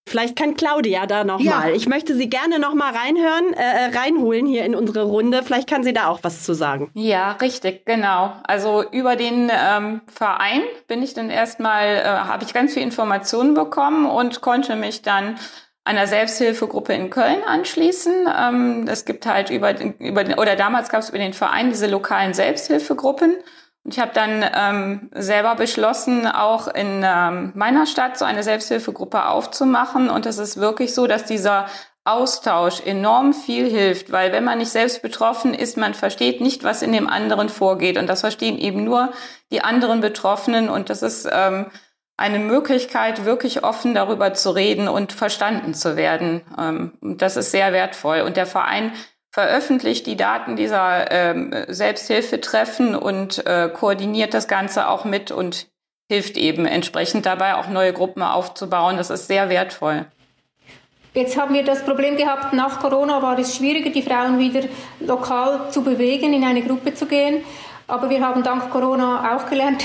Vielleicht 0.07 0.35
kann 0.35 0.55
Claudia 0.55 1.05
da 1.05 1.23
noch 1.23 1.39
ja. 1.39 1.51
mal. 1.51 1.75
Ich 1.75 1.87
möchte 1.87 2.15
sie 2.15 2.29
gerne 2.29 2.59
noch 2.59 2.73
mal 2.73 2.93
reinhören, 2.93 3.53
äh, 3.53 3.57
äh, 3.57 3.97
reinholen 3.97 4.45
hier 4.45 4.65
in 4.65 4.75
unsere 4.75 5.03
Runde. 5.03 5.43
Vielleicht 5.43 5.69
kann 5.69 5.83
sie 5.83 5.93
da 5.93 6.07
auch 6.07 6.19
was 6.23 6.43
zu 6.43 6.53
sagen. 6.53 6.89
Ja, 6.93 7.33
richtig, 7.33 7.85
genau. 7.85 8.33
Also 8.43 8.83
über 8.91 9.15
den 9.15 9.51
ähm, 9.51 10.01
Verein 10.07 10.61
bin 10.87 11.03
ich 11.03 11.13
dann 11.13 11.29
erstmal, 11.29 11.97
äh, 11.97 12.03
habe 12.05 12.43
ich 12.43 12.53
ganz 12.53 12.73
viel 12.73 12.83
Informationen 12.83 13.53
bekommen 13.53 14.05
und 14.05 14.41
konnte 14.41 14.75
mich 14.75 15.01
dann 15.01 15.35
einer 15.83 16.05
Selbsthilfegruppe 16.05 16.93
in 16.93 17.09
Köln 17.09 17.43
anschließen. 17.45 18.27
Ähm, 18.37 18.87
es 18.89 19.05
gibt 19.05 19.25
halt 19.25 19.49
über, 19.49 19.73
über 19.99 20.23
den, 20.23 20.37
oder 20.37 20.55
damals 20.55 20.89
gab 20.89 21.01
es 21.01 21.09
über 21.09 21.17
den 21.17 21.33
Verein 21.33 21.69
diese 21.69 21.87
lokalen 21.87 22.33
Selbsthilfegruppen. 22.33 23.35
Ich 23.89 23.99
habe 23.99 24.11
dann 24.13 24.45
ähm, 24.53 25.09
selber 25.13 25.55
beschlossen, 25.55 26.27
auch 26.27 26.67
in 26.67 27.05
ähm, 27.05 27.53
meiner 27.55 27.85
Stadt 27.85 28.17
so 28.17 28.25
eine 28.25 28.43
Selbsthilfegruppe 28.43 29.25
aufzumachen. 29.27 30.09
Und 30.09 30.25
es 30.25 30.39
ist 30.39 30.57
wirklich 30.57 30.93
so, 30.93 31.07
dass 31.07 31.23
dieser 31.23 31.67
Austausch 32.03 32.81
enorm 32.81 33.33
viel 33.33 33.69
hilft, 33.69 34.11
weil 34.11 34.33
wenn 34.33 34.43
man 34.43 34.57
nicht 34.57 34.71
selbst 34.71 35.01
betroffen 35.01 35.53
ist, 35.53 35.77
man 35.77 35.93
versteht 35.93 36.41
nicht, 36.41 36.65
was 36.65 36.81
in 36.81 36.91
dem 36.91 37.07
anderen 37.07 37.47
vorgeht. 37.47 37.97
Und 37.97 38.07
das 38.07 38.21
verstehen 38.21 38.57
eben 38.57 38.83
nur 38.83 39.13
die 39.51 39.61
anderen 39.61 40.01
Betroffenen. 40.01 40.67
Und 40.67 40.89
das 40.89 41.01
ist 41.01 41.25
ähm, 41.31 41.67
eine 42.17 42.39
Möglichkeit, 42.39 43.23
wirklich 43.23 43.63
offen 43.63 43.93
darüber 43.93 44.33
zu 44.33 44.49
reden 44.49 44.89
und 44.89 45.13
verstanden 45.13 45.73
zu 45.73 45.95
werden. 45.95 46.41
Ähm, 46.59 46.91
das 47.01 47.37
ist 47.37 47.51
sehr 47.51 47.71
wertvoll. 47.71 48.19
Und 48.21 48.35
der 48.35 48.47
Verein 48.47 48.91
veröffentlicht 49.37 50.07
die 50.07 50.17
Daten 50.17 50.55
dieser 50.55 51.11
ähm, 51.11 51.53
Selbsthilfetreffen 51.67 52.95
und 52.95 53.45
äh, 53.45 53.69
koordiniert 53.71 54.33
das 54.33 54.47
Ganze 54.47 54.89
auch 54.89 55.05
mit 55.05 55.29
und 55.29 55.67
hilft 56.09 56.37
eben 56.37 56.65
entsprechend 56.65 57.27
dabei, 57.27 57.53
auch 57.53 57.67
neue 57.67 57.93
Gruppen 57.93 58.23
aufzubauen. 58.23 58.97
Das 58.97 59.11
ist 59.11 59.27
sehr 59.27 59.49
wertvoll. 59.49 60.07
Jetzt 61.13 61.39
haben 61.39 61.53
wir 61.53 61.63
das 61.63 61.85
Problem 61.85 62.17
gehabt, 62.17 62.53
nach 62.53 62.79
Corona 62.79 63.21
war 63.21 63.37
es 63.37 63.55
schwieriger, 63.55 63.91
die 63.91 64.01
Frauen 64.01 64.39
wieder 64.39 64.61
lokal 65.01 65.69
zu 65.69 65.83
bewegen, 65.83 66.33
in 66.33 66.43
eine 66.43 66.63
Gruppe 66.63 66.95
zu 66.95 67.05
gehen. 67.05 67.43
Aber 67.89 68.09
wir 68.09 68.19
haben 68.19 68.43
dank 68.43 68.69
Corona 68.69 69.33
auch 69.33 69.49
gelernt, 69.49 69.81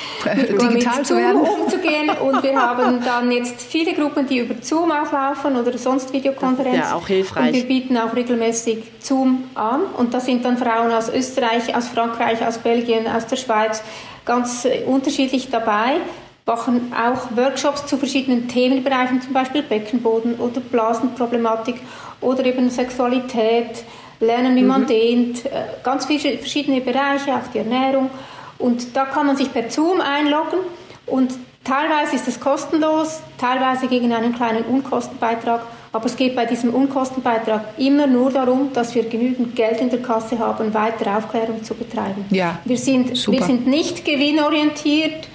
digital 0.24 1.04
zu 1.04 1.16
werden. 1.16 1.40
umzugehen. 1.42 2.10
Und 2.10 2.42
wir 2.42 2.60
haben 2.60 3.00
dann 3.04 3.30
jetzt 3.30 3.62
viele 3.62 3.94
Gruppen, 3.94 4.26
die 4.26 4.38
über 4.38 4.56
Zoom 4.60 4.90
auch 4.90 5.12
laufen 5.12 5.54
oder 5.54 5.78
sonst 5.78 6.12
Videokonferenz. 6.12 6.76
Das 6.76 6.86
ist 6.86 6.90
ja 6.90 6.96
auch 6.96 7.06
hilfreich. 7.06 7.46
Und 7.46 7.54
wir 7.54 7.64
bieten 7.64 7.96
auch 7.98 8.16
regelmäßig 8.16 8.78
Zoom 8.98 9.44
an. 9.54 9.82
Und 9.96 10.12
da 10.12 10.18
sind 10.18 10.44
dann 10.44 10.58
Frauen 10.58 10.90
aus 10.90 11.08
Österreich, 11.08 11.72
aus 11.74 11.86
Frankreich, 11.86 12.44
aus 12.44 12.58
Belgien, 12.58 13.06
aus 13.06 13.26
der 13.26 13.36
Schweiz 13.36 13.80
ganz 14.24 14.66
unterschiedlich 14.86 15.48
dabei 15.48 16.00
machen 16.46 16.92
auch 16.94 17.36
Workshops 17.36 17.86
zu 17.86 17.98
verschiedenen 17.98 18.46
Themenbereichen, 18.46 19.20
zum 19.20 19.32
Beispiel 19.32 19.62
Beckenboden 19.62 20.36
oder 20.36 20.60
Blasenproblematik 20.60 21.74
oder 22.20 22.44
eben 22.44 22.70
Sexualität, 22.70 23.84
lernen, 24.20 24.56
wie 24.56 24.62
man 24.62 24.82
mhm. 24.82 24.86
dehnt, 24.86 25.46
äh, 25.46 25.50
ganz 25.82 26.06
viele 26.06 26.38
verschiedene 26.38 26.80
Bereiche, 26.80 27.34
auch 27.34 27.50
die 27.52 27.58
Ernährung. 27.58 28.10
Und 28.58 28.96
da 28.96 29.04
kann 29.04 29.26
man 29.26 29.36
sich 29.36 29.52
per 29.52 29.70
Zoom 29.70 30.00
einloggen 30.00 30.60
und 31.06 31.34
teilweise 31.62 32.16
ist 32.16 32.28
es 32.28 32.40
kostenlos, 32.40 33.20
teilweise 33.38 33.86
gegen 33.86 34.12
einen 34.12 34.34
kleinen 34.34 34.64
Unkostenbeitrag. 34.64 35.62
Aber 35.92 36.06
es 36.06 36.16
geht 36.16 36.36
bei 36.36 36.44
diesem 36.44 36.74
Unkostenbeitrag 36.74 37.62
immer 37.78 38.06
nur 38.06 38.30
darum, 38.30 38.70
dass 38.72 38.94
wir 38.94 39.04
genügend 39.04 39.56
Geld 39.56 39.80
in 39.80 39.88
der 39.88 40.02
Kasse 40.02 40.38
haben, 40.38 40.74
weitere 40.74 41.10
Aufklärung 41.10 41.64
zu 41.64 41.74
betreiben. 41.74 42.24
Ja, 42.30 42.58
wir, 42.64 42.76
sind, 42.76 43.16
super. 43.16 43.38
wir 43.38 43.46
sind 43.46 43.66
nicht 43.66 44.04
gewinnorientiert 44.04 45.28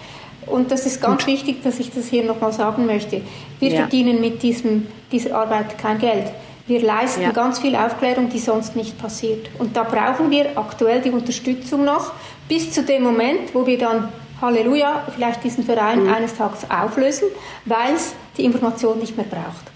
und 0.45 0.71
das 0.71 0.85
ist 0.85 1.01
ganz 1.01 1.25
Gut. 1.25 1.33
wichtig, 1.33 1.63
dass 1.63 1.79
ich 1.79 1.91
das 1.91 2.07
hier 2.07 2.23
nochmal 2.23 2.51
sagen 2.51 2.85
möchte. 2.85 3.21
Wir 3.59 3.69
ja. 3.69 3.77
verdienen 3.81 4.21
mit 4.21 4.43
diesem, 4.43 4.87
dieser 5.11 5.35
Arbeit 5.35 5.77
kein 5.77 5.97
Geld. 5.97 6.31
Wir 6.71 6.81
leisten 6.81 7.23
ja. 7.23 7.31
ganz 7.31 7.59
viel 7.59 7.75
Aufklärung, 7.75 8.29
die 8.29 8.39
sonst 8.39 8.77
nicht 8.77 8.97
passiert. 8.97 9.49
Und 9.59 9.75
da 9.75 9.83
brauchen 9.83 10.31
wir 10.31 10.57
aktuell 10.57 11.01
die 11.01 11.09
Unterstützung 11.09 11.83
noch, 11.83 12.13
bis 12.47 12.71
zu 12.71 12.81
dem 12.81 13.03
Moment, 13.03 13.53
wo 13.53 13.67
wir 13.67 13.77
dann, 13.77 14.07
Halleluja, 14.41 15.05
vielleicht 15.13 15.43
diesen 15.43 15.65
Verein 15.65 16.03
mhm. 16.03 16.13
eines 16.13 16.37
Tages 16.37 16.61
auflösen, 16.71 17.27
weil 17.65 17.93
es 17.93 18.15
die 18.37 18.45
Information 18.45 18.99
nicht 18.99 19.17
mehr 19.17 19.25
braucht. 19.25 19.69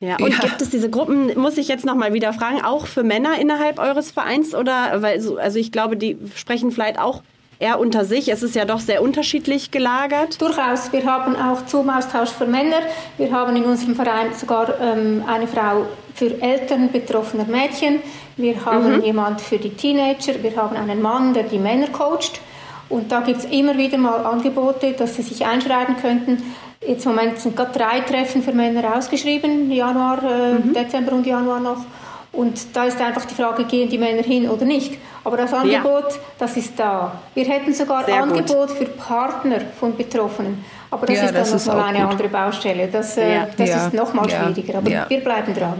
Ja, 0.00 0.16
und 0.16 0.32
ja. 0.32 0.38
gibt 0.38 0.62
es 0.62 0.70
diese 0.70 0.88
Gruppen, 0.88 1.38
muss 1.38 1.58
ich 1.58 1.68
jetzt 1.68 1.84
nochmal 1.84 2.14
wieder 2.14 2.32
fragen, 2.32 2.64
auch 2.64 2.86
für 2.86 3.02
Männer 3.02 3.38
innerhalb 3.38 3.78
eures 3.78 4.10
Vereins 4.10 4.54
oder, 4.54 5.02
weil, 5.02 5.20
also 5.38 5.58
ich 5.58 5.72
glaube, 5.72 5.98
die 5.98 6.16
sprechen 6.34 6.70
vielleicht 6.70 6.98
auch 6.98 7.22
eher 7.58 7.78
unter 7.78 8.06
sich. 8.06 8.30
Es 8.30 8.42
ist 8.42 8.54
ja 8.54 8.64
doch 8.64 8.80
sehr 8.80 9.02
unterschiedlich 9.02 9.72
gelagert. 9.72 10.40
Durchaus. 10.40 10.90
Wir 10.90 11.04
haben 11.04 11.36
auch 11.36 11.66
Zoom-Austausch 11.66 12.30
für 12.30 12.46
Männer. 12.46 12.80
Wir 13.18 13.30
haben 13.30 13.54
in 13.56 13.64
unserem 13.64 13.94
Verein 13.94 14.32
sogar 14.34 14.80
ähm, 14.80 15.22
eine 15.26 15.46
Frau 15.46 15.84
für 16.14 16.40
Eltern 16.40 16.90
betroffener 16.92 17.44
Mädchen. 17.44 18.00
Wir 18.36 18.64
haben 18.64 18.96
mhm. 18.96 19.02
jemand 19.02 19.40
für 19.40 19.58
die 19.58 19.70
Teenager. 19.70 20.42
Wir 20.42 20.56
haben 20.56 20.76
einen 20.76 21.02
Mann, 21.02 21.34
der 21.34 21.44
die 21.44 21.58
Männer 21.58 21.88
coacht. 21.88 22.40
Und 22.88 23.10
da 23.10 23.20
gibt 23.20 23.40
es 23.40 23.44
immer 23.46 23.76
wieder 23.76 23.98
mal 23.98 24.24
Angebote, 24.24 24.92
dass 24.92 25.16
sie 25.16 25.22
sich 25.22 25.44
einschreiben 25.44 25.96
könnten. 25.96 26.42
Jetzt 26.86 27.06
im 27.06 27.14
Moment 27.14 27.38
sind 27.38 27.56
gerade 27.56 27.76
drei 27.76 28.00
Treffen 28.00 28.42
für 28.42 28.52
Männer 28.52 28.96
ausgeschrieben, 28.96 29.70
Januar, 29.70 30.22
äh, 30.22 30.52
mhm. 30.54 30.74
Dezember 30.74 31.12
und 31.12 31.26
Januar 31.26 31.60
noch. 31.60 31.84
Und 32.32 32.76
da 32.76 32.84
ist 32.84 33.00
einfach 33.00 33.24
die 33.24 33.34
Frage, 33.34 33.64
gehen 33.64 33.88
die 33.88 33.98
Männer 33.98 34.22
hin 34.22 34.48
oder 34.48 34.64
nicht. 34.64 34.98
Aber 35.22 35.36
das 35.36 35.52
Angebot, 35.54 36.10
ja. 36.10 36.18
das 36.38 36.56
ist 36.56 36.78
da. 36.78 37.12
Wir 37.32 37.44
hätten 37.44 37.72
sogar 37.72 38.04
Sehr 38.04 38.22
Angebot 38.22 38.68
gut. 38.68 38.70
für 38.76 38.84
Partner 38.86 39.60
von 39.78 39.96
Betroffenen. 39.96 40.64
Aber 40.90 41.06
das 41.06 41.16
ja, 41.16 41.24
ist 41.26 41.66
dann 41.66 41.76
nochmal 41.76 41.94
eine 41.94 42.00
gut. 42.00 42.10
andere 42.10 42.28
Baustelle. 42.28 42.88
Das, 42.88 43.16
äh, 43.16 43.34
ja. 43.34 43.48
das 43.56 43.70
ist 43.70 43.94
nochmal 43.94 44.28
schwieriger. 44.28 44.78
Aber 44.78 44.90
wir 45.08 45.20
bleiben 45.20 45.54
dran. 45.54 45.78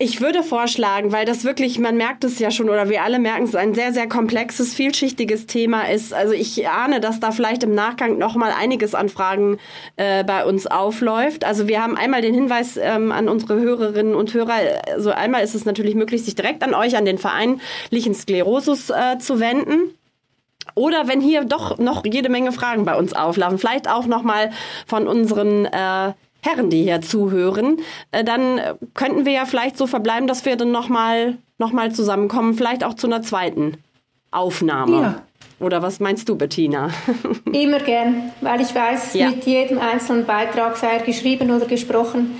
Ich 0.00 0.20
würde 0.20 0.44
vorschlagen, 0.44 1.10
weil 1.10 1.24
das 1.24 1.42
wirklich, 1.42 1.80
man 1.80 1.96
merkt 1.96 2.22
es 2.22 2.38
ja 2.38 2.52
schon 2.52 2.70
oder 2.70 2.88
wir 2.88 3.02
alle 3.02 3.18
merken 3.18 3.42
es, 3.42 3.56
ein 3.56 3.74
sehr, 3.74 3.92
sehr 3.92 4.08
komplexes, 4.08 4.72
vielschichtiges 4.72 5.46
Thema 5.46 5.90
ist. 5.90 6.14
Also 6.14 6.34
ich 6.34 6.68
ahne, 6.68 7.00
dass 7.00 7.18
da 7.18 7.32
vielleicht 7.32 7.64
im 7.64 7.74
Nachgang 7.74 8.16
noch 8.16 8.36
mal 8.36 8.52
einiges 8.56 8.94
an 8.94 9.08
Fragen 9.08 9.58
äh, 9.96 10.22
bei 10.22 10.44
uns 10.44 10.68
aufläuft. 10.68 11.44
Also 11.44 11.66
wir 11.66 11.82
haben 11.82 11.96
einmal 11.96 12.22
den 12.22 12.32
Hinweis 12.32 12.76
ähm, 12.76 13.10
an 13.10 13.28
unsere 13.28 13.58
Hörerinnen 13.58 14.14
und 14.14 14.32
Hörer. 14.32 14.54
Also 14.86 15.10
einmal 15.10 15.42
ist 15.42 15.56
es 15.56 15.64
natürlich 15.64 15.96
möglich, 15.96 16.24
sich 16.24 16.36
direkt 16.36 16.62
an 16.62 16.74
euch, 16.74 16.96
an 16.96 17.04
den 17.04 17.18
Verein 17.18 17.60
Lichen 17.90 18.14
Sklerosus 18.14 18.90
äh, 18.90 19.18
zu 19.18 19.40
wenden. 19.40 19.98
Oder 20.76 21.08
wenn 21.08 21.20
hier 21.20 21.42
doch 21.42 21.78
noch 21.78 22.04
jede 22.04 22.28
Menge 22.28 22.52
Fragen 22.52 22.84
bei 22.84 22.96
uns 22.96 23.14
auflaufen, 23.14 23.58
vielleicht 23.58 23.90
auch 23.90 24.06
noch 24.06 24.22
mal 24.22 24.52
von 24.86 25.08
unseren 25.08 25.64
äh, 25.64 26.12
Herren, 26.42 26.70
die 26.70 26.84
hier 26.84 27.00
zuhören, 27.00 27.78
äh, 28.12 28.24
dann 28.24 28.60
könnten 28.94 29.24
wir 29.24 29.32
ja 29.32 29.44
vielleicht 29.44 29.76
so 29.76 29.86
verbleiben, 29.86 30.26
dass 30.26 30.44
wir 30.44 30.56
dann 30.56 30.70
nochmal 30.70 31.38
noch 31.58 31.72
mal 31.72 31.92
zusammenkommen, 31.92 32.54
vielleicht 32.54 32.84
auch 32.84 32.94
zu 32.94 33.08
einer 33.08 33.22
zweiten 33.22 33.78
Aufnahme. 34.30 35.00
Ja. 35.00 35.22
Oder 35.60 35.82
was 35.82 35.98
meinst 35.98 36.28
du, 36.28 36.36
Bettina? 36.36 36.90
Immer 37.52 37.80
gern, 37.80 38.30
weil 38.40 38.60
ich 38.60 38.72
weiß, 38.72 39.14
ja. 39.14 39.30
mit 39.30 39.44
jedem 39.44 39.80
einzelnen 39.80 40.24
Beitrag, 40.24 40.76
sei 40.76 40.98
er 40.98 41.02
geschrieben 41.02 41.50
oder 41.50 41.66
gesprochen 41.66 42.38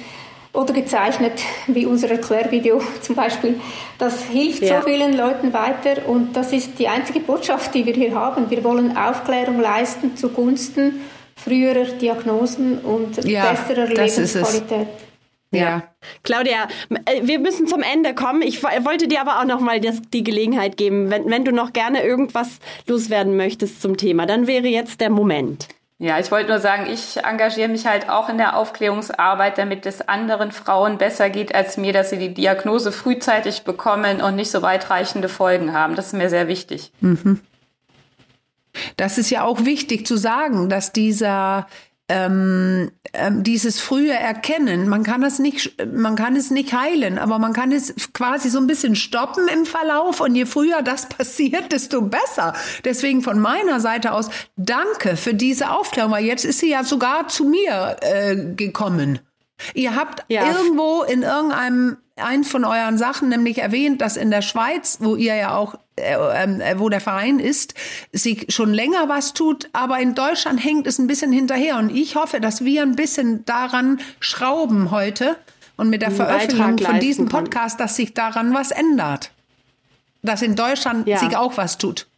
oder 0.53 0.73
gezeichnet, 0.73 1.43
wie 1.67 1.85
unser 1.85 2.11
Erklärvideo 2.11 2.81
zum 3.01 3.17
Beispiel, 3.17 3.61
das 3.99 4.23
hilft 4.25 4.63
ja. 4.63 4.81
so 4.81 4.89
vielen 4.89 5.17
Leuten 5.17 5.53
weiter 5.53 6.07
und 6.07 6.37
das 6.37 6.53
ist 6.53 6.79
die 6.79 6.87
einzige 6.87 7.21
Botschaft, 7.21 7.75
die 7.75 7.85
wir 7.85 7.95
hier 7.95 8.15
haben. 8.15 8.49
Wir 8.51 8.63
wollen 8.63 8.97
Aufklärung 8.97 9.61
leisten 9.61 10.17
zugunsten 10.17 11.01
früherer 11.49 11.85
Diagnosen 11.85 12.79
und 12.79 13.25
ja, 13.25 13.51
besserer 13.53 13.87
Lebensqualität. 13.87 14.89
Ja. 15.51 15.85
Claudia, 16.25 16.69
äh, 17.07 17.23
wir 17.23 17.39
müssen 17.39 17.67
zum 17.67 17.83
Ende 17.83 18.15
kommen. 18.15 18.43
Ich 18.43 18.63
wollte 18.63 19.09
dir 19.09 19.21
aber 19.21 19.41
auch 19.41 19.47
noch 19.47 19.61
mal 19.61 19.81
das, 19.81 20.03
die 20.13 20.23
Gelegenheit 20.23 20.77
geben, 20.77 21.11
wenn, 21.11 21.31
wenn 21.31 21.45
du 21.45 21.53
noch 21.53 21.73
gerne 21.73 22.03
irgendwas 22.05 22.59
loswerden 22.87 23.37
möchtest 23.37 23.81
zum 23.81 23.97
Thema, 23.97 24.27
dann 24.27 24.47
wäre 24.47 24.67
jetzt 24.67 25.01
der 25.01 25.11
Moment. 25.11 25.69
Ja, 26.01 26.21
ich 26.21 26.31
wollte 26.31 26.51
nur 26.51 26.61
sagen, 26.61 26.87
ich 26.93 27.17
engagiere 27.25 27.69
mich 27.69 27.87
halt 27.87 28.09
auch 28.09 28.29
in 28.29 28.39
der 28.39 28.57
Aufklärungsarbeit, 28.57 29.59
damit 29.59 29.85
es 29.85 30.07
anderen 30.07 30.53
Frauen 30.53 30.97
besser 30.97 31.29
geht 31.29 31.55
als 31.55 31.77
mir, 31.77 31.93
dass 31.93 32.11
sie 32.11 32.19
die 32.19 32.35
Diagnose 32.35 32.93
frühzeitig 32.93 33.63
bekommen 33.63 34.21
und 34.21 34.37
nicht 34.37 34.51
so 34.51 34.63
weitreichende 34.63 35.29
Folgen 35.29 35.73
haben. 35.73 35.97
Das 35.97 36.09
ist 36.09 36.13
mir 36.13 36.31
sehr 36.31 36.47
wichtig. 36.47 36.93
Mhm. 37.01 37.41
Das 38.97 39.18
ist 39.18 39.31
ja 39.31 39.45
auch 39.45 39.64
wichtig 39.64 40.07
zu 40.07 40.16
sagen, 40.16 40.68
dass 40.68 40.93
dieser 40.93 41.66
ähm, 42.11 42.91
ähm, 43.12 43.43
dieses 43.43 43.81
frühe 43.81 44.12
Erkennen, 44.12 44.89
man 44.89 45.03
kann 45.03 45.20
das 45.20 45.39
nicht, 45.39 45.74
man 45.93 46.16
kann 46.16 46.37
es 46.37 46.51
nicht 46.51 46.72
heilen, 46.72 47.18
aber 47.18 47.39
man 47.39 47.53
kann 47.53 47.70
es 47.70 47.95
quasi 48.14 48.49
so 48.49 48.59
ein 48.59 48.66
bisschen 48.66 48.97
stoppen 48.97 49.47
im 49.49 49.66
Verlauf 49.66 50.20
und 50.20 50.35
je 50.35 50.47
früher 50.47 50.83
das 50.83 51.09
passiert, 51.09 51.72
desto 51.72 52.03
besser. 52.03 52.55
Deswegen 52.85 53.22
von 53.22 53.39
meiner 53.39 53.81
Seite 53.81 54.12
aus 54.12 54.31
danke 54.57 55.16
für 55.16 55.35
diese 55.35 55.70
Aufklärung, 55.70 56.12
weil 56.12 56.24
jetzt 56.24 56.45
ist 56.45 56.61
sie 56.61 56.70
ja 56.70 56.83
sogar 56.83 57.29
zu 57.29 57.45
mir 57.45 57.97
äh, 58.01 58.37
gekommen. 58.55 59.20
Ihr 59.75 59.97
habt 59.97 60.25
ja. 60.29 60.51
irgendwo 60.51 61.03
in 61.03 61.23
irgendeinem 61.23 61.99
ein 62.19 62.45
von 62.45 62.65
euren 62.65 62.99
Sachen 62.99 63.29
nämlich 63.29 63.59
erwähnt, 63.59 64.01
dass 64.01 64.17
in 64.17 64.31
der 64.31 64.43
Schweiz, 64.43 64.99
wo 65.01 65.17
ihr 65.17 65.35
ja 65.37 65.57
auch, 65.57 65.77
äh, 65.97 66.15
ähm, 66.15 66.61
äh, 66.61 66.79
wo 66.79 66.89
der 66.89 67.01
Verein 67.01 67.39
ist, 67.39 67.75
sich 68.13 68.47
schon 68.49 68.73
länger 68.73 69.09
was 69.09 69.35
tut, 69.35 69.69
aber 69.73 70.01
in 70.01 70.15
Deutschland 70.15 70.63
hängt 70.63 70.87
es 70.87 70.99
ein 70.99 71.07
bisschen 71.07 71.33
hinterher. 71.33 71.79
Und 71.79 71.91
ich 71.91 72.17
hoffe, 72.17 72.41
dass 72.41 72.65
wir 72.65 72.83
ein 72.83 72.97
bisschen 72.97 73.45
daran 73.45 74.01
schrauben 74.21 74.91
heute 74.91 75.37
und 75.77 75.91
mit 75.91 76.03
der 76.03 76.11
Veröffentlichung 76.11 76.79
von 76.79 77.01
diesem 77.01 77.29
Podcast, 77.29 77.79
dass 77.81 77.97
sich 77.97 78.15
daran 78.15 78.53
was 78.53 78.71
ändert. 78.71 79.31
Dass 80.23 80.43
in 80.43 80.57
Deutschland 80.57 81.07
ja. 81.07 81.19
sich 81.19 81.37
auch 81.37 81.57
was 81.57 81.79
tut. 81.79 82.09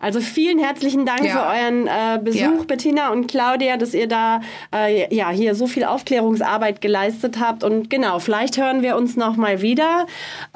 Also 0.00 0.20
vielen 0.20 0.58
herzlichen 0.58 1.04
Dank 1.04 1.24
ja. 1.24 1.32
für 1.32 1.46
euren 1.46 1.86
äh, 1.86 2.18
Besuch, 2.24 2.40
ja. 2.40 2.64
Bettina 2.66 3.12
und 3.12 3.26
Claudia, 3.28 3.76
dass 3.76 3.92
ihr 3.92 4.08
da 4.08 4.40
äh, 4.74 5.14
ja 5.14 5.28
hier 5.28 5.54
so 5.54 5.66
viel 5.66 5.84
Aufklärungsarbeit 5.84 6.80
geleistet 6.80 7.38
habt. 7.38 7.62
Und 7.62 7.90
genau, 7.90 8.18
vielleicht 8.18 8.56
hören 8.56 8.82
wir 8.82 8.96
uns 8.96 9.16
noch 9.16 9.36
mal 9.36 9.60
wieder. 9.60 10.06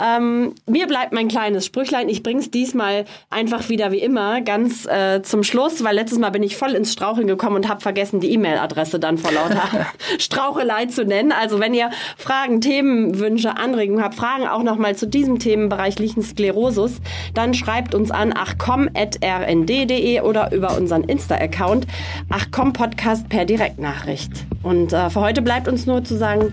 Ähm, 0.02 0.54
mir 0.66 0.86
bleibt 0.86 1.12
mein 1.12 1.28
kleines 1.28 1.66
Sprüchlein. 1.66 2.08
Ich 2.08 2.22
bring's 2.22 2.50
diesmal 2.50 3.04
einfach 3.28 3.68
wieder 3.68 3.92
wie 3.92 3.98
immer 3.98 4.40
ganz 4.40 4.86
äh, 4.86 5.20
zum 5.20 5.42
Schluss, 5.44 5.84
weil 5.84 5.94
letztes 5.94 6.18
Mal 6.18 6.30
bin 6.30 6.42
ich 6.42 6.56
voll 6.56 6.72
ins 6.72 6.94
Straucheln 6.94 7.26
gekommen 7.26 7.56
und 7.56 7.68
habe 7.68 7.82
vergessen, 7.82 8.20
die 8.20 8.32
E-Mail-Adresse 8.32 8.98
dann 8.98 9.18
vor 9.18 9.30
lauter 9.30 9.86
Strauchelei 10.18 10.86
zu 10.86 11.04
nennen. 11.04 11.32
Also 11.32 11.60
wenn 11.60 11.74
ihr 11.74 11.90
Fragen, 12.16 12.62
Themenwünsche, 12.62 13.58
Anregungen 13.58 14.02
habt, 14.02 14.14
Fragen 14.14 14.46
auch 14.46 14.62
noch 14.62 14.78
mal 14.78 14.96
zu 14.96 15.06
diesem 15.06 15.38
Themenbereich 15.38 15.98
Lichensklerosus, 15.98 16.92
dann 17.34 17.52
schreibt 17.52 17.94
uns 17.94 18.10
an 18.10 18.32
achcom.r 18.34 19.33
rnd.de 19.40 20.20
oder 20.20 20.52
über 20.52 20.76
unseren 20.76 21.04
Insta-Account. 21.04 21.86
Ach 22.30 22.46
komm, 22.50 22.72
Podcast 22.72 23.28
per 23.28 23.44
Direktnachricht. 23.44 24.32
Und 24.62 24.92
äh, 24.92 25.10
für 25.10 25.20
heute 25.20 25.42
bleibt 25.42 25.68
uns 25.68 25.86
nur 25.86 26.04
zu 26.04 26.16
sagen, 26.16 26.52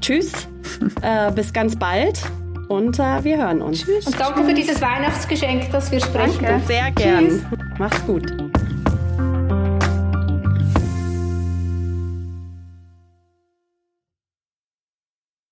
tschüss, 0.00 0.48
äh, 1.02 1.30
bis 1.32 1.52
ganz 1.52 1.76
bald 1.76 2.20
und 2.68 2.98
äh, 2.98 3.22
wir 3.24 3.38
hören 3.38 3.62
uns. 3.62 3.84
Tschüss. 3.84 4.06
Und 4.06 4.18
danke 4.18 4.44
für 4.44 4.54
dieses 4.54 4.80
Weihnachtsgeschenk, 4.80 5.70
das 5.70 5.90
wir 5.92 6.00
sprechen. 6.00 6.42
Danke. 6.42 6.66
Sehr 6.66 6.90
gern. 6.92 7.28
Tschüss. 7.28 7.42
Macht's 7.78 8.06
gut. 8.06 8.51